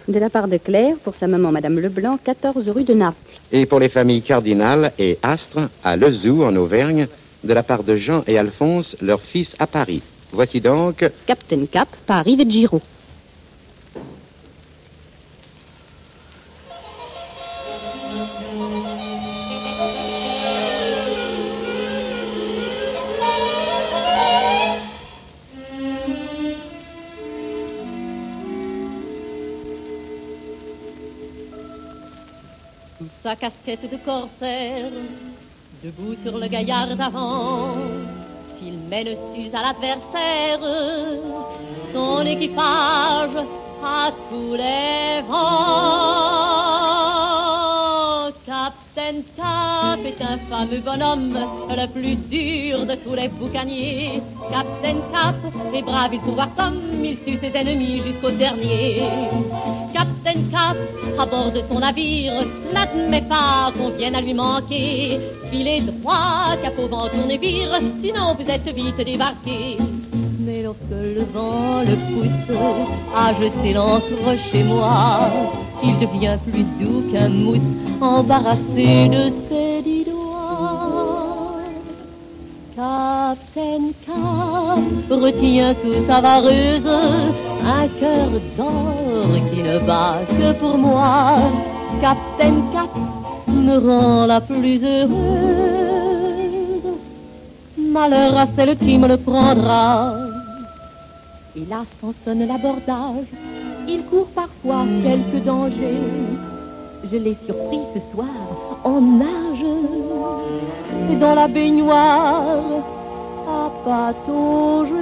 De 0.08 0.20
la 0.20 0.30
part 0.30 0.48
de 0.48 0.58
Claire, 0.58 0.96
pour 1.04 1.16
sa 1.16 1.28
maman 1.28 1.52
Madame 1.52 1.80
Leblanc, 1.80 2.18
14 2.24 2.70
rue 2.70 2.86
de 2.86 2.94
Naples. 2.94 3.18
Et 3.52 3.66
pour 3.66 3.80
les 3.80 3.90
familles 3.90 4.22
Cardinal 4.22 4.94
et 4.98 5.18
Astre, 5.22 5.70
à 5.84 5.98
Lezou, 5.98 6.44
en 6.44 6.56
Auvergne, 6.56 7.08
de 7.44 7.54
la 7.54 7.64
part 7.64 7.84
de 7.84 7.98
Jean 7.98 8.24
et 8.28 8.38
Alphonse, 8.38 8.96
leur 9.02 9.22
fils 9.22 9.54
à 9.60 9.68
Paris. 9.68 10.02
Voici 10.32 10.62
donc 10.62 11.10
Captain 11.26 11.66
Cap, 11.66 11.90
Paris 12.06 12.36
de 12.36 12.50
Giraud. 12.50 12.82
Sa 33.28 33.36
casquette 33.36 33.92
de 33.92 33.98
corsaire, 33.98 34.90
debout 35.84 36.16
sur 36.24 36.38
le 36.38 36.48
gaillard 36.48 36.96
d'avant, 36.96 37.76
s'il 38.58 38.78
mène 38.92 39.18
sus 39.36 39.54
à 39.54 39.64
l'adversaire, 39.64 40.64
son 41.94 42.26
équipage 42.26 43.38
à 43.84 44.12
tous 44.30 44.54
les 44.54 45.22
vents. 45.28 45.38
Captain 48.46 49.22
Cap 49.36 50.00
est 50.06 50.22
un 50.22 50.38
fameux 50.50 50.82
bonhomme, 50.82 51.38
le 51.70 51.88
plus 51.88 52.16
dur 52.16 52.86
de 52.86 52.96
tous 52.96 53.14
les 53.14 53.28
boucaniers. 53.30 54.22
Captain 54.52 55.00
Cap 55.12 55.36
est 55.74 55.82
brave, 55.82 56.14
il 56.14 56.20
pouvoir 56.22 56.54
comme 56.56 57.04
il 57.04 57.18
tue 57.24 57.40
ses 57.40 57.52
ennemis 57.56 58.02
jusqu'au 58.06 58.32
dernier. 58.32 59.04
Captain 59.94 60.42
Cap, 60.52 60.78
à 61.20 61.26
bord 61.26 61.52
de 61.52 61.62
son 61.70 61.80
navire, 61.80 62.46
n'admet 62.74 63.22
pas 63.22 63.72
qu'on 63.78 63.90
vienne 63.92 64.16
à 64.16 64.22
lui 64.22 64.34
manquer. 64.34 65.20
Filez 65.52 65.82
droit, 65.82 66.56
cap 66.62 66.78
au 66.80 66.88
vent, 66.88 67.10
tournez 67.10 67.38
vire, 67.38 67.80
sinon 68.04 68.36
vous 68.36 68.50
êtes 68.50 68.68
vite 68.74 68.98
débarqué. 68.98 69.78
Le 70.68 71.24
vent 71.34 71.80
le 71.80 71.96
pousse 71.96 72.58
à 73.16 73.34
jeter 73.40 73.72
l'ancre 73.74 74.36
chez 74.52 74.64
moi, 74.66 75.30
il 75.82 75.98
devient 75.98 76.38
plus 76.46 76.66
doux 76.78 77.04
qu'un 77.10 77.30
mousse 77.30 77.62
embarrassé 78.02 79.08
de 79.08 79.32
ses 79.48 79.82
dix 79.82 80.04
doigts. 80.04 81.62
Captain 82.76 83.94
Cap 84.06 85.10
retient 85.10 85.74
sous 85.82 86.06
sa 86.06 86.20
vareuse 86.20 86.86
un 87.64 87.88
cœur 88.00 88.32
d'or 88.58 89.28
qui 89.54 89.64
ne 89.64 89.80
bat 89.80 90.20
que 90.28 90.52
pour 90.52 90.78
moi. 90.78 91.50
Captain 92.02 92.56
Cap 92.74 92.90
me 93.48 93.78
rend 93.78 94.26
la 94.26 94.42
plus 94.42 94.84
heureuse. 94.84 95.88
Malheur 97.78 98.38
à 98.38 98.48
celle 98.58 98.78
qui 98.78 98.98
me 98.98 99.08
le 99.08 99.16
prendra. 99.16 100.27
Là 101.66 101.86
s'en 102.00 102.14
sonne 102.24 102.46
l'abordage. 102.48 103.26
Il 103.88 104.04
court 104.06 104.28
parfois 104.28 104.86
quelques 105.04 105.44
dangers. 105.44 105.98
Je 107.12 107.18
l'ai 107.18 107.36
surpris 107.46 107.80
ce 107.96 108.00
soir 108.14 108.28
en 108.84 109.02
nage 109.02 109.66
et 111.12 111.16
dans 111.16 111.34
la 111.34 111.48
baignoire 111.48 112.84
à 113.50 113.72
patauger. 113.84 114.98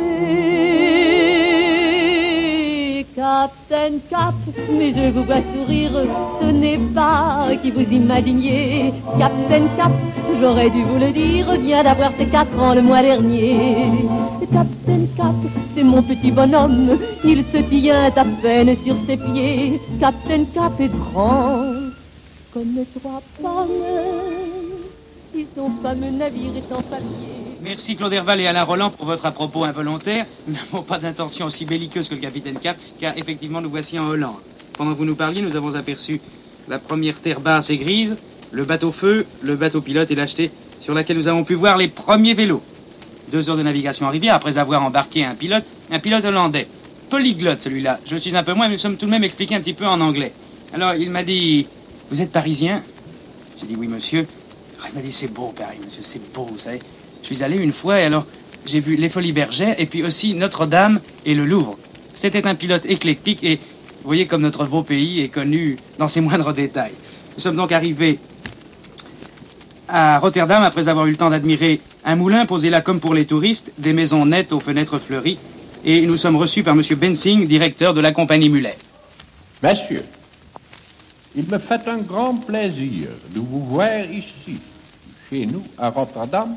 Captain 3.16 3.99
Cap, 4.09 4.36
mais 4.70 4.93
je 4.93 5.09
vous 5.11 5.24
vois 5.24 5.41
sourire, 5.53 6.05
ce 6.41 6.47
n'est 6.47 6.78
pas 6.93 7.47
qui 7.63 7.72
vous 7.72 7.89
imaginiez. 7.89 8.91
Captain 9.18 9.68
Cap, 9.78 9.93
j'aurais 10.41 10.70
dû 10.70 10.84
vous 10.84 10.99
le 10.99 11.11
dire, 11.13 11.49
vient 11.61 11.84
d'avoir 11.84 12.11
ses 12.18 12.26
quatre 12.26 12.59
ans 12.59 12.76
le 12.76 12.82
mois 12.82 13.01
dernier. 13.01 13.88
Captain 14.51 15.05
Cap, 15.16 15.36
c'est 15.74 15.84
mon 15.84 16.03
petit 16.03 16.30
bonhomme, 16.30 16.99
il 17.24 17.45
se 17.53 17.59
tient 17.70 18.11
à 18.13 18.26
peine 18.41 18.76
sur 18.86 18.97
ses 19.07 19.16
pieds. 19.16 19.80
Captain 19.97 20.43
Cap 20.53 20.74
est 20.82 20.89
grand, 20.89 21.72
comme 22.53 22.84
trois 22.99 23.22
pommes, 23.41 24.20
si 25.34 25.47
son 25.55 25.72
fameux 25.82 26.11
navire 26.11 26.57
est 26.57 26.74
en 26.74 26.82
papier. 26.82 27.34
Merci 27.66 27.95
Claude 27.95 28.13
Herval 28.13 28.39
et 28.41 28.45
Alain 28.45 28.63
Roland 28.63 28.91
pour 28.91 29.07
votre 29.07 29.26
à 29.26 29.32
propos 29.32 29.63
involontaire. 29.63 30.28
Nous 30.47 30.53
n'avons 30.53 30.84
pas 30.84 30.99
d'intention 30.99 31.47
aussi 31.47 31.66
belliqueuse 31.66 32.07
que 32.07 32.13
le 32.13 32.22
capitaine 32.22 32.59
Cap, 32.59 32.78
car 32.99 33.18
effectivement 33.18 33.59
nous 33.59 33.72
voici 33.72 33.97
en 33.97 34.07
Hollande. 34.07 34.36
Pendant 34.74 34.93
que 34.93 34.99
vous 34.99 35.05
nous 35.05 35.16
parliez, 35.16 35.41
nous 35.41 35.55
avons 35.55 35.74
aperçu 35.74 36.22
la 36.68 36.78
première 36.78 37.20
terre 37.20 37.39
basse 37.39 37.72
et 37.72 37.78
grise, 37.78 38.18
le 38.51 38.66
bateau 38.66 38.91
feu, 38.91 39.26
le 39.41 39.55
bateau 39.55 39.82
pilote 39.82 40.11
et 40.11 40.16
l'acheté 40.16 40.51
sur 40.80 40.93
laquelle 40.93 41.18
nous 41.18 41.28
avons 41.28 41.43
pu 41.43 41.55
voir 41.55 41.76
les 41.78 41.88
premiers 41.88 42.36
vélos. 42.36 42.61
Deux 43.32 43.49
heures 43.49 43.57
de 43.57 43.63
navigation 43.63 44.05
en 44.05 44.11
rivière 44.11 44.36
après 44.36 44.59
avoir 44.59 44.84
embarqué 44.84 45.26
un 45.26 45.34
pilote, 45.34 45.63
un 45.89 45.97
pilote 45.97 46.24
hollandais. 46.24 46.68
Polyglotte 47.09 47.63
celui-là. 47.63 47.99
Je 48.05 48.18
suis 48.18 48.38
un 48.38 48.43
peu 48.43 48.53
moins, 48.53 48.68
mais 48.68 48.76
nous 48.76 48.80
sommes 48.80 48.97
tout 48.97 49.07
de 49.07 49.11
même 49.11 49.24
expliqués 49.24 49.55
un 49.55 49.61
petit 49.61 49.74
peu 49.74 49.88
en 49.88 50.01
anglais. 50.01 50.34
Alors 50.72 50.93
il 50.93 51.09
m'a 51.09 51.24
dit, 51.24 51.66
vous 52.11 52.22
êtes 52.22 52.32
parisien? 52.32 52.84
J'ai 53.59 53.66
dit 53.66 53.76
oui 53.76 53.88
monsieur. 53.88 54.28
Alors, 54.78 54.89
il 54.91 54.95
m'a 54.99 55.01
dit 55.01 55.11
c'est 55.11 55.34
beau 55.34 55.51
Paris 55.57 55.80
monsieur, 55.84 56.03
c'est 56.03 56.32
beau, 56.32 56.43
vous 56.43 56.59
savez. 56.59 56.80
Je 57.28 57.34
suis 57.34 57.43
allé 57.43 57.57
une 57.57 57.73
fois 57.73 57.99
et 57.99 58.03
alors 58.03 58.28
j'ai 58.67 58.80
vu 58.80 58.95
les 58.95 59.09
Folies 59.09 59.32
Bergères 59.32 59.73
et 59.80 59.88
puis 59.88 60.03
aussi 60.03 60.36
Notre-Dame 60.36 60.99
et 61.26 61.34
le 61.34 61.43
Louvre. 61.43 61.76
C'était 62.13 62.45
un 62.45 62.53
pilote 62.53 62.86
éclectique 62.86 63.43
et 63.43 63.55
vous 63.55 64.05
voyez 64.05 64.28
comme 64.28 64.43
notre 64.43 64.65
beau 64.65 64.84
pays 64.84 65.21
est 65.21 65.30
connu 65.30 65.76
dans 65.97 66.07
ses 66.07 66.21
moindres 66.21 66.53
détails. 66.53 66.93
Nous 67.36 67.41
sommes 67.41 67.55
donc 67.55 67.71
arrivés 67.71 68.19
à 69.88 70.19
Rotterdam 70.19 70.61
après 70.61 70.88
avoir 70.88 71.07
eu 71.07 71.11
le 71.11 71.17
temps 71.17 71.32
d'admirer 71.32 71.82
un 72.05 72.15
moulin 72.15 72.45
posé 72.45 72.69
là 72.69 72.82
comme 72.82 72.99
pour 72.99 73.15
les 73.15 73.26
touristes, 73.26 73.71
des 73.80 73.93
maisons 73.93 74.28
nettes 74.28 74.53
aux 74.53 74.59
fenêtres 74.59 74.99
fleuries 74.99 75.39
et 75.84 76.05
nous 76.05 76.17
sommes 76.17 76.36
reçus 76.36 76.61
par 76.61 76.76
M. 76.76 76.84
Bensing, 76.95 77.47
directeur 77.47 77.95
de 77.95 78.01
la 78.01 78.11
compagnie 78.11 78.49
Muller. 78.49 78.76
Messieurs, 79.63 80.05
il 81.36 81.47
me 81.47 81.57
fait 81.57 81.88
un 81.88 81.97
grand 81.97 82.36
plaisir 82.36 83.09
de 83.34 83.39
vous 83.39 83.65
voir 83.65 84.01
ici, 84.11 84.61
chez 85.32 85.47
nous, 85.47 85.63
à 85.76 85.89
Rotterdam, 85.89 86.55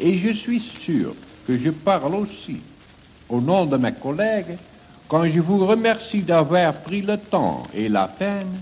et 0.00 0.18
je 0.18 0.32
suis 0.32 0.60
sûr 0.84 1.14
que 1.46 1.58
je 1.58 1.70
parle 1.70 2.14
aussi 2.14 2.60
au 3.28 3.40
nom 3.40 3.66
de 3.66 3.76
mes 3.76 3.92
collègues 3.92 4.58
quand 5.08 5.24
je 5.28 5.40
vous 5.40 5.64
remercie 5.66 6.22
d'avoir 6.22 6.74
pris 6.74 7.02
le 7.02 7.16
temps 7.16 7.62
et 7.74 7.88
la 7.88 8.08
peine 8.08 8.58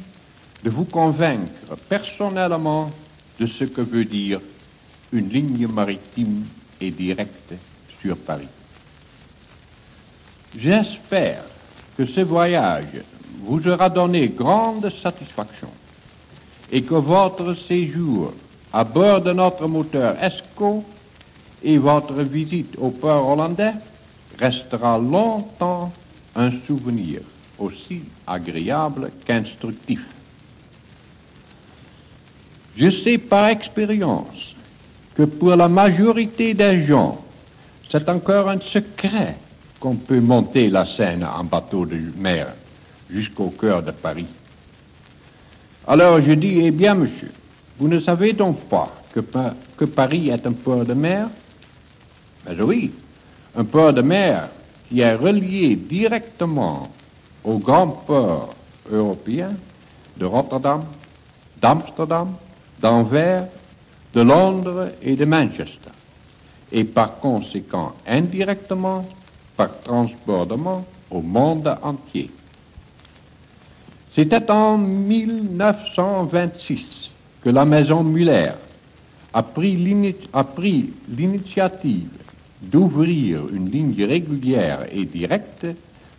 de 0.62 0.70
vous 0.70 0.84
convaincre 0.84 1.76
personnellement 1.88 2.90
de 3.38 3.46
ce 3.46 3.64
que 3.64 3.80
veut 3.80 4.04
dire 4.04 4.40
une 5.12 5.28
ligne 5.28 5.66
maritime 5.66 6.44
et 6.80 6.90
directe 6.90 7.54
sur 8.00 8.16
Paris. 8.16 8.48
J'espère 10.56 11.44
que 11.96 12.06
ce 12.06 12.20
voyage 12.20 13.02
vous 13.42 13.66
aura 13.66 13.88
donné 13.88 14.28
grande 14.28 14.90
satisfaction 15.02 15.68
et 16.70 16.82
que 16.82 16.94
votre 16.94 17.54
séjour 17.54 18.32
à 18.72 18.84
bord 18.84 19.20
de 19.20 19.32
notre 19.32 19.66
moteur 19.68 20.16
ESCO 20.22 20.84
et 21.64 21.78
votre 21.78 22.22
visite 22.22 22.76
au 22.78 22.90
port 22.90 23.26
hollandais 23.26 23.72
restera 24.38 24.98
longtemps 24.98 25.92
un 26.36 26.50
souvenir 26.66 27.20
aussi 27.58 28.02
agréable 28.26 29.10
qu'instructif. 29.24 30.00
Je 32.76 32.90
sais 32.90 33.18
par 33.18 33.48
expérience 33.48 34.54
que 35.14 35.22
pour 35.22 35.56
la 35.56 35.68
majorité 35.68 36.54
des 36.54 36.84
gens, 36.84 37.24
c'est 37.90 38.08
encore 38.08 38.48
un 38.50 38.60
secret 38.60 39.36
qu'on 39.78 39.94
peut 39.94 40.20
monter 40.20 40.68
la 40.68 40.84
Seine 40.84 41.24
en 41.24 41.44
bateau 41.44 41.86
de 41.86 41.98
mer 42.16 42.52
jusqu'au 43.08 43.50
cœur 43.50 43.82
de 43.82 43.92
Paris. 43.92 44.26
Alors 45.86 46.20
je 46.20 46.32
dis, 46.32 46.60
eh 46.64 46.70
bien 46.72 46.94
monsieur, 46.94 47.30
vous 47.78 47.88
ne 47.88 48.00
savez 48.00 48.32
donc 48.32 48.58
pas 48.68 48.92
que, 49.12 49.20
que 49.76 49.84
Paris 49.84 50.30
est 50.30 50.46
un 50.46 50.52
port 50.52 50.84
de 50.84 50.94
mer? 50.94 51.28
Mais 52.46 52.60
oui, 52.60 52.92
un 53.56 53.64
port 53.64 53.92
de 53.92 54.02
mer 54.02 54.50
qui 54.88 55.00
est 55.00 55.14
relié 55.14 55.76
directement 55.76 56.90
aux 57.42 57.58
grands 57.58 57.88
ports 57.88 58.50
européens 58.90 59.54
de 60.16 60.26
Rotterdam, 60.26 60.84
d'Amsterdam, 61.60 62.34
d'Anvers, 62.80 63.48
de 64.12 64.20
Londres 64.20 64.92
et 65.02 65.16
de 65.16 65.24
Manchester, 65.24 65.90
et 66.70 66.84
par 66.84 67.18
conséquent 67.18 67.94
indirectement 68.06 69.04
par 69.56 69.80
transbordement 69.82 70.84
au 71.10 71.22
monde 71.22 71.76
entier. 71.82 72.30
C'était 74.14 74.48
en 74.50 74.78
1926 74.78 77.10
que 77.42 77.50
la 77.50 77.64
maison 77.64 78.04
Muller 78.04 78.52
a 79.32 79.42
pris 79.42 79.74
l'initiative 81.08 82.10
d'ouvrir 82.70 83.48
une 83.52 83.70
ligne 83.70 84.04
régulière 84.04 84.86
et 84.90 85.04
directe 85.04 85.66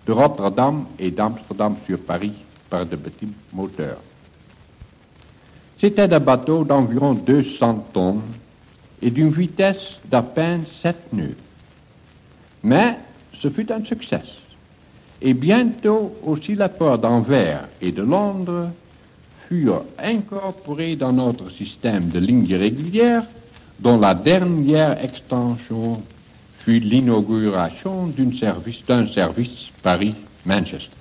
de 0.06 0.12
Rotterdam 0.12 0.86
et 1.00 1.12
d'Amsterdam 1.12 1.76
sur 1.86 2.00
Paris 2.00 2.34
par 2.70 2.86
de 2.86 2.96
petits 2.96 3.30
moteurs. 3.54 4.02
C'était 5.80 6.14
un 6.14 6.20
bateau 6.20 6.64
d'environ 6.64 7.14
200 7.14 7.88
tonnes 7.94 8.22
et 9.02 9.12
d'une 9.12 9.32
vitesse 9.32 10.00
d'à 10.06 10.22
peine 10.22 10.64
7 10.82 11.14
nœuds. 11.14 11.36
Mais 12.64 12.98
ce 13.42 13.50
fut 13.50 13.72
un 13.72 13.84
succès. 13.84 14.22
Et 15.22 15.34
bientôt 15.34 16.16
aussi 16.24 16.56
les 16.56 16.70
ports 16.70 16.98
d'Anvers 16.98 17.68
et 17.82 17.92
de 17.92 18.02
Londres 18.02 18.70
furent 19.48 19.86
incorporés 20.00 20.96
dans 20.96 21.14
notre 21.14 21.52
système 21.52 22.10
de 22.10 22.20
lignes 22.20 22.56
régulières 22.56 23.24
dont 23.80 24.00
la 24.00 24.14
dernière 24.14 25.04
extension 25.04 26.02
fut 26.66 26.80
l'inauguration 26.80 28.08
d'un 28.08 28.36
service, 28.38 28.78
service 29.14 29.68
Paris-Manchester. 29.84 30.98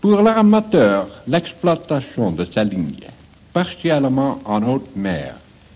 Pour 0.00 0.22
l'armateur, 0.22 1.08
l'exploitation 1.26 2.32
de 2.32 2.46
sa 2.46 2.64
ligne, 2.64 3.06
partiellement 3.52 4.40
en 4.46 4.62
haute 4.62 4.96
mer 4.96 5.34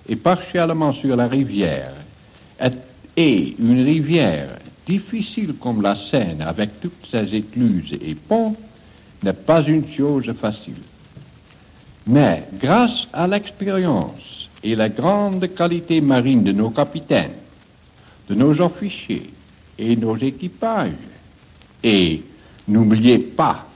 et 0.09 0.17
partiellement 0.17 0.95
sur 0.95 1.15
la 1.15 1.29
rivière, 1.29 1.93
et 3.17 3.55
une 3.59 3.85
rivière 3.85 4.59
difficile 4.87 5.53
comme 5.61 5.83
la 5.83 5.97
Seine 5.97 6.41
avec 6.41 6.81
toutes 6.81 7.07
ses 7.11 7.35
écluses 7.35 7.93
et 8.01 8.15
ponts, 8.15 8.57
n'est 9.23 9.35
pas 9.35 9.63
une 9.63 9.85
chose 9.95 10.33
facile. 10.41 10.83
Mais 12.07 12.45
grâce 12.59 13.09
à 13.13 13.27
l'expérience 13.27 14.49
et 14.65 14.75
la 14.75 14.89
grande 14.89 15.55
qualité 15.55 16.01
marine 16.01 16.43
de 16.43 16.53
nos 16.53 16.71
capitaines, 16.71 17.42
de 18.33 18.39
nos 18.39 18.59
officiers 18.61 19.31
et 19.79 19.95
nos 19.97 20.17
équipages. 20.17 20.93
Et 21.83 22.23
n'oubliez 22.67 23.19
pas, 23.19 23.67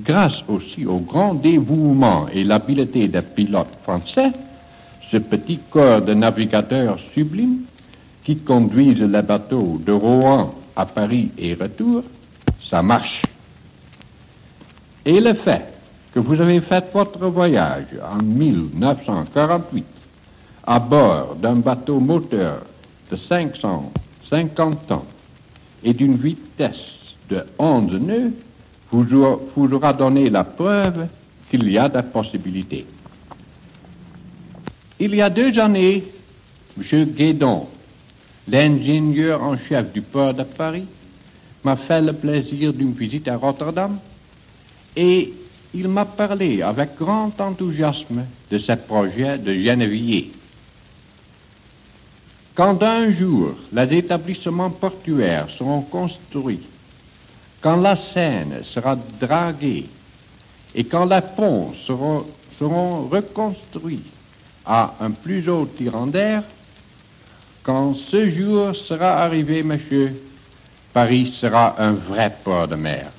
grâce 0.00 0.42
aussi 0.48 0.86
au 0.86 0.98
grand 0.98 1.34
dévouement 1.34 2.28
et 2.32 2.44
l'habileté 2.44 3.08
des 3.08 3.20
pilotes 3.20 3.76
français, 3.82 4.32
ce 5.10 5.18
petit 5.18 5.60
corps 5.70 6.00
de 6.00 6.14
navigateurs 6.14 6.98
sublimes 7.12 7.64
qui 8.24 8.36
conduisent 8.38 9.02
les 9.02 9.22
bateaux 9.22 9.80
de 9.84 9.92
Rouen 9.92 10.54
à 10.76 10.86
Paris 10.86 11.30
et 11.36 11.54
retour, 11.54 12.04
ça 12.70 12.82
marche. 12.82 13.22
Et 15.04 15.20
le 15.20 15.34
fait 15.34 15.64
que 16.14 16.20
vous 16.20 16.40
avez 16.40 16.60
fait 16.60 16.84
votre 16.92 17.26
voyage 17.26 17.86
en 18.10 18.22
1948 18.22 19.84
à 20.66 20.78
bord 20.78 21.34
d'un 21.36 21.56
bateau 21.56 21.98
moteur 21.98 22.62
de 23.10 23.16
550 23.16 24.92
ans 24.92 25.06
et 25.82 25.92
d'une 25.92 26.16
vitesse 26.16 26.76
de 27.28 27.44
11 27.58 27.92
nœuds 28.00 28.32
vous, 28.92 29.72
aura 29.72 29.92
donné 29.92 30.30
la 30.30 30.44
preuve 30.44 31.06
qu'il 31.48 31.70
y 31.70 31.78
a 31.78 31.88
des 31.88 32.02
possibilités. 32.02 32.86
Il 34.98 35.14
y 35.14 35.22
a 35.22 35.30
deux 35.30 35.58
années, 35.58 36.04
M. 36.76 37.04
Guédon, 37.06 37.68
l'ingénieur 38.48 39.42
en 39.42 39.56
chef 39.56 39.92
du 39.92 40.02
port 40.02 40.34
de 40.34 40.42
Paris, 40.42 40.86
m'a 41.64 41.76
fait 41.76 42.02
le 42.02 42.12
plaisir 42.12 42.72
d'une 42.72 42.92
visite 42.92 43.28
à 43.28 43.36
Rotterdam 43.36 43.98
et 44.96 45.32
il 45.72 45.88
m'a 45.88 46.04
parlé 46.04 46.62
avec 46.62 46.96
grand 46.96 47.32
enthousiasme 47.40 48.24
de 48.50 48.58
ce 48.58 48.72
projet 48.72 49.38
de 49.38 49.52
Genevier. 49.54 50.32
Quand 52.54 52.82
un 52.82 53.12
jour 53.12 53.54
les 53.72 53.98
établissements 53.98 54.70
portuaires 54.70 55.48
seront 55.56 55.82
construits 55.82 56.66
quand 57.60 57.76
la 57.76 57.96
Seine 57.96 58.62
sera 58.64 58.96
draguée 58.96 59.86
et 60.74 60.84
quand 60.84 61.04
les 61.04 61.20
ponts 61.36 61.72
seront, 61.86 62.26
reconstruits 63.08 64.04
à 64.66 64.94
un 65.00 65.10
plus 65.10 65.48
haut 65.48 65.66
tirant 65.76 66.06
d'air, 66.06 66.42
quand 67.62 67.94
ce 68.10 68.30
jour 68.30 68.76
sera 68.76 69.22
arrivé, 69.22 69.62
monsieur, 69.62 70.22
Paris 70.92 71.34
sera 71.40 71.80
un 71.80 71.92
vrai 71.92 72.34
port 72.44 72.68
de 72.68 72.76
mer, 72.76 73.10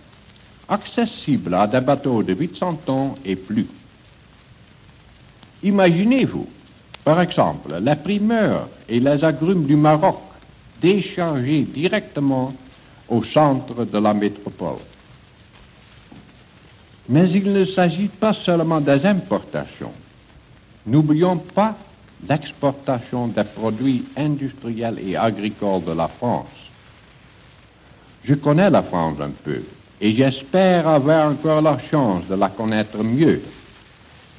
accessible 0.69 1.53
à 1.55 1.67
des 1.67 1.81
bateaux 1.81 2.21
de 2.21 2.33
800 2.33 2.81
tonnes 2.85 3.15
et 3.25 3.35
plus. 3.35 3.67
Imaginez-vous, 5.63 6.47
par 7.03 7.19
exemple, 7.21 7.75
la 7.81 7.95
primeur 7.95 8.69
et 8.87 8.99
les 8.99 9.23
agrumes 9.23 9.65
du 9.65 9.75
Maroc 9.75 10.17
déchargés 10.81 11.61
directement 11.61 12.53
au 13.09 13.23
centre 13.23 13.85
de 13.85 13.97
la 13.97 14.13
métropole. 14.13 14.79
Mais 17.09 17.29
il 17.29 17.51
ne 17.51 17.65
s'agit 17.65 18.07
pas 18.07 18.33
seulement 18.33 18.79
des 18.79 19.05
importations. 19.05 19.93
N'oublions 20.85 21.37
pas 21.37 21.75
l'exportation 22.27 23.27
des 23.27 23.43
produits 23.43 24.05
industriels 24.15 24.99
et 25.05 25.15
agricoles 25.15 25.83
de 25.83 25.91
la 25.93 26.07
France. 26.07 26.69
Je 28.23 28.35
connais 28.35 28.69
la 28.69 28.83
France 28.83 29.17
un 29.19 29.31
peu 29.43 29.61
et 29.99 30.15
j'espère 30.15 30.87
avoir 30.87 31.31
encore 31.31 31.61
la 31.61 31.77
chance 31.89 32.27
de 32.27 32.35
la 32.35 32.49
connaître 32.49 33.03
mieux. 33.03 33.41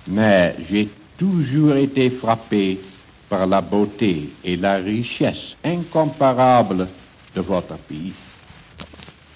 Mais 0.09 0.55
j'ai 0.71 0.89
toujours 1.23 1.77
été 1.77 2.11
frappé 2.11 2.81
par 3.29 3.47
la 3.47 3.61
beauté 3.61 4.31
et 4.45 4.57
la 4.57 4.77
richesse 4.77 5.55
incomparable 5.63 6.89
de 7.35 7.41
votre 7.41 7.77
pays. 7.77 8.13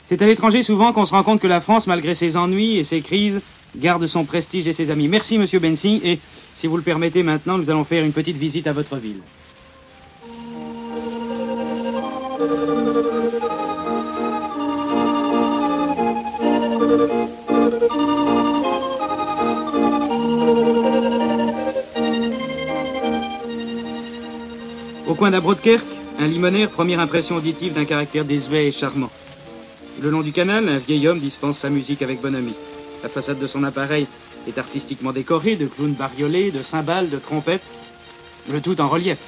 C'est 0.09 0.21
à 0.21 0.27
l'étranger 0.27 0.65
souvent 0.65 0.93
qu'on 0.93 1.07
se 1.07 1.13
rend 1.13 1.23
compte 1.23 1.41
que 1.41 1.47
la 1.47 1.61
France, 1.61 1.87
malgré 1.87 2.17
ses 2.17 2.37
ennuis 2.37 2.79
et 2.79 2.85
ses 2.85 3.03
crises, 3.03 3.41
garde 3.77 4.07
son 4.09 4.25
prestige 4.25 4.67
et 4.67 4.75
ses 4.75 4.91
amis. 4.91 5.07
Merci, 5.07 5.39
Monsieur 5.39 5.61
Bensing, 5.61 6.01
et 6.03 6.19
si 6.57 6.67
vous 6.67 6.77
le 6.77 6.83
permettez 6.83 7.23
maintenant, 7.23 7.57
nous 7.57 7.71
allons 7.71 7.85
faire 7.85 8.05
une 8.05 8.13
petite 8.13 8.37
visite 8.37 8.67
à 8.67 8.73
votre 8.73 8.97
ville. 8.97 9.21
Au 25.07 25.15
coin 25.15 25.31
d'Abrodkerk, 25.31 25.85
un 26.19 26.27
limonaire, 26.27 26.69
première 26.69 26.99
impression 26.99 27.37
auditive 27.37 27.73
d'un 27.73 27.85
caractère 27.85 28.25
désuet 28.25 28.67
et 28.67 28.73
charmant. 28.73 29.11
Le 30.03 30.11
long 30.11 30.21
du 30.21 30.33
canal, 30.33 30.69
un 30.69 30.79
vieil 30.79 31.07
homme 31.07 31.21
dispense 31.21 31.61
sa 31.61 31.71
musique 31.71 32.03
avec 32.03 32.21
bonhomie. 32.21 32.57
La 33.05 33.09
façade 33.09 33.39
de 33.39 33.47
son 33.47 33.63
appareil 33.63 34.09
est 34.49 34.59
artistiquement 34.59 35.13
décorée 35.13 35.55
de 35.55 35.67
clowns 35.67 35.93
bariolés, 35.93 36.51
de 36.51 36.61
cymbales, 36.61 37.09
de 37.09 37.19
trompettes, 37.19 37.63
le 38.51 38.61
tout 38.61 38.81
en 38.81 38.89
relief. 38.89 39.19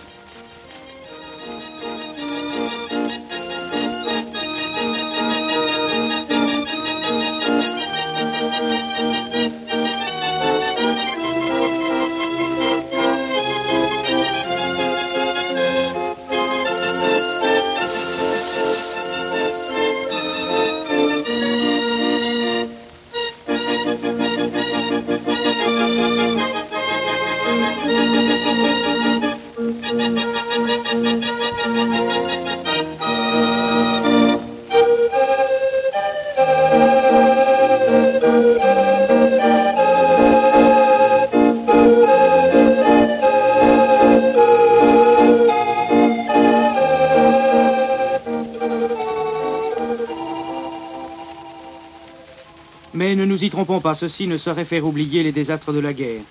Pas, 53.79 53.95
ceci 53.95 54.27
ne 54.27 54.39
saurait 54.39 54.65
faire 54.65 54.87
oublier 54.87 55.23
les 55.23 55.33
désastres 55.33 55.73
de 55.73 55.81
la 55.81 55.93
guerre. 55.93 56.23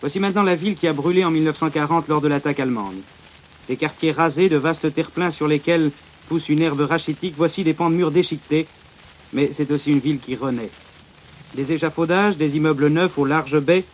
Voici 0.00 0.20
maintenant 0.20 0.42
la 0.42 0.54
ville 0.54 0.76
qui 0.76 0.86
a 0.86 0.92
brûlé 0.92 1.24
en 1.24 1.30
1940 1.30 2.08
lors 2.08 2.20
de 2.20 2.28
l'attaque 2.28 2.60
allemande. 2.60 2.94
Des 3.68 3.76
quartiers 3.76 4.12
rasés, 4.12 4.48
de 4.48 4.56
vastes 4.56 4.94
terre-pleins 4.94 5.32
sur 5.32 5.48
lesquels 5.48 5.90
pousse 6.28 6.48
une 6.48 6.62
herbe 6.62 6.82
rachitique, 6.82 7.34
voici 7.36 7.64
des 7.64 7.74
pans 7.74 7.90
de 7.90 7.96
murs 7.96 8.10
déchiquetés, 8.10 8.66
mais 9.32 9.50
c'est 9.56 9.70
aussi 9.72 9.90
une 9.90 9.98
ville 9.98 10.20
qui 10.20 10.36
renaît. 10.36 10.70
Des 11.54 11.72
échafaudages, 11.72 12.36
des 12.36 12.56
immeubles 12.56 12.88
neufs 12.88 13.18
aux 13.18 13.24
larges 13.24 13.60
baies, 13.60 13.84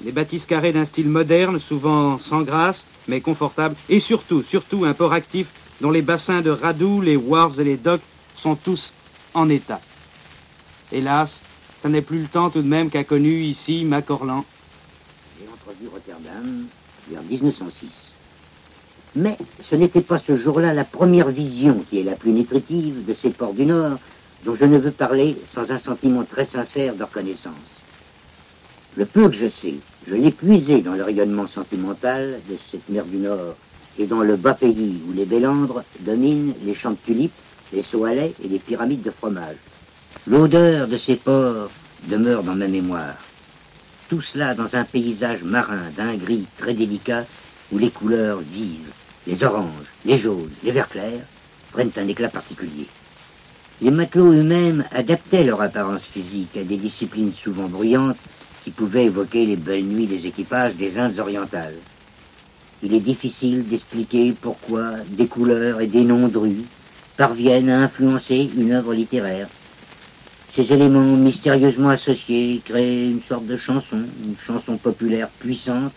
des 0.00 0.12
bâtisses 0.12 0.46
carrées 0.46 0.72
d'un 0.72 0.86
style 0.86 1.08
moderne, 1.08 1.60
souvent 1.60 2.18
sans 2.18 2.42
grâce, 2.42 2.84
mais 3.06 3.20
confortable, 3.20 3.76
et 3.88 4.00
surtout, 4.00 4.42
surtout 4.42 4.84
un 4.84 4.94
port 4.94 5.12
actif 5.12 5.46
dont 5.80 5.90
les 5.90 6.02
bassins 6.02 6.40
de 6.40 6.50
Radou, 6.50 7.00
les 7.00 7.16
wharfs 7.16 7.58
et 7.58 7.64
les 7.64 7.76
docks 7.76 8.02
sont 8.36 8.56
tous 8.56 8.92
en 9.34 9.48
état. 9.48 9.80
Hélas, 10.92 11.40
ça 11.82 11.88
n'est 11.88 12.02
plus 12.02 12.22
le 12.22 12.28
temps 12.28 12.50
tout 12.50 12.62
de 12.62 12.68
même 12.68 12.90
qu'a 12.90 13.04
connu 13.04 13.42
ici 13.42 13.84
Macorlan. 13.84 14.44
J'ai 15.38 15.48
entrevu 15.48 15.88
Rotterdam 15.88 16.66
vers 17.10 17.22
1906. 17.22 17.88
Mais 19.16 19.36
ce 19.62 19.74
n'était 19.74 20.00
pas 20.00 20.18
ce 20.18 20.36
jour-là 20.36 20.74
la 20.74 20.84
première 20.84 21.28
vision 21.28 21.84
qui 21.88 22.00
est 22.00 22.04
la 22.04 22.14
plus 22.16 22.32
nutritive 22.32 23.04
de 23.04 23.14
ces 23.14 23.30
ports 23.30 23.54
du 23.54 23.64
Nord 23.64 23.98
dont 24.44 24.54
je 24.54 24.64
ne 24.64 24.78
veux 24.78 24.90
parler 24.90 25.36
sans 25.52 25.70
un 25.70 25.78
sentiment 25.78 26.24
très 26.24 26.46
sincère 26.46 26.94
de 26.94 27.02
reconnaissance. 27.02 27.54
Le 28.96 29.06
peu 29.06 29.28
que 29.28 29.36
je 29.36 29.48
sais, 29.48 29.74
je 30.06 30.14
l'ai 30.14 30.30
puisé 30.30 30.82
dans 30.82 30.94
le 30.94 31.04
rayonnement 31.04 31.46
sentimental 31.46 32.40
de 32.48 32.56
cette 32.70 32.88
mer 32.88 33.04
du 33.04 33.18
Nord 33.18 33.54
et 33.98 34.06
dans 34.06 34.22
le 34.22 34.36
bas 34.36 34.54
pays 34.54 35.00
où 35.08 35.12
les 35.12 35.24
bélandres 35.24 35.82
dominent 36.00 36.54
les 36.64 36.74
champs 36.74 36.92
de 36.92 36.98
tulipes, 37.04 37.32
les 37.72 37.84
lait 38.14 38.34
et 38.42 38.48
les 38.48 38.58
pyramides 38.58 39.02
de 39.02 39.10
fromage. 39.10 39.56
L'odeur 40.30 40.88
de 40.88 40.98
ces 40.98 41.16
ports 41.16 41.70
demeure 42.06 42.42
dans 42.42 42.54
ma 42.54 42.68
mémoire. 42.68 43.16
Tout 44.10 44.20
cela 44.20 44.54
dans 44.54 44.68
un 44.74 44.84
paysage 44.84 45.42
marin 45.42 45.80
d'un 45.96 46.16
gris 46.16 46.44
très 46.58 46.74
délicat 46.74 47.24
où 47.72 47.78
les 47.78 47.88
couleurs 47.88 48.40
vives, 48.40 48.92
les 49.26 49.42
oranges, 49.42 49.88
les 50.04 50.18
jaunes, 50.18 50.50
les 50.62 50.70
verts 50.70 50.90
clairs, 50.90 51.24
prennent 51.72 51.92
un 51.96 52.06
éclat 52.06 52.28
particulier. 52.28 52.86
Les 53.80 53.90
matelots 53.90 54.32
eux-mêmes 54.32 54.84
adaptaient 54.92 55.44
leur 55.44 55.62
apparence 55.62 56.02
physique 56.02 56.58
à 56.58 56.62
des 56.62 56.76
disciplines 56.76 57.32
souvent 57.32 57.68
bruyantes 57.68 58.18
qui 58.64 58.70
pouvaient 58.70 59.06
évoquer 59.06 59.46
les 59.46 59.56
belles 59.56 59.86
nuits 59.86 60.06
des 60.06 60.26
équipages 60.26 60.74
des 60.74 60.98
Indes 60.98 61.20
orientales. 61.20 61.78
Il 62.82 62.92
est 62.92 63.00
difficile 63.00 63.66
d'expliquer 63.66 64.34
pourquoi 64.38 64.92
des 65.08 65.26
couleurs 65.26 65.80
et 65.80 65.86
des 65.86 66.04
noms 66.04 66.28
de 66.28 66.36
rues 66.36 66.66
parviennent 67.16 67.70
à 67.70 67.80
influencer 67.80 68.50
une 68.58 68.72
œuvre 68.72 68.92
littéraire. 68.92 69.48
Ces 70.54 70.72
éléments 70.72 71.16
mystérieusement 71.16 71.90
associés 71.90 72.60
créent 72.64 73.10
une 73.10 73.22
sorte 73.22 73.46
de 73.46 73.56
chanson, 73.56 74.02
une 74.24 74.36
chanson 74.46 74.76
populaire 74.76 75.28
puissante 75.28 75.92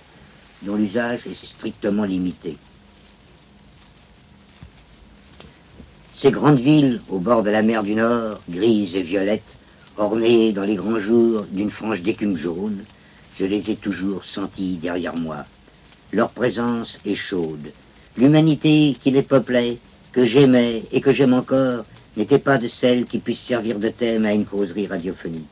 dont 0.61 0.75
l'usage 0.75 1.21
est 1.25 1.45
strictement 1.45 2.03
limité. 2.03 2.57
Ces 6.17 6.29
grandes 6.29 6.59
villes 6.59 7.01
au 7.09 7.17
bord 7.17 7.41
de 7.41 7.49
la 7.49 7.63
mer 7.63 7.81
du 7.81 7.95
Nord, 7.95 8.41
grises 8.47 8.95
et 8.95 9.01
violettes, 9.01 9.55
ornées 9.97 10.51
dans 10.51 10.63
les 10.63 10.75
grands 10.75 10.99
jours 10.99 11.45
d'une 11.49 11.71
frange 11.71 12.01
d'écume 12.01 12.37
jaune, 12.37 12.83
je 13.39 13.45
les 13.45 13.71
ai 13.71 13.75
toujours 13.75 14.23
senties 14.23 14.77
derrière 14.79 15.15
moi. 15.15 15.45
Leur 16.11 16.29
présence 16.29 16.97
est 17.05 17.15
chaude. 17.15 17.71
L'humanité 18.17 18.97
qui 19.01 19.09
les 19.09 19.23
peuplait, 19.23 19.79
que 20.11 20.25
j'aimais 20.25 20.83
et 20.91 21.01
que 21.01 21.11
j'aime 21.11 21.33
encore, 21.33 21.85
n'était 22.17 22.39
pas 22.39 22.57
de 22.57 22.67
celles 22.67 23.05
qui 23.05 23.19
puissent 23.19 23.47
servir 23.47 23.79
de 23.79 23.89
thème 23.89 24.25
à 24.25 24.33
une 24.33 24.45
causerie 24.45 24.87
radiophonique. 24.87 25.47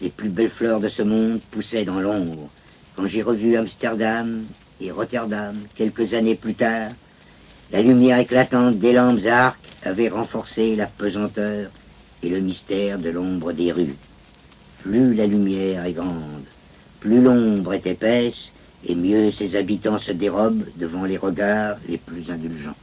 Les 0.00 0.10
plus 0.10 0.28
belles 0.28 0.50
fleurs 0.50 0.80
de 0.80 0.88
ce 0.88 1.02
monde 1.02 1.40
poussaient 1.50 1.84
dans 1.84 2.00
l'ombre. 2.00 2.50
Quand 2.96 3.06
j'ai 3.06 3.22
revu 3.22 3.56
Amsterdam 3.56 4.44
et 4.80 4.90
Rotterdam 4.90 5.56
quelques 5.76 6.12
années 6.14 6.34
plus 6.34 6.54
tard, 6.54 6.90
la 7.72 7.82
lumière 7.82 8.18
éclatante 8.18 8.78
des 8.78 8.92
lampes 8.92 9.24
arcs 9.26 9.58
avait 9.84 10.08
renforcé 10.08 10.76
la 10.76 10.86
pesanteur 10.86 11.70
et 12.22 12.28
le 12.28 12.40
mystère 12.40 12.98
de 12.98 13.10
l'ombre 13.10 13.52
des 13.52 13.72
rues. 13.72 13.96
Plus 14.82 15.14
la 15.14 15.26
lumière 15.26 15.86
est 15.86 15.92
grande, 15.92 16.44
plus 17.00 17.20
l'ombre 17.20 17.74
est 17.74 17.86
épaisse, 17.86 18.50
et 18.84 18.94
mieux 18.94 19.30
ses 19.30 19.54
habitants 19.54 19.98
se 19.98 20.12
dérobent 20.12 20.66
devant 20.76 21.04
les 21.04 21.16
regards 21.16 21.76
les 21.88 21.98
plus 21.98 22.28
indulgents. 22.30 22.76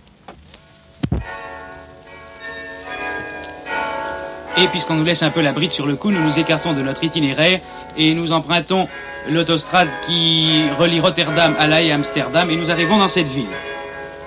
Et 4.62 4.68
puisqu'on 4.68 4.96
nous 4.96 5.06
laisse 5.06 5.24
un 5.24 5.30
peu 5.30 5.40
la 5.40 5.54
bride 5.54 5.72
sur 5.72 5.88
le 5.88 5.96
cou, 5.96 6.12
nous 6.12 6.22
nous 6.22 6.38
écartons 6.38 6.74
de 6.74 6.82
notre 6.82 7.02
itinéraire 7.02 7.62
et 7.96 8.14
nous 8.14 8.34
empruntons 8.34 8.90
l'autostrade 9.30 9.88
qui 10.06 10.64
relie 10.78 11.00
Rotterdam 11.00 11.56
à 11.58 11.66
La 11.66 11.82
Haye 11.82 11.94
Amsterdam 11.94 12.50
et 12.52 12.58
nous 12.58 12.70
arrivons 12.70 12.98
dans 12.98 13.08
cette 13.08 13.28
ville. 13.28 13.56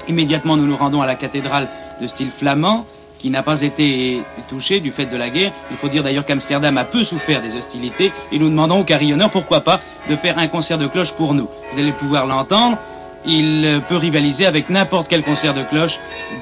Immédiatement, 0.09 0.57
nous 0.57 0.67
nous 0.67 0.77
rendons 0.77 1.03
à 1.03 1.07
la 1.07 1.17
cathédrale 1.17 1.69
de 2.01 2.07
style 2.07 2.31
flamand 2.39 2.87
qui 3.19 3.29
n'a 3.29 3.43
pas 3.43 3.61
été 3.61 4.23
touchée 4.49 4.81
du 4.81 4.91
fait 4.91 5.05
de 5.05 5.17
la 5.19 5.29
guerre. 5.29 5.53
Il 5.71 5.77
faut 5.77 5.89
dire 5.89 6.03
d'ailleurs 6.03 6.25
qu'Amsterdam 6.25 6.79
a 6.79 6.85
peu 6.85 7.05
souffert 7.05 7.43
des 7.43 7.55
hostilités 7.55 8.11
et 8.33 8.39
nous 8.39 8.49
demandons 8.49 8.81
au 8.81 8.85
carillonneur 8.85 9.31
pourquoi 9.31 9.61
pas 9.61 9.81
de 10.09 10.17
faire 10.17 10.39
un 10.39 10.49
concert 10.49 10.79
de 10.79 10.87
cloche 10.87 11.13
pour 11.13 11.35
nous. 11.35 11.49
Vous 11.73 11.79
allez 11.79 11.93
pouvoir 11.93 12.27
l'entendre. 12.27 12.79
Il 13.27 13.83
peut 13.87 13.99
rivaliser 13.99 14.47
avec 14.47 14.71
n'importe 14.71 15.09
quel 15.09 15.23
concert 15.25 15.53
de 15.53 15.63
cloche 15.63 15.99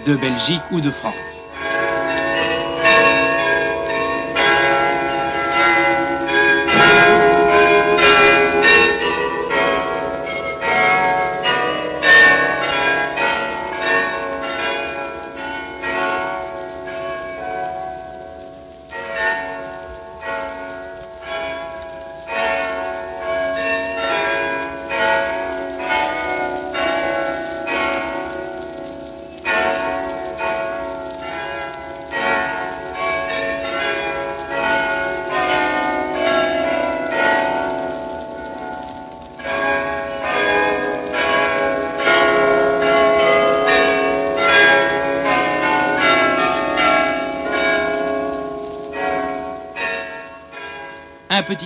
de 0.07 0.15
Belgique 0.15 0.63
ou 0.71 0.81
de 0.81 0.93
France. 0.93 1.30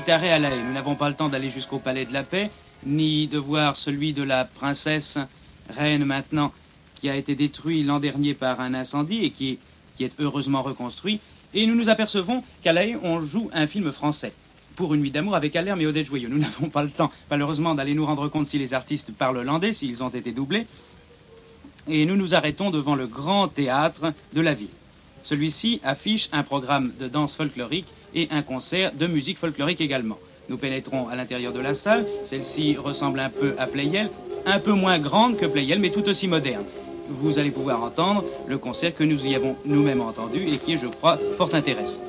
À. 0.06 0.38
Nous 0.38 0.72
n'avons 0.74 0.96
pas 0.96 1.08
le 1.08 1.14
temps 1.14 1.30
d'aller 1.30 1.48
jusqu'au 1.48 1.78
palais 1.78 2.04
de 2.04 2.12
la 2.12 2.24
paix, 2.24 2.50
ni 2.84 3.26
de 3.26 3.38
voir 3.38 3.74
celui 3.76 4.12
de 4.12 4.22
la 4.22 4.44
princesse, 4.44 5.16
reine 5.70 6.04
maintenant, 6.04 6.52
qui 6.96 7.08
a 7.08 7.16
été 7.16 7.34
détruit 7.34 7.82
l'an 7.82 8.00
dernier 8.00 8.34
par 8.34 8.60
un 8.60 8.74
incendie 8.74 9.24
et 9.24 9.30
qui 9.30 9.58
est, 10.00 10.12
heureusement 10.18 10.60
reconstruit. 10.60 11.20
Et 11.54 11.66
nous 11.66 11.74
nous 11.74 11.88
apercevons 11.88 12.44
qu'à 12.62 12.74
La 12.74 12.84
Haye, 12.84 12.98
on 13.02 13.24
joue 13.24 13.48
un 13.54 13.66
film 13.66 13.92
français. 13.92 14.34
Pour 14.76 14.92
une 14.92 15.00
nuit 15.00 15.10
d'amour 15.10 15.36
avec 15.36 15.56
Alerme 15.56 15.80
et 15.80 15.86
Odette 15.86 16.06
Joyeux. 16.06 16.28
Nous 16.28 16.38
n'avons 16.40 16.68
pas 16.68 16.82
le 16.82 16.90
temps, 16.90 17.10
malheureusement, 17.30 17.74
d'aller 17.74 17.94
nous 17.94 18.04
rendre 18.04 18.28
compte 18.28 18.48
si 18.48 18.58
les 18.58 18.74
artistes 18.74 19.10
parlent 19.12 19.38
hollandais, 19.38 19.72
s'ils 19.72 20.02
ont 20.02 20.10
été 20.10 20.32
doublés. 20.32 20.66
Et 21.88 22.04
nous 22.04 22.16
nous 22.16 22.34
arrêtons 22.34 22.70
devant 22.70 22.94
le 22.94 23.06
grand 23.06 23.48
théâtre 23.48 24.12
de 24.34 24.40
la 24.42 24.52
ville. 24.52 24.68
Celui-ci 25.22 25.80
affiche 25.82 26.28
un 26.32 26.42
programme 26.42 26.92
de 27.00 27.08
danse 27.08 27.34
folklorique 27.36 27.88
et 28.14 28.28
un 28.30 28.42
concert 28.42 28.92
de 28.92 29.06
musique 29.06 29.38
folklorique 29.38 29.80
également. 29.80 30.18
Nous 30.48 30.58
pénétrons 30.58 31.08
à 31.08 31.16
l'intérieur 31.16 31.52
de 31.52 31.60
la 31.60 31.74
salle. 31.74 32.06
Celle-ci 32.28 32.76
ressemble 32.76 33.20
un 33.20 33.30
peu 33.30 33.54
à 33.58 33.66
Playel, 33.66 34.10
un 34.46 34.58
peu 34.58 34.72
moins 34.72 34.98
grande 34.98 35.36
que 35.36 35.46
Playel, 35.46 35.78
mais 35.78 35.90
tout 35.90 36.06
aussi 36.08 36.28
moderne. 36.28 36.64
Vous 37.08 37.38
allez 37.38 37.50
pouvoir 37.50 37.82
entendre 37.82 38.24
le 38.48 38.58
concert 38.58 38.94
que 38.94 39.04
nous 39.04 39.24
y 39.24 39.34
avons 39.34 39.56
nous-mêmes 39.64 40.00
entendu 40.00 40.46
et 40.46 40.58
qui 40.58 40.78
je 40.78 40.86
crois, 40.86 41.18
fort 41.36 41.54
intéressant. 41.54 42.00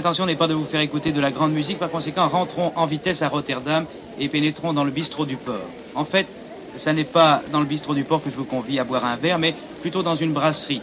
Mon 0.00 0.06
intention 0.06 0.24
n'est 0.24 0.34
pas 0.34 0.46
de 0.46 0.54
vous 0.54 0.64
faire 0.64 0.80
écouter 0.80 1.12
de 1.12 1.20
la 1.20 1.30
grande 1.30 1.52
musique, 1.52 1.78
par 1.78 1.90
conséquent, 1.90 2.26
rentrons 2.26 2.72
en 2.74 2.86
vitesse 2.86 3.20
à 3.20 3.28
Rotterdam 3.28 3.84
et 4.18 4.30
pénétrons 4.30 4.72
dans 4.72 4.82
le 4.82 4.90
bistrot 4.90 5.26
du 5.26 5.36
port. 5.36 5.68
En 5.94 6.06
fait, 6.06 6.26
ça 6.78 6.94
n'est 6.94 7.04
pas 7.04 7.42
dans 7.52 7.60
le 7.60 7.66
bistrot 7.66 7.92
du 7.92 8.04
port 8.04 8.22
que 8.22 8.30
je 8.30 8.36
vous 8.36 8.46
convie 8.46 8.78
à 8.78 8.84
boire 8.84 9.04
un 9.04 9.16
verre, 9.16 9.38
mais 9.38 9.54
plutôt 9.82 10.02
dans 10.02 10.16
une 10.16 10.32
brasserie. 10.32 10.80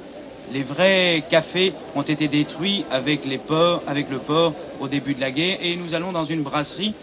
Les 0.53 0.61
vrais 0.61 1.24
cafés 1.32 1.74
ont 1.95 2.03
été 2.03 2.28
détruits 2.28 2.86
avec, 2.91 3.26
les 3.26 3.39
avec 3.88 4.07
le 4.11 4.20
port 4.20 4.53
au 4.80 4.88
début 4.88 5.15
de 5.15 5.22
la 5.22 5.32
guerre 5.32 5.57
et 5.63 5.76
nous 5.76 5.95
allons 5.95 6.11
dans 6.11 6.26
une 6.26 6.43
brasserie 6.43 6.93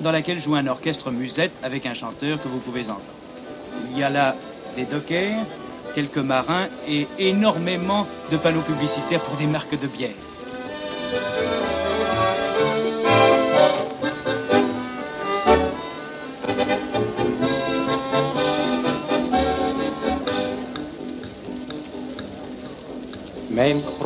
dans 0.00 0.12
laquelle 0.12 0.40
joue 0.40 0.54
un 0.54 0.66
orchestre 0.66 1.10
musette 1.10 1.52
avec 1.62 1.84
un 1.84 1.92
chanteur 1.92 2.42
que 2.42 2.48
vous 2.48 2.60
pouvez 2.60 2.84
entendre. 2.84 3.02
Il 3.92 3.98
y 3.98 4.02
a 4.02 4.08
là 4.08 4.34
des 4.74 4.86
dockers, 4.86 5.44
quelques 5.94 6.16
marins 6.16 6.68
et 6.88 7.06
énormément 7.18 8.06
de 8.32 8.38
panneaux 8.38 8.62
publicitaires 8.62 9.20
pour 9.20 9.36
des 9.36 9.46
marques 9.46 9.78
de 9.78 9.86
bière. 9.86 10.14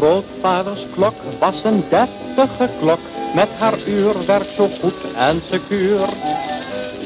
Grootvaders 0.00 0.86
klok 0.94 1.14
was 1.38 1.64
een 1.64 1.84
deftige 1.88 2.68
klok, 2.80 3.00
met 3.34 3.48
haar 3.58 3.78
uurwerk 3.86 4.48
zo 4.56 4.68
goed 4.80 5.00
en 5.14 5.42
secuur. 5.50 6.08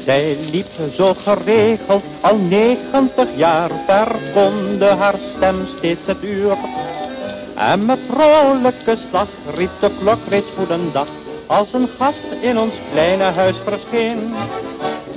Zij 0.05 0.37
liep 0.51 0.67
zo 0.97 1.13
geregeld 1.13 2.03
al 2.21 2.35
negentig 2.35 3.27
jaar, 3.35 3.71
verkonde 3.87 4.85
haar 4.85 5.15
stem 5.35 5.67
steeds 5.77 6.05
het 6.05 6.23
uur. 6.23 6.57
En 7.55 7.85
met 7.85 7.99
vrolijke 8.09 8.97
slag 9.09 9.27
riep 9.55 9.71
de 9.79 9.91
klok 9.99 10.19
reeds 10.29 10.47
dag 10.93 11.07
als 11.47 11.73
een 11.73 11.89
gast 11.97 12.27
in 12.41 12.59
ons 12.59 12.73
kleine 12.91 13.23
huis 13.23 13.57
verscheen. 13.63 14.33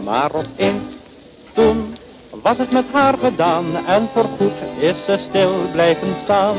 Maar 0.04 0.34
opeens, 0.34 0.94
toen 1.52 1.96
was 2.42 2.56
het 2.58 2.70
met 2.70 2.84
haar 2.92 3.18
gedaan 3.18 3.86
en 3.86 4.08
voorgoed 4.12 4.62
is 4.78 4.96
ze 5.06 5.18
stil 5.28 5.52
blijven 5.72 6.16
staan. 6.24 6.56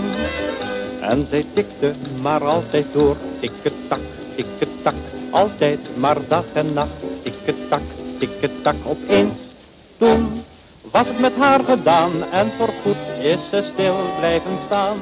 En 1.10 1.28
zij 1.30 1.46
tikte 1.54 1.94
maar 2.22 2.44
altijd 2.44 2.86
door, 2.94 3.18
tikketak, 3.40 4.00
tikketak, 4.36 4.94
altijd 5.32 5.80
maar 5.98 6.18
dag 6.28 6.46
en 6.54 6.74
nacht, 6.74 7.24
tikketak, 7.24 7.82
tikketak 8.20 8.76
opeens. 8.86 9.38
Toen 9.98 10.44
was 10.92 11.08
het 11.08 11.20
met 11.20 11.36
haar 11.36 11.64
gedaan 11.64 12.24
en 12.32 12.52
voorgoed 12.58 13.18
is 13.22 13.50
ze 13.50 13.70
stil 13.74 13.96
blijven 14.18 14.58
staan. 14.66 14.98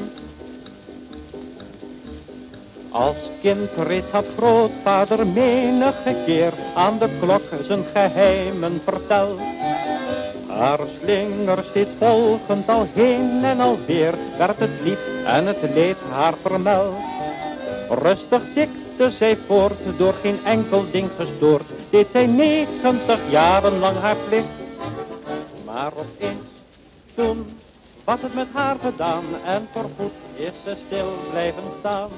Als 2.89 3.17
kind 3.41 3.69
reeds 3.87 4.11
had 4.11 4.25
grootvader 4.37 5.27
menige 5.27 6.15
keer 6.25 6.53
aan 6.75 6.99
de 6.99 7.17
klok 7.19 7.43
zijn 7.67 7.85
geheimen 7.93 8.81
verteld. 8.85 9.39
Haar 10.57 10.79
slinger 10.99 11.63
steeds 11.69 11.95
volgend 11.99 12.69
al 12.69 12.87
heen 12.93 13.43
en 13.43 13.59
alweer 13.59 14.15
werd 14.37 14.59
het 14.59 14.81
lief 14.83 14.99
en 15.25 15.45
het 15.45 15.61
leed 15.73 15.97
haar 16.09 16.37
vermeld. 16.37 16.95
Rustig 17.89 18.41
tikte 18.53 19.11
zij 19.11 19.37
voort, 19.37 19.97
door 19.97 20.13
geen 20.13 20.45
enkel 20.45 20.91
ding 20.91 21.09
gestoord, 21.17 21.67
deed 21.89 22.07
zij 22.11 22.25
negentig 22.25 23.19
jaren 23.29 23.79
lang 23.79 23.97
haar 23.97 24.15
plicht. 24.15 24.49
Maar 25.65 25.91
opeens, 25.95 26.49
toen 27.15 27.59
was 28.03 28.21
het 28.21 28.33
met 28.33 28.47
haar 28.53 28.75
gedaan 28.79 29.23
en 29.45 29.67
voorgoed 29.71 30.13
is 30.35 30.53
ze 30.63 30.77
stil 30.85 31.13
blijven 31.29 31.63
staan. 31.79 32.09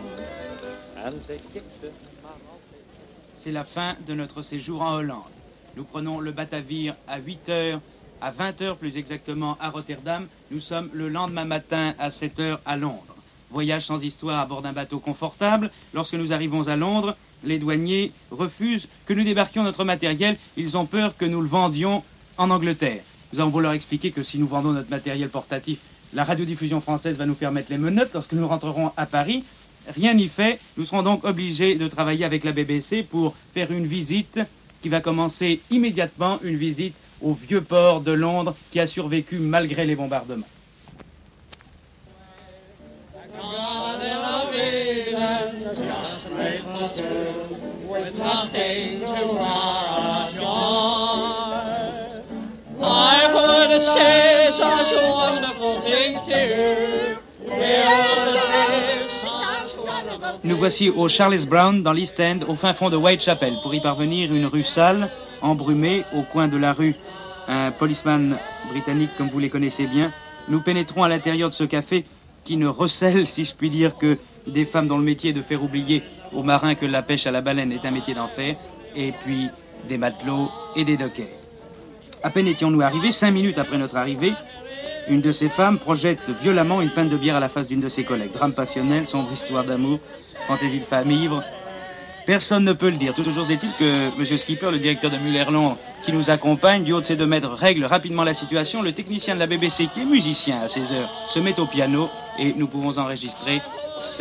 C'est 3.41 3.53
la 3.53 3.65
fin 3.65 3.95
de 4.05 4.13
notre 4.15 4.43
séjour 4.43 4.81
en 4.81 4.87
Hollande. 4.87 5.29
Nous 5.73 5.87
prenons 5.91 6.23
le 6.23 6.33
Batavir 6.33 6.95
à 7.07 7.19
8 7.19 7.49
heures, 7.49 7.79
à 8.21 8.31
20 8.31 8.61
heures 8.61 8.77
plus 8.77 8.97
exactement 8.97 9.57
à 9.59 9.69
Rotterdam. 9.69 10.27
Nous 10.51 10.59
sommes 10.59 10.89
le 10.93 11.09
lendemain 11.09 11.45
matin 11.45 11.93
à 11.99 12.11
7 12.11 12.39
heures 12.39 12.61
à 12.65 12.77
Londres. 12.77 13.15
Voyage 13.49 13.85
sans 13.85 14.01
histoire 14.03 14.39
à 14.39 14.45
bord 14.45 14.61
d'un 14.61 14.73
bateau 14.73 14.99
confortable. 14.99 15.71
Lorsque 15.93 16.13
nous 16.13 16.33
arrivons 16.33 16.67
à 16.67 16.75
Londres, 16.75 17.15
les 17.43 17.57
douaniers 17.57 18.11
refusent 18.31 18.87
que 19.05 19.13
nous 19.13 19.23
débarquions 19.23 19.63
notre 19.63 19.85
matériel. 19.85 20.37
Ils 20.57 20.77
ont 20.77 20.85
peur 20.85 21.17
que 21.17 21.25
nous 21.25 21.41
le 21.41 21.47
vendions 21.47 22.03
en 22.37 22.51
Angleterre. 22.51 23.03
Nous 23.33 23.39
avons 23.39 23.49
voulu 23.49 23.63
leur 23.63 23.73
expliquer 23.73 24.11
que 24.11 24.23
si 24.23 24.37
nous 24.37 24.47
vendons 24.47 24.71
notre 24.71 24.89
matériel 24.89 25.29
portatif, 25.29 25.79
la 26.13 26.23
radiodiffusion 26.23 26.81
française 26.81 27.17
va 27.17 27.25
nous 27.25 27.35
permettre 27.35 27.71
les 27.71 27.77
menottes 27.77 28.13
lorsque 28.13 28.33
nous 28.33 28.47
rentrerons 28.47 28.91
à 28.97 29.05
Paris 29.05 29.43
rien 29.87 30.13
n'y 30.13 30.27
fait. 30.27 30.59
Nous 30.77 30.85
serons 30.85 31.03
donc 31.03 31.23
obligés 31.23 31.75
de 31.75 31.87
travailler 31.87 32.25
avec 32.25 32.43
la 32.43 32.51
BBC 32.51 33.03
pour 33.03 33.35
faire 33.53 33.71
une 33.71 33.85
visite 33.85 34.39
qui 34.81 34.89
va 34.89 35.01
commencer 35.01 35.61
immédiatement, 35.71 36.39
une 36.43 36.57
visite 36.57 36.95
au 37.21 37.33
vieux 37.33 37.61
port 37.61 38.01
de 38.01 38.11
Londres 38.11 38.55
qui 38.71 38.79
a 38.79 38.87
survécu 38.87 39.39
malgré 39.39 39.85
les 39.85 39.95
bombardements. 39.95 40.45
Nous 60.43 60.57
voici 60.57 60.89
au 60.89 61.07
Charles 61.07 61.45
Brown, 61.45 61.83
dans 61.83 61.91
l'East 61.91 62.19
End, 62.19 62.39
au 62.47 62.55
fin 62.55 62.73
fond 62.73 62.89
de 62.89 62.95
Whitechapel. 62.95 63.53
Pour 63.61 63.73
y 63.73 63.81
parvenir, 63.81 64.33
une 64.33 64.45
rue 64.45 64.63
sale, 64.63 65.09
embrumée, 65.41 66.03
au 66.13 66.23
coin 66.23 66.47
de 66.47 66.57
la 66.57 66.73
rue, 66.73 66.95
un 67.47 67.71
policeman 67.71 68.37
britannique 68.69 69.11
comme 69.17 69.29
vous 69.29 69.39
les 69.39 69.49
connaissez 69.49 69.87
bien. 69.87 70.11
Nous 70.47 70.61
pénétrons 70.61 71.03
à 71.03 71.09
l'intérieur 71.09 71.49
de 71.49 71.55
ce 71.55 71.63
café 71.63 72.05
qui 72.43 72.57
ne 72.57 72.67
recèle, 72.67 73.27
si 73.27 73.45
je 73.45 73.53
puis 73.53 73.69
dire, 73.69 73.97
que 73.97 74.17
des 74.47 74.65
femmes 74.65 74.87
dont 74.87 74.97
le 74.97 75.03
métier 75.03 75.33
de 75.33 75.41
faire 75.41 75.63
oublier 75.63 76.03
aux 76.33 76.43
marins 76.43 76.75
que 76.75 76.85
la 76.85 77.01
pêche 77.01 77.27
à 77.27 77.31
la 77.31 77.41
baleine 77.41 77.71
est 77.71 77.85
un 77.85 77.91
métier 77.91 78.13
d'enfer, 78.13 78.55
et 78.95 79.13
puis 79.23 79.49
des 79.87 79.97
matelots 79.97 80.49
et 80.75 80.83
des 80.83 80.97
dockers. 80.97 81.27
À 82.23 82.29
peine 82.29 82.47
étions-nous 82.47 82.81
arrivés, 82.81 83.11
cinq 83.11 83.31
minutes 83.31 83.57
après 83.57 83.77
notre 83.77 83.95
arrivée, 83.95 84.33
une 85.09 85.21
de 85.21 85.31
ces 85.31 85.49
femmes 85.49 85.79
projette 85.79 86.29
violemment 86.41 86.81
une 86.81 86.89
peine 86.89 87.09
de 87.09 87.17
bière 87.17 87.35
à 87.35 87.39
la 87.39 87.49
face 87.49 87.67
d'une 87.67 87.79
de 87.79 87.89
ses 87.89 88.03
collègues. 88.03 88.33
Drame 88.33 88.53
passionnel, 88.53 89.07
sombre 89.07 89.31
histoire 89.31 89.63
d'amour, 89.63 89.99
fantaisie 90.47 90.79
de 90.79 90.85
femme 90.85 91.09
ivre. 91.09 91.43
Personne 92.29 92.63
ne 92.63 92.73
peut 92.73 92.91
le 92.91 92.97
dire. 92.97 93.15
Toujours 93.15 93.49
est-il 93.49 93.73
que 93.79 94.05
M. 94.05 94.37
Skipper, 94.37 94.69
le 94.69 94.77
directeur 94.77 95.09
de 95.09 95.17
Mullerlon, 95.17 95.77
qui 96.05 96.13
nous 96.13 96.29
accompagne, 96.29 96.83
du 96.83 96.93
haut 96.93 97.01
de 97.01 97.05
ses 97.07 97.15
deux 97.15 97.25
mètres, 97.25 97.49
règle 97.49 97.85
rapidement 97.85 98.23
la 98.23 98.35
situation. 98.35 98.83
Le 98.83 98.91
technicien 98.91 99.33
de 99.33 99.39
la 99.39 99.47
BBC, 99.47 99.87
qui 99.87 100.01
est 100.01 100.05
musicien 100.05 100.61
à 100.61 100.69
16 100.69 100.91
heures, 100.91 101.11
se 101.33 101.39
met 101.39 101.59
au 101.59 101.65
piano 101.65 102.07
et 102.37 102.53
nous 102.53 102.67
pouvons 102.67 102.95
enregistrer 102.99 103.63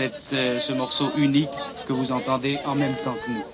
euh, 0.00 0.58
ce 0.58 0.72
morceau 0.72 1.10
unique 1.18 1.50
que 1.86 1.92
vous 1.92 2.10
entendez 2.10 2.58
en 2.64 2.74
même 2.74 2.94
temps 3.04 3.16
que 3.26 3.30
nous. 3.30 3.44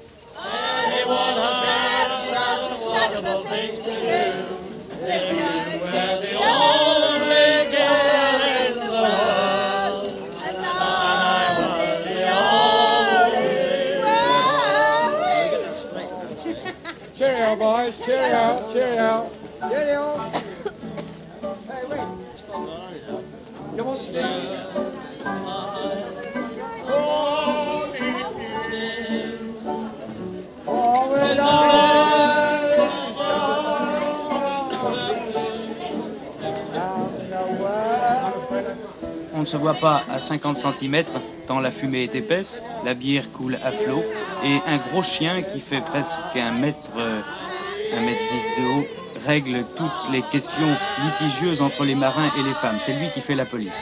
Stay. 17.92 18.34
On 39.36 39.40
ne 39.40 39.50
se 39.50 39.56
voit 39.58 39.74
pas 39.74 40.04
à 40.10 40.20
50 40.20 40.56
cm 40.56 41.04
tant 41.46 41.60
la 41.60 41.70
fumée 41.70 42.04
est 42.04 42.14
épaisse, 42.14 42.62
la 42.84 42.94
bière 42.94 43.30
coule 43.32 43.58
à 43.62 43.72
flot 43.72 44.02
et 44.42 44.58
un 44.66 44.78
gros 44.78 45.02
chien 45.02 45.42
qui 45.42 45.60
fait 45.60 45.82
presque 45.82 46.36
un 46.36 46.52
mètre 46.52 46.90
euh, 47.92 47.98
un 47.98 48.00
mètre 48.00 48.20
dix 48.20 48.62
de 48.62 48.68
haut, 48.68 48.86
règle 49.26 49.64
toutes 49.76 50.12
les 50.12 50.22
questions 50.22 50.76
litigieuses 51.04 51.62
entre 51.62 51.84
les 51.84 51.94
marins 51.94 52.30
et 52.38 52.42
les 52.42 52.54
femmes. 52.54 52.78
C'est 52.84 52.94
lui 52.94 53.10
qui 53.10 53.20
fait 53.20 53.34
la 53.34 53.46
police. 53.46 53.72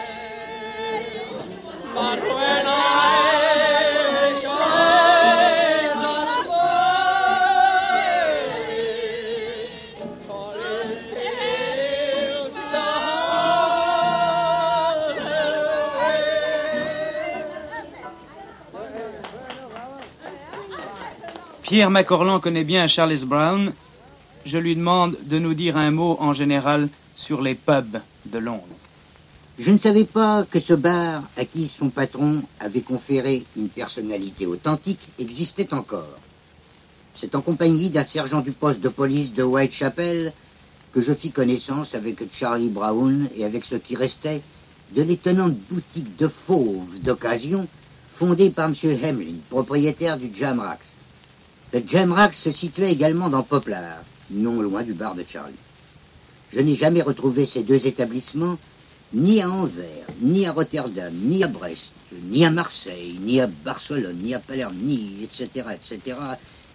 Pierre 21.73 21.89
Macorlan 21.89 22.39
connaît 22.39 22.65
bien 22.65 22.87
Charles 22.87 23.25
Brown, 23.25 23.73
je 24.45 24.59
lui 24.59 24.77
demande 24.77 25.17
de 25.25 25.39
nous 25.39 25.55
dire 25.55 25.77
un 25.77 25.91
mot 25.91 26.17
en 26.21 26.33
général 26.35 26.89
sur 27.17 27.43
les 27.43 27.55
pubs 27.55 28.01
de 28.27 28.39
Londres. 28.39 28.67
Je 29.59 29.71
ne 29.71 29.79
savais 29.79 30.05
pas 30.05 30.45
que 30.51 30.61
ce 30.61 30.73
bar, 30.73 31.25
à 31.37 31.45
qui 31.45 31.69
son 31.69 31.91
patron 31.91 32.43
avait 32.59 32.81
conféré 32.81 33.45
une 33.57 33.69
personnalité 33.69 34.47
authentique, 34.47 35.09
existait 35.19 35.73
encore. 35.75 36.19
C'est 37.15 37.35
en 37.35 37.43
compagnie 37.43 37.91
d'un 37.91 38.05
sergent 38.05 38.41
du 38.41 38.53
poste 38.53 38.81
de 38.81 38.89
police 38.89 39.33
de 39.35 39.43
Whitechapel 39.43 40.33
que 40.93 41.03
je 41.03 41.13
fis 41.13 41.31
connaissance 41.31 41.95
avec 41.95 42.23
Charlie 42.35 42.71
Brown 42.71 43.29
et 43.37 43.45
avec 43.45 43.65
ce 43.65 43.77
qui 43.77 43.95
restait 43.95 44.43
de 44.95 45.03
l'étonnante 45.03 45.55
boutique 45.71 46.17
de 46.17 46.29
fauves 46.29 47.01
d'occasion 47.03 47.67
fondée 48.17 48.51
par 48.51 48.69
M. 48.69 48.75
Hemlin, 49.03 49.37
propriétaire 49.51 50.19
du 50.19 50.31
Jamrax. 50.35 50.87
Le 51.73 51.83
Jamrax 51.87 52.39
se 52.39 52.53
situait 52.53 52.93
également 52.93 53.31
dans 53.31 53.43
Poplar, 53.43 54.03
non 54.33 54.61
loin 54.61 54.83
du 54.83 54.93
bar 54.93 55.15
de 55.15 55.25
Charlie. 55.29 55.55
Je 56.53 56.61
n'ai 56.61 56.77
jamais 56.77 57.03
retrouvé 57.03 57.47
ces 57.47 57.63
deux 57.63 57.87
établissements 57.87 58.59
ni 59.15 59.43
à 59.43 59.51
Anvers, 59.51 60.07
ni 60.21 60.47
à 60.47 60.53
Rotterdam, 60.53 61.13
ni 61.15 61.45
à 61.45 61.49
Brest, 61.49 61.91
ni 62.25 62.45
à 62.45 62.51
Marseille, 62.51 63.19
ni 63.21 63.41
à 63.41 63.47
Barcelone, 63.47 64.19
ni 64.23 64.35
à 64.35 64.39
Palerme, 64.39 64.77
ni 64.77 65.23
etc., 65.23 65.67
etc., 65.75 66.17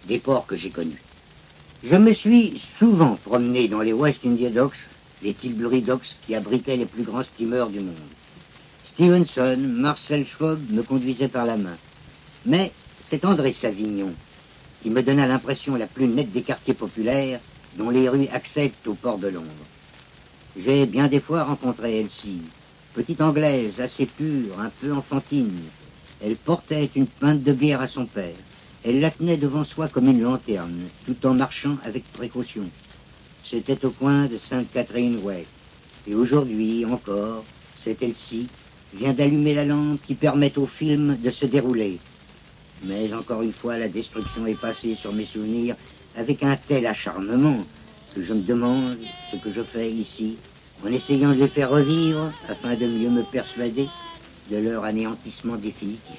des 0.06 0.18
ports 0.18 0.46
que 0.46 0.56
j'ai 0.56 0.70
connus. 0.70 1.02
Je 1.84 1.96
me 1.96 2.12
suis 2.12 2.60
souvent 2.78 3.16
promené 3.24 3.68
dans 3.68 3.80
les 3.80 3.92
West 3.92 4.20
India 4.24 4.50
Docks, 4.50 4.78
les 5.22 5.34
Tilbury 5.34 5.82
Docks 5.82 6.16
qui 6.26 6.34
abritaient 6.34 6.76
les 6.76 6.86
plus 6.86 7.02
grands 7.02 7.24
steamers 7.24 7.68
du 7.68 7.80
monde. 7.80 7.94
Stevenson, 8.94 9.58
Marcel 9.58 10.26
Schwab 10.26 10.58
me 10.70 10.82
conduisaient 10.82 11.28
par 11.28 11.46
la 11.46 11.56
main. 11.56 11.76
Mais 12.46 12.72
c'est 13.08 13.24
André 13.24 13.54
Savignon 13.60 14.12
qui 14.82 14.90
me 14.90 15.02
donna 15.02 15.26
l'impression 15.26 15.76
la 15.76 15.86
plus 15.86 16.06
nette 16.06 16.32
des 16.32 16.42
quartiers 16.42 16.74
populaires 16.74 17.40
dont 17.76 17.90
les 17.90 18.08
rues 18.08 18.28
accèdent 18.32 18.72
au 18.86 18.94
port 18.94 19.18
de 19.18 19.28
Londres. 19.28 19.66
J'ai 20.56 20.86
bien 20.86 21.08
des 21.08 21.20
fois 21.20 21.44
rencontré 21.44 22.00
Elsie, 22.00 22.42
petite 22.94 23.20
anglaise 23.20 23.80
assez 23.80 24.06
pure, 24.06 24.58
un 24.58 24.70
peu 24.80 24.92
enfantine. 24.92 25.60
Elle 26.20 26.36
portait 26.36 26.90
une 26.96 27.06
pinte 27.06 27.42
de 27.42 27.52
bière 27.52 27.80
à 27.80 27.88
son 27.88 28.06
père. 28.06 28.34
Elle 28.84 29.00
la 29.00 29.10
tenait 29.10 29.36
devant 29.36 29.64
soi 29.64 29.88
comme 29.88 30.08
une 30.08 30.22
lanterne, 30.22 30.88
tout 31.06 31.26
en 31.26 31.34
marchant 31.34 31.76
avec 31.84 32.04
précaution. 32.12 32.64
C'était 33.48 33.84
au 33.84 33.90
coin 33.90 34.26
de 34.26 34.38
Sainte-Catherine 34.48 35.20
Way. 35.22 35.46
Et 36.06 36.14
aujourd'hui 36.14 36.84
encore, 36.84 37.44
cette 37.84 38.02
Elsie 38.02 38.48
vient 38.94 39.12
d'allumer 39.12 39.54
la 39.54 39.64
lampe 39.64 40.00
qui 40.06 40.14
permet 40.14 40.56
au 40.58 40.66
film 40.66 41.16
de 41.22 41.30
se 41.30 41.46
dérouler. 41.46 41.98
Mais 42.84 43.12
encore 43.12 43.42
une 43.42 43.52
fois, 43.52 43.76
la 43.78 43.88
destruction 43.88 44.46
est 44.46 44.60
passée 44.60 44.94
sur 44.94 45.12
mes 45.12 45.24
souvenirs 45.24 45.76
avec 46.16 46.42
un 46.42 46.56
tel 46.56 46.86
acharnement 46.86 47.64
que 48.14 48.22
je 48.22 48.32
me 48.32 48.42
demande 48.42 48.98
ce 49.30 49.36
que 49.36 49.52
je 49.52 49.62
fais 49.62 49.90
ici 49.90 50.36
en 50.84 50.88
essayant 50.92 51.30
de 51.30 51.40
les 51.40 51.48
faire 51.48 51.70
revivre 51.70 52.32
afin 52.48 52.74
de 52.74 52.86
mieux 52.86 53.10
me 53.10 53.22
persuader 53.22 53.88
de 54.50 54.56
leur 54.56 54.84
anéantissement 54.84 55.56
définitif. 55.56 56.18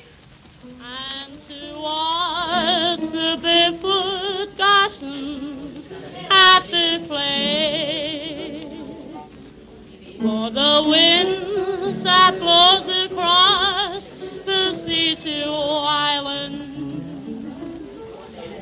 The 14.49 14.81
seashore 14.83 15.25
to 15.25 15.51
island 15.85 16.57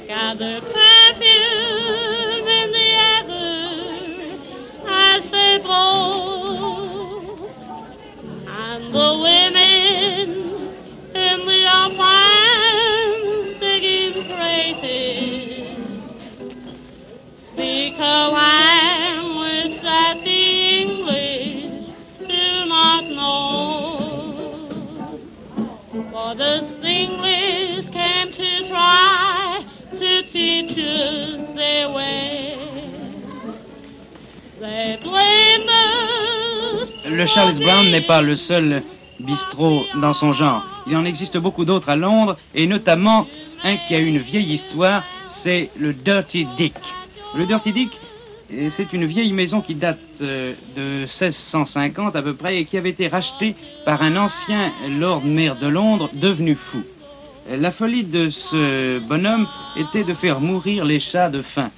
gather 0.06 0.60
perfume 0.60 2.48
in 2.60 2.72
the 2.78 2.90
ether 3.16 4.38
as 4.86 5.22
they 5.32 5.60
blow, 5.64 7.50
and 8.50 8.94
the 8.94 9.10
women. 9.24 9.87
N'est 37.98 38.06
pas 38.06 38.22
le 38.22 38.38
seul 38.38 38.84
bistrot 39.20 39.86
dans 39.96 40.14
son 40.14 40.34
genre. 40.34 40.64
Il 40.86 40.96
en 40.96 41.04
existe 41.04 41.36
beaucoup 41.38 41.66
d'autres 41.66 41.90
à 41.90 41.96
Londres, 41.96 42.38
et 42.54 42.68
notamment 42.68 43.26
un 43.64 43.78
qui 43.78 43.96
a 43.96 43.98
une 43.98 44.20
vieille 44.20 44.54
histoire, 44.54 45.04
c'est 45.42 45.72
le 45.80 45.94
Dirty 45.94 46.46
Dick. 46.58 46.76
Le 47.36 47.48
Dirty 47.48 47.72
Dick, 47.72 47.90
euh, 48.54 48.70
c'est 48.78 48.94
une 48.94 49.06
vieille 49.06 49.34
maison 49.34 49.62
qui 49.62 49.74
date 49.74 49.98
euh, 50.22 50.54
de 50.76 51.08
1650 51.22 52.16
à 52.16 52.22
peu 52.22 52.36
près 52.36 52.58
et 52.58 52.66
qui 52.66 52.78
avait 52.78 52.92
été 52.92 53.08
rachetée 53.08 53.56
par 53.84 54.04
un 54.04 54.16
ancien 54.16 54.72
Lord 54.88 55.26
Mayor 55.26 55.56
de 55.56 55.68
Londres 55.68 56.12
devenu 56.14 56.56
fou. 56.72 56.84
La 57.50 57.72
folie 57.72 58.04
de 58.04 58.30
ce 58.30 59.00
bonhomme 59.00 59.48
était 59.76 60.04
de 60.04 60.14
faire 60.14 60.40
mourir 60.40 60.86
les 60.86 61.00
chats 61.00 61.30
de 61.30 61.42
faim. 61.42 61.72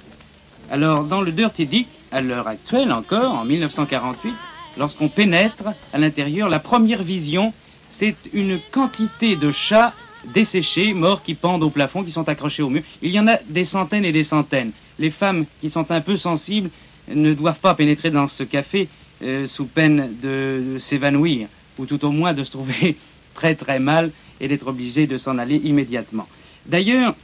Alors, 0.70 1.04
dans 1.04 1.22
le 1.22 1.32
Dirty 1.32 1.64
Dick, 1.64 1.88
à 2.12 2.20
l'heure 2.20 2.46
actuelle 2.46 2.92
encore, 2.92 3.32
en 3.36 3.44
1948, 3.44 4.34
lorsqu'on 4.76 5.08
pénètre 5.08 5.64
à 5.92 5.98
l'intérieur, 5.98 6.48
la 6.48 6.58
première 6.58 7.02
vision, 7.02 7.52
c'est 7.98 8.16
une 8.32 8.58
quantité 8.70 9.36
de 9.36 9.52
chats 9.52 9.92
desséchés, 10.34 10.92
morts, 10.94 11.22
qui 11.22 11.34
pendent 11.34 11.62
au 11.62 11.70
plafond, 11.70 12.02
qui 12.02 12.12
sont 12.12 12.28
accrochés 12.28 12.62
au 12.62 12.70
mur. 12.70 12.82
Il 13.02 13.10
y 13.10 13.20
en 13.20 13.28
a 13.28 13.38
des 13.48 13.64
centaines 13.64 14.04
et 14.04 14.12
des 14.12 14.24
centaines. 14.24 14.72
Les 14.98 15.10
femmes 15.10 15.46
qui 15.60 15.70
sont 15.70 15.90
un 15.90 16.00
peu 16.00 16.16
sensibles 16.16 16.70
ne 17.08 17.34
doivent 17.34 17.58
pas 17.58 17.74
pénétrer 17.74 18.10
dans 18.10 18.28
ce 18.28 18.42
café 18.42 18.88
euh, 19.22 19.46
sous 19.48 19.66
peine 19.66 20.16
de, 20.22 20.78
s'évanouir, 20.88 21.48
ou 21.78 21.86
tout 21.86 22.04
au 22.04 22.10
moins 22.10 22.32
de 22.32 22.44
se 22.44 22.50
trouver 22.50 22.96
très 23.34 23.54
très 23.54 23.78
mal 23.78 24.10
et 24.40 24.48
d'être 24.48 24.66
obligé 24.66 25.06
de 25.06 25.18
s'en 25.18 25.38
aller 25.38 25.56
immédiatement. 25.56 26.26
D'ailleurs, 26.66 27.14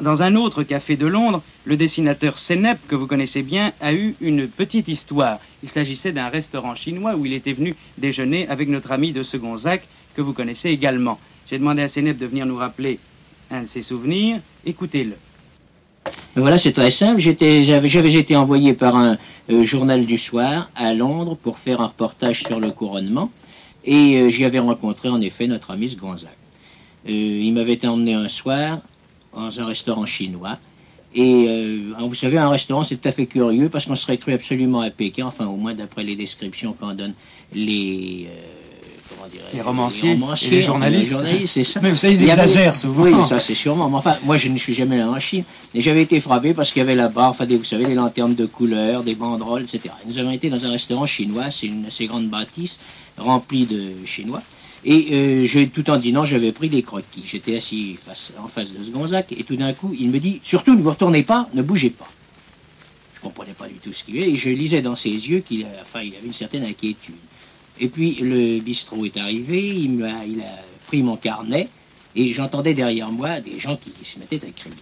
dans 0.00 0.22
un 0.22 0.34
autre 0.34 0.62
café 0.62 0.96
de 0.96 1.06
Londres, 1.06 1.42
le 1.64 1.76
dessinateur 1.76 2.38
Senep, 2.38 2.78
que 2.88 2.94
vous 2.94 3.06
connaissez 3.06 3.42
bien, 3.42 3.72
a 3.80 3.92
eu 3.92 4.14
une 4.20 4.48
petite 4.48 4.88
histoire. 4.88 5.38
Il 5.62 5.70
s'agissait 5.70 6.12
d'un 6.12 6.28
restaurant 6.28 6.74
chinois 6.74 7.14
où 7.14 7.26
il 7.26 7.32
était 7.32 7.52
venu 7.52 7.74
déjeuner 7.98 8.48
avec 8.48 8.68
notre 8.68 8.92
ami 8.92 9.12
de 9.12 9.22
Segonzac, 9.22 9.86
que 10.14 10.22
vous 10.22 10.32
connaissez 10.32 10.70
également. 10.70 11.18
J'ai 11.50 11.58
demandé 11.58 11.82
à 11.82 11.88
Senep 11.88 12.18
de 12.18 12.26
venir 12.26 12.46
nous 12.46 12.56
rappeler 12.56 12.98
un 13.50 13.62
de 13.62 13.68
ses 13.68 13.82
souvenirs. 13.82 14.40
Écoutez-le. 14.64 15.14
Voilà, 16.36 16.58
c'est 16.58 16.72
très 16.72 16.90
simple. 16.90 17.20
J'avais, 17.20 18.14
été 18.14 18.36
envoyé 18.36 18.74
par 18.74 18.96
un 18.96 19.16
euh, 19.50 19.64
journal 19.64 20.04
du 20.04 20.18
soir 20.18 20.70
à 20.74 20.92
Londres 20.92 21.36
pour 21.40 21.58
faire 21.58 21.80
un 21.80 21.86
reportage 21.86 22.42
sur 22.42 22.60
le 22.60 22.70
couronnement. 22.70 23.30
Et 23.84 24.20
euh, 24.20 24.28
j'y 24.30 24.44
avais 24.44 24.58
rencontré 24.58 25.08
en 25.08 25.20
effet 25.20 25.46
notre 25.46 25.70
ami 25.70 25.94
Gonzague. 25.94 26.30
Euh, 27.06 27.10
il 27.10 27.52
m'avait 27.52 27.84
emmené 27.86 28.14
un 28.14 28.28
soir 28.28 28.80
dans 29.34 29.60
un 29.60 29.66
restaurant 29.66 30.06
chinois. 30.06 30.58
Et 31.16 31.46
euh, 31.48 31.92
vous 32.00 32.14
savez, 32.14 32.38
un 32.38 32.48
restaurant, 32.48 32.84
c'est 32.84 32.96
tout 32.96 33.08
à 33.08 33.12
fait 33.12 33.26
curieux 33.26 33.68
parce 33.68 33.86
qu'on 33.86 33.94
serait 33.96 34.18
cru 34.18 34.32
absolument 34.32 34.80
à 34.80 34.90
Pékin, 34.90 35.26
enfin 35.26 35.46
au 35.46 35.56
moins 35.56 35.74
d'après 35.74 36.02
les 36.02 36.16
descriptions 36.16 36.72
qu'en 36.72 36.92
donnent 36.92 37.14
les... 37.54 38.26
euh, 38.28 38.40
comment 39.10 39.28
dirais-je, 39.30 39.56
Les 39.56 39.62
romanciers 39.62 40.18
et 40.42 40.50
les 40.50 40.62
journalistes. 40.62 41.10
journalistes, 41.12 41.52
c'est 41.54 41.62
ça. 41.62 41.78
Mais 41.80 41.90
vous 41.90 41.96
savez, 41.96 42.14
ils 42.14 42.22
Il 42.22 42.26
y 42.26 42.30
avait- 42.32 42.42
exagèrent 42.42 42.74
souvent. 42.76 43.04
Oui, 43.04 43.12
ça 43.28 43.38
c'est 43.38 43.54
sûrement. 43.54 43.88
Mais 43.88 43.96
enfin, 43.96 44.16
moi 44.24 44.38
je 44.38 44.48
ne 44.48 44.58
suis 44.58 44.74
jamais 44.74 44.96
allé 45.00 45.08
en 45.08 45.20
Chine. 45.20 45.44
Et 45.72 45.82
j'avais 45.82 46.02
été 46.02 46.20
frappé 46.20 46.52
parce 46.52 46.72
qu'il 46.72 46.80
y 46.80 46.82
avait 46.82 46.96
là-bas, 46.96 47.28
enfin, 47.28 47.46
des, 47.46 47.58
vous 47.58 47.64
savez, 47.64 47.86
des 47.86 47.94
lanternes 47.94 48.34
de 48.34 48.46
couleurs, 48.46 49.04
des 49.04 49.14
banderoles, 49.14 49.62
etc. 49.62 49.94
Et 50.04 50.08
nous 50.12 50.18
avons 50.18 50.32
été 50.32 50.50
dans 50.50 50.64
un 50.64 50.70
restaurant 50.72 51.06
chinois, 51.06 51.44
c'est 51.52 51.66
une 51.66 51.86
assez 51.86 52.06
grande 52.06 52.26
bâtisse 52.28 52.76
remplie 53.16 53.66
de 53.66 53.92
chinois. 54.04 54.42
Et 54.84 55.08
euh, 55.12 55.66
tout 55.72 55.88
en 55.88 55.96
dînant, 55.96 56.26
j'avais 56.26 56.52
pris 56.52 56.68
des 56.68 56.82
croquis. 56.82 57.24
J'étais 57.26 57.56
assis 57.56 57.98
en 58.38 58.48
face 58.48 58.70
de 58.70 58.84
ce 58.84 58.90
Gonzac 58.90 59.32
et 59.32 59.42
tout 59.44 59.56
d'un 59.56 59.72
coup, 59.72 59.94
il 59.98 60.10
me 60.10 60.18
dit 60.18 60.40
Surtout, 60.44 60.74
ne 60.74 60.82
vous 60.82 60.90
retournez 60.90 61.22
pas, 61.22 61.48
ne 61.54 61.62
bougez 61.62 61.90
pas. 61.90 62.08
Je 63.14 63.20
comprenais 63.20 63.54
pas 63.54 63.66
du 63.66 63.76
tout 63.76 63.92
ce 63.92 64.04
qu'il 64.04 64.18
est 64.18 64.28
et 64.28 64.36
je 64.36 64.50
lisais 64.50 64.82
dans 64.82 64.96
ses 64.96 65.08
yeux 65.08 65.40
qu'il 65.40 65.60
il 65.60 65.66
avait 65.96 66.26
une 66.26 66.34
certaine 66.34 66.64
inquiétude. 66.64 67.14
Et 67.80 67.88
puis 67.88 68.16
le 68.16 68.60
bistrot 68.60 69.06
est 69.06 69.16
arrivé, 69.16 69.66
il, 69.66 70.04
a 70.04 70.62
pris 70.86 71.02
mon 71.02 71.16
carnet 71.16 71.68
et 72.14 72.34
j'entendais 72.34 72.74
derrière 72.74 73.10
moi 73.10 73.40
des 73.40 73.58
gens 73.58 73.76
qui 73.76 73.90
se 74.04 74.18
mettaient 74.18 74.46
à 74.46 74.50
crier. 74.50 74.76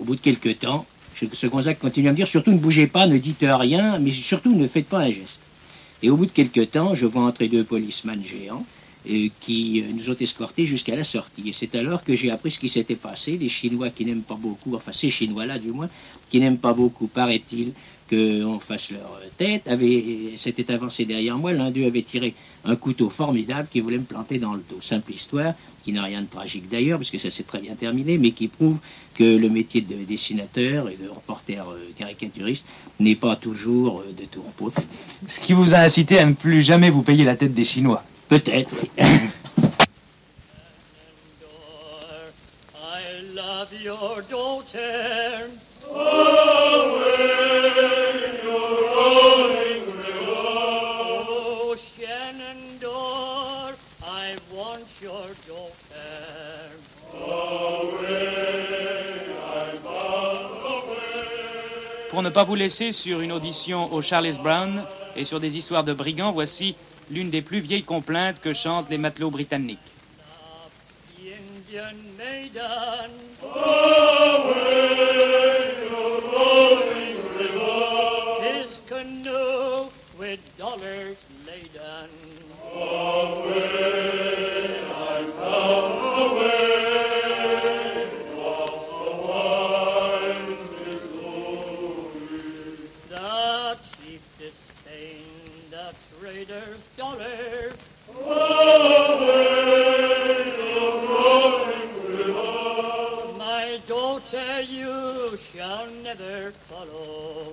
Au 0.00 0.04
bout 0.04 0.16
de 0.16 0.20
quelques 0.20 0.58
temps, 0.58 0.86
ce 1.32 1.46
Gonzague 1.46 1.78
continue 1.78 2.08
à 2.08 2.12
me 2.12 2.16
dire 2.16 2.26
surtout 2.26 2.50
ne 2.50 2.58
bougez 2.58 2.88
pas, 2.88 3.06
ne 3.06 3.16
dites 3.16 3.38
rien, 3.42 3.98
mais 3.98 4.10
surtout 4.10 4.54
ne 4.54 4.66
faites 4.66 4.88
pas 4.88 4.98
un 4.98 5.10
geste. 5.10 5.40
Et 6.02 6.10
au 6.10 6.16
bout 6.16 6.26
de 6.26 6.30
quelques 6.30 6.70
temps, 6.70 6.94
je 6.94 7.06
vois 7.06 7.22
entrer 7.22 7.48
deux 7.48 7.64
policemen 7.64 8.22
géants 8.24 8.64
euh, 9.08 9.28
qui 9.40 9.80
euh, 9.80 9.92
nous 9.92 10.10
ont 10.10 10.16
escortés 10.18 10.66
jusqu'à 10.66 10.94
la 10.94 11.04
sortie. 11.04 11.48
Et 11.48 11.52
c'est 11.52 11.74
alors 11.74 12.04
que 12.04 12.14
j'ai 12.14 12.30
appris 12.30 12.50
ce 12.52 12.60
qui 12.60 12.68
s'était 12.68 12.96
passé. 12.96 13.36
Les 13.36 13.48
Chinois 13.48 13.90
qui 13.90 14.04
n'aiment 14.04 14.22
pas 14.22 14.36
beaucoup, 14.36 14.74
enfin 14.76 14.92
ces 14.92 15.10
Chinois-là 15.10 15.58
du 15.58 15.72
moins, 15.72 15.88
qui 16.30 16.38
n'aiment 16.38 16.58
pas 16.58 16.72
beaucoup, 16.72 17.08
paraît-il, 17.08 17.72
qu'on 18.08 18.60
fasse 18.60 18.90
leur 18.90 19.20
tête, 19.36 19.66
avaient, 19.66 20.34
s'était 20.36 20.70
avancé 20.72 21.04
derrière 21.04 21.36
moi. 21.36 21.52
L'un 21.52 21.70
d'eux 21.70 21.86
avait 21.86 22.02
tiré 22.02 22.34
un 22.64 22.76
couteau 22.76 23.10
formidable 23.10 23.68
qui 23.70 23.80
voulait 23.80 23.98
me 23.98 24.04
planter 24.04 24.38
dans 24.38 24.54
le 24.54 24.62
dos. 24.68 24.80
Simple 24.82 25.12
histoire, 25.12 25.54
qui 25.88 25.94
n'a 25.94 26.02
rien 26.02 26.20
de 26.20 26.26
tragique 26.26 26.68
d'ailleurs, 26.68 26.98
parce 26.98 27.10
que 27.10 27.18
ça 27.18 27.30
s'est 27.30 27.44
très 27.44 27.60
bien 27.60 27.74
terminé, 27.74 28.18
mais 28.18 28.32
qui 28.32 28.48
prouve 28.48 28.76
que 29.14 29.24
le 29.24 29.48
métier 29.48 29.80
de 29.80 29.96
dessinateur 30.04 30.90
et 30.90 30.96
de 30.96 31.08
reporter 31.08 31.66
euh, 31.66 31.78
caricaturiste 31.96 32.66
n'est 33.00 33.14
pas 33.14 33.36
toujours 33.36 34.00
euh, 34.00 34.12
de 34.12 34.26
tout 34.26 34.42
repos. 34.42 34.70
Ce 35.26 35.40
qui 35.46 35.54
vous 35.54 35.72
a 35.72 35.78
incité 35.78 36.18
à 36.18 36.26
ne 36.26 36.34
plus 36.34 36.62
jamais 36.62 36.90
vous 36.90 37.00
payer 37.00 37.24
la 37.24 37.36
tête 37.36 37.54
des 37.54 37.64
Chinois. 37.64 38.04
Peut-être. 38.28 38.68
I 38.98 39.22
love 43.34 43.72
your 43.82 44.20
daughter. 44.28 45.46
Oh, 45.90 46.67
Pour 62.18 62.24
ne 62.24 62.30
pas 62.30 62.42
vous 62.42 62.56
laisser 62.56 62.90
sur 62.90 63.20
une 63.20 63.30
audition 63.30 63.92
au 63.92 64.02
Charles 64.02 64.36
Brown 64.42 64.82
et 65.14 65.24
sur 65.24 65.38
des 65.38 65.56
histoires 65.56 65.84
de 65.84 65.92
brigands, 65.92 66.32
voici 66.32 66.74
l'une 67.12 67.30
des 67.30 67.42
plus 67.42 67.60
vieilles 67.60 67.84
complaintes 67.84 68.40
que 68.40 68.54
chantent 68.54 68.90
les 68.90 68.98
matelots 68.98 69.30
britanniques. 69.30 69.78
The 93.68 93.76
chief 94.02 94.22
disdained 94.38 95.68
the 95.70 95.92
trader's 96.18 96.80
dollars. 96.96 97.74
My 103.36 103.78
daughter 103.86 104.62
you 104.62 105.38
shall 105.52 105.86
never 106.02 106.52
follow. 106.70 107.52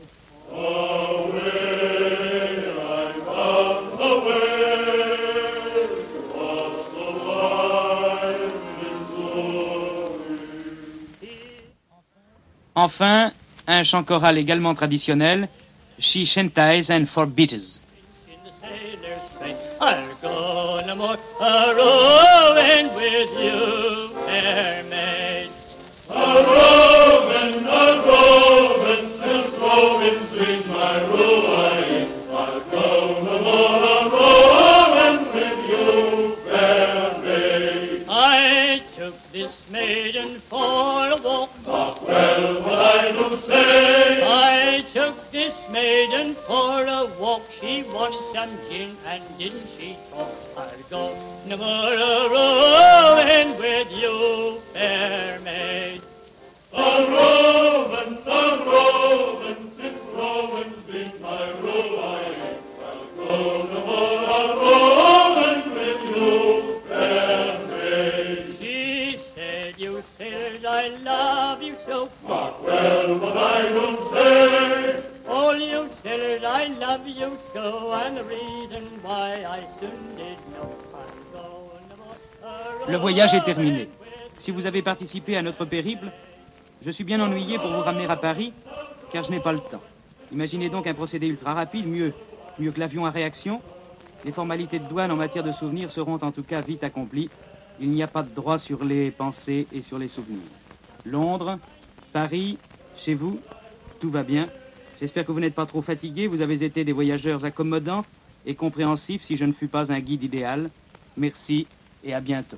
Enfin, 12.74 13.34
un 13.68 13.84
chant 13.84 14.04
choral 14.04 14.38
également 14.38 14.76
traditionnel, 14.76 15.50
She 16.00 16.26
Shanties 16.26 16.90
and 16.90 17.10
Forbitters. 17.10 17.80
Go 51.58 52.55
Le 82.88 82.98
voyage 82.98 83.34
est 83.34 83.44
terminé. 83.44 83.90
Si 84.38 84.52
vous 84.52 84.68
avez 84.68 84.84
participé 84.84 85.36
à 85.36 85.42
notre 85.42 85.66
périple, 85.66 86.12
je 86.86 86.92
suis 86.92 87.04
bien 87.04 87.20
ennuyé 87.20 87.58
pour 87.58 87.72
vous 87.72 87.82
ramener 87.82 88.06
à 88.06 88.16
Paris, 88.16 88.54
car 89.12 89.24
je 89.24 89.32
n'ai 89.32 89.40
pas 89.40 89.54
le 89.54 89.60
temps. 89.60 89.82
Imaginez 90.32 90.70
donc 90.70 90.86
un 90.86 90.94
procédé 90.94 91.28
ultra 91.28 91.56
rapide, 91.56 91.88
mieux, 91.88 92.14
mieux 92.60 92.72
que 92.72 92.80
l'avion 92.80 93.06
à 93.08 93.10
réaction. 93.10 93.60
Les 94.24 94.32
formalités 94.32 94.78
de 94.78 94.88
douane 94.88 95.12
en 95.12 95.16
matière 95.16 95.44
de 95.44 95.52
souvenirs 95.54 95.90
seront 95.90 96.20
en 96.22 96.32
tout 96.32 96.44
cas 96.44 96.62
vite 96.62 96.84
accomplies. 96.84 97.30
Il 97.80 97.90
n'y 97.90 98.04
a 98.04 98.08
pas 98.08 98.22
de 98.22 98.34
droit 98.34 98.60
sur 98.60 98.84
les 98.84 99.10
pensées 99.10 99.68
et 99.74 99.82
sur 99.82 99.98
les 99.98 100.08
souvenirs. 100.08 100.48
Londres, 101.06 101.58
Paris, 102.14 102.60
chez 102.98 103.16
vous, 103.16 103.40
tout 104.00 104.12
va 104.12 104.22
bien. 104.22 104.48
J'espère 105.00 105.26
que 105.26 105.32
vous 105.32 105.40
n'êtes 105.40 105.56
pas 105.56 105.66
trop 105.66 105.82
fatigués. 105.82 106.28
Vous 106.28 106.42
avez 106.42 106.64
été 106.64 106.84
des 106.84 106.94
voyageurs 106.94 107.46
accommodants 107.46 108.06
et 108.46 108.54
compréhensifs 108.54 109.24
si 109.24 109.38
je 109.38 109.46
ne 109.46 109.54
fus 109.54 109.68
pas 109.68 109.92
un 109.92 110.00
guide 110.00 110.24
idéal. 110.24 110.70
Merci 111.18 111.66
et 112.04 112.14
à 112.14 112.22
bientôt. 112.22 112.58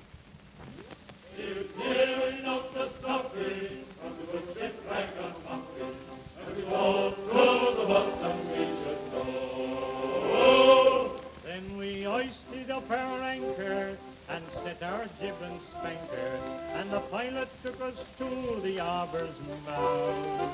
Our 14.82 15.06
jib 15.20 15.36
and 15.44 15.60
spanker, 15.72 16.40
and 16.74 16.92
the 16.92 17.00
pilot 17.00 17.50
took 17.64 17.80
us 17.82 17.96
to 18.18 18.60
the 18.62 18.78
harbor's 18.78 19.36
mouth. 19.66 20.52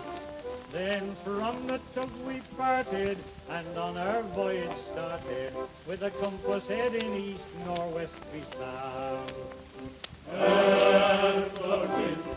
Then 0.71 1.15
from 1.24 1.67
the 1.67 1.80
tug 1.93 2.09
we 2.26 2.41
parted, 2.57 3.17
and 3.49 3.78
on 3.78 3.97
our 3.97 4.24
voyage 4.24 4.69
started, 4.91 5.53
with 5.88 6.03
a 6.03 6.11
compass 6.11 6.63
heading 6.67 7.15
east, 7.15 7.43
northwest 7.65 8.13
we 8.34 8.41
south. 8.57 9.32
And 10.32 12.32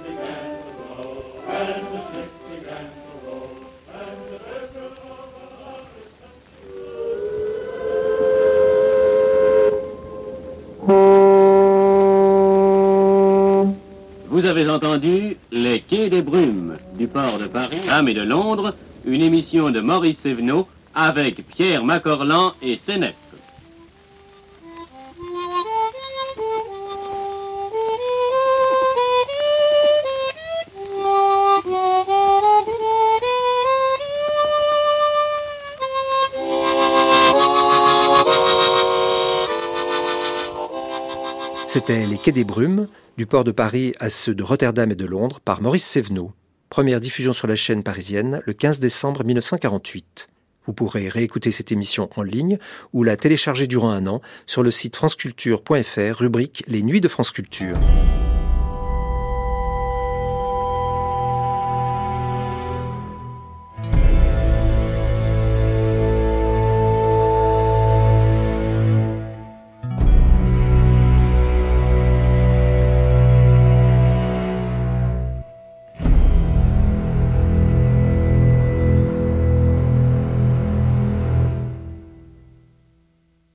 Quais 15.96 16.10
des 16.10 16.20
Brumes 16.20 16.76
du 16.98 17.06
port 17.08 17.38
de 17.38 17.46
Paris, 17.46 17.80
Am 17.88 18.06
et 18.06 18.12
de 18.12 18.20
Londres, 18.20 18.74
une 19.06 19.22
émission 19.22 19.70
de 19.70 19.80
Maurice 19.80 20.18
Sévenot 20.22 20.68
avec 20.94 21.48
Pierre 21.48 21.82
Macorlan 21.82 22.52
et 22.60 22.78
Sénep. 22.84 23.14
C'était 41.66 42.04
Les 42.06 42.18
Quais 42.18 42.32
des 42.32 42.44
Brumes, 42.44 42.86
du 43.16 43.26
port 43.26 43.44
de 43.44 43.52
Paris 43.52 43.94
à 43.98 44.10
ceux 44.10 44.34
de 44.34 44.42
Rotterdam 44.42 44.90
et 44.90 44.94
de 44.96 45.06
Londres, 45.06 45.40
par 45.40 45.62
Maurice 45.62 45.84
Sévenot. 45.84 46.32
Première 46.68 47.00
diffusion 47.00 47.32
sur 47.32 47.46
la 47.46 47.56
chaîne 47.56 47.82
parisienne 47.82 48.42
le 48.44 48.52
15 48.52 48.80
décembre 48.80 49.24
1948. 49.24 50.28
Vous 50.66 50.72
pourrez 50.72 51.08
réécouter 51.08 51.50
cette 51.50 51.72
émission 51.72 52.10
en 52.16 52.22
ligne 52.22 52.58
ou 52.92 53.04
la 53.04 53.16
télécharger 53.16 53.66
durant 53.66 53.90
un 53.90 54.06
an 54.06 54.20
sur 54.46 54.62
le 54.62 54.70
site 54.70 54.96
franceculture.fr, 54.96 56.18
rubrique 56.18 56.64
Les 56.66 56.82
Nuits 56.82 57.00
de 57.00 57.08
France 57.08 57.30
Culture. 57.30 57.78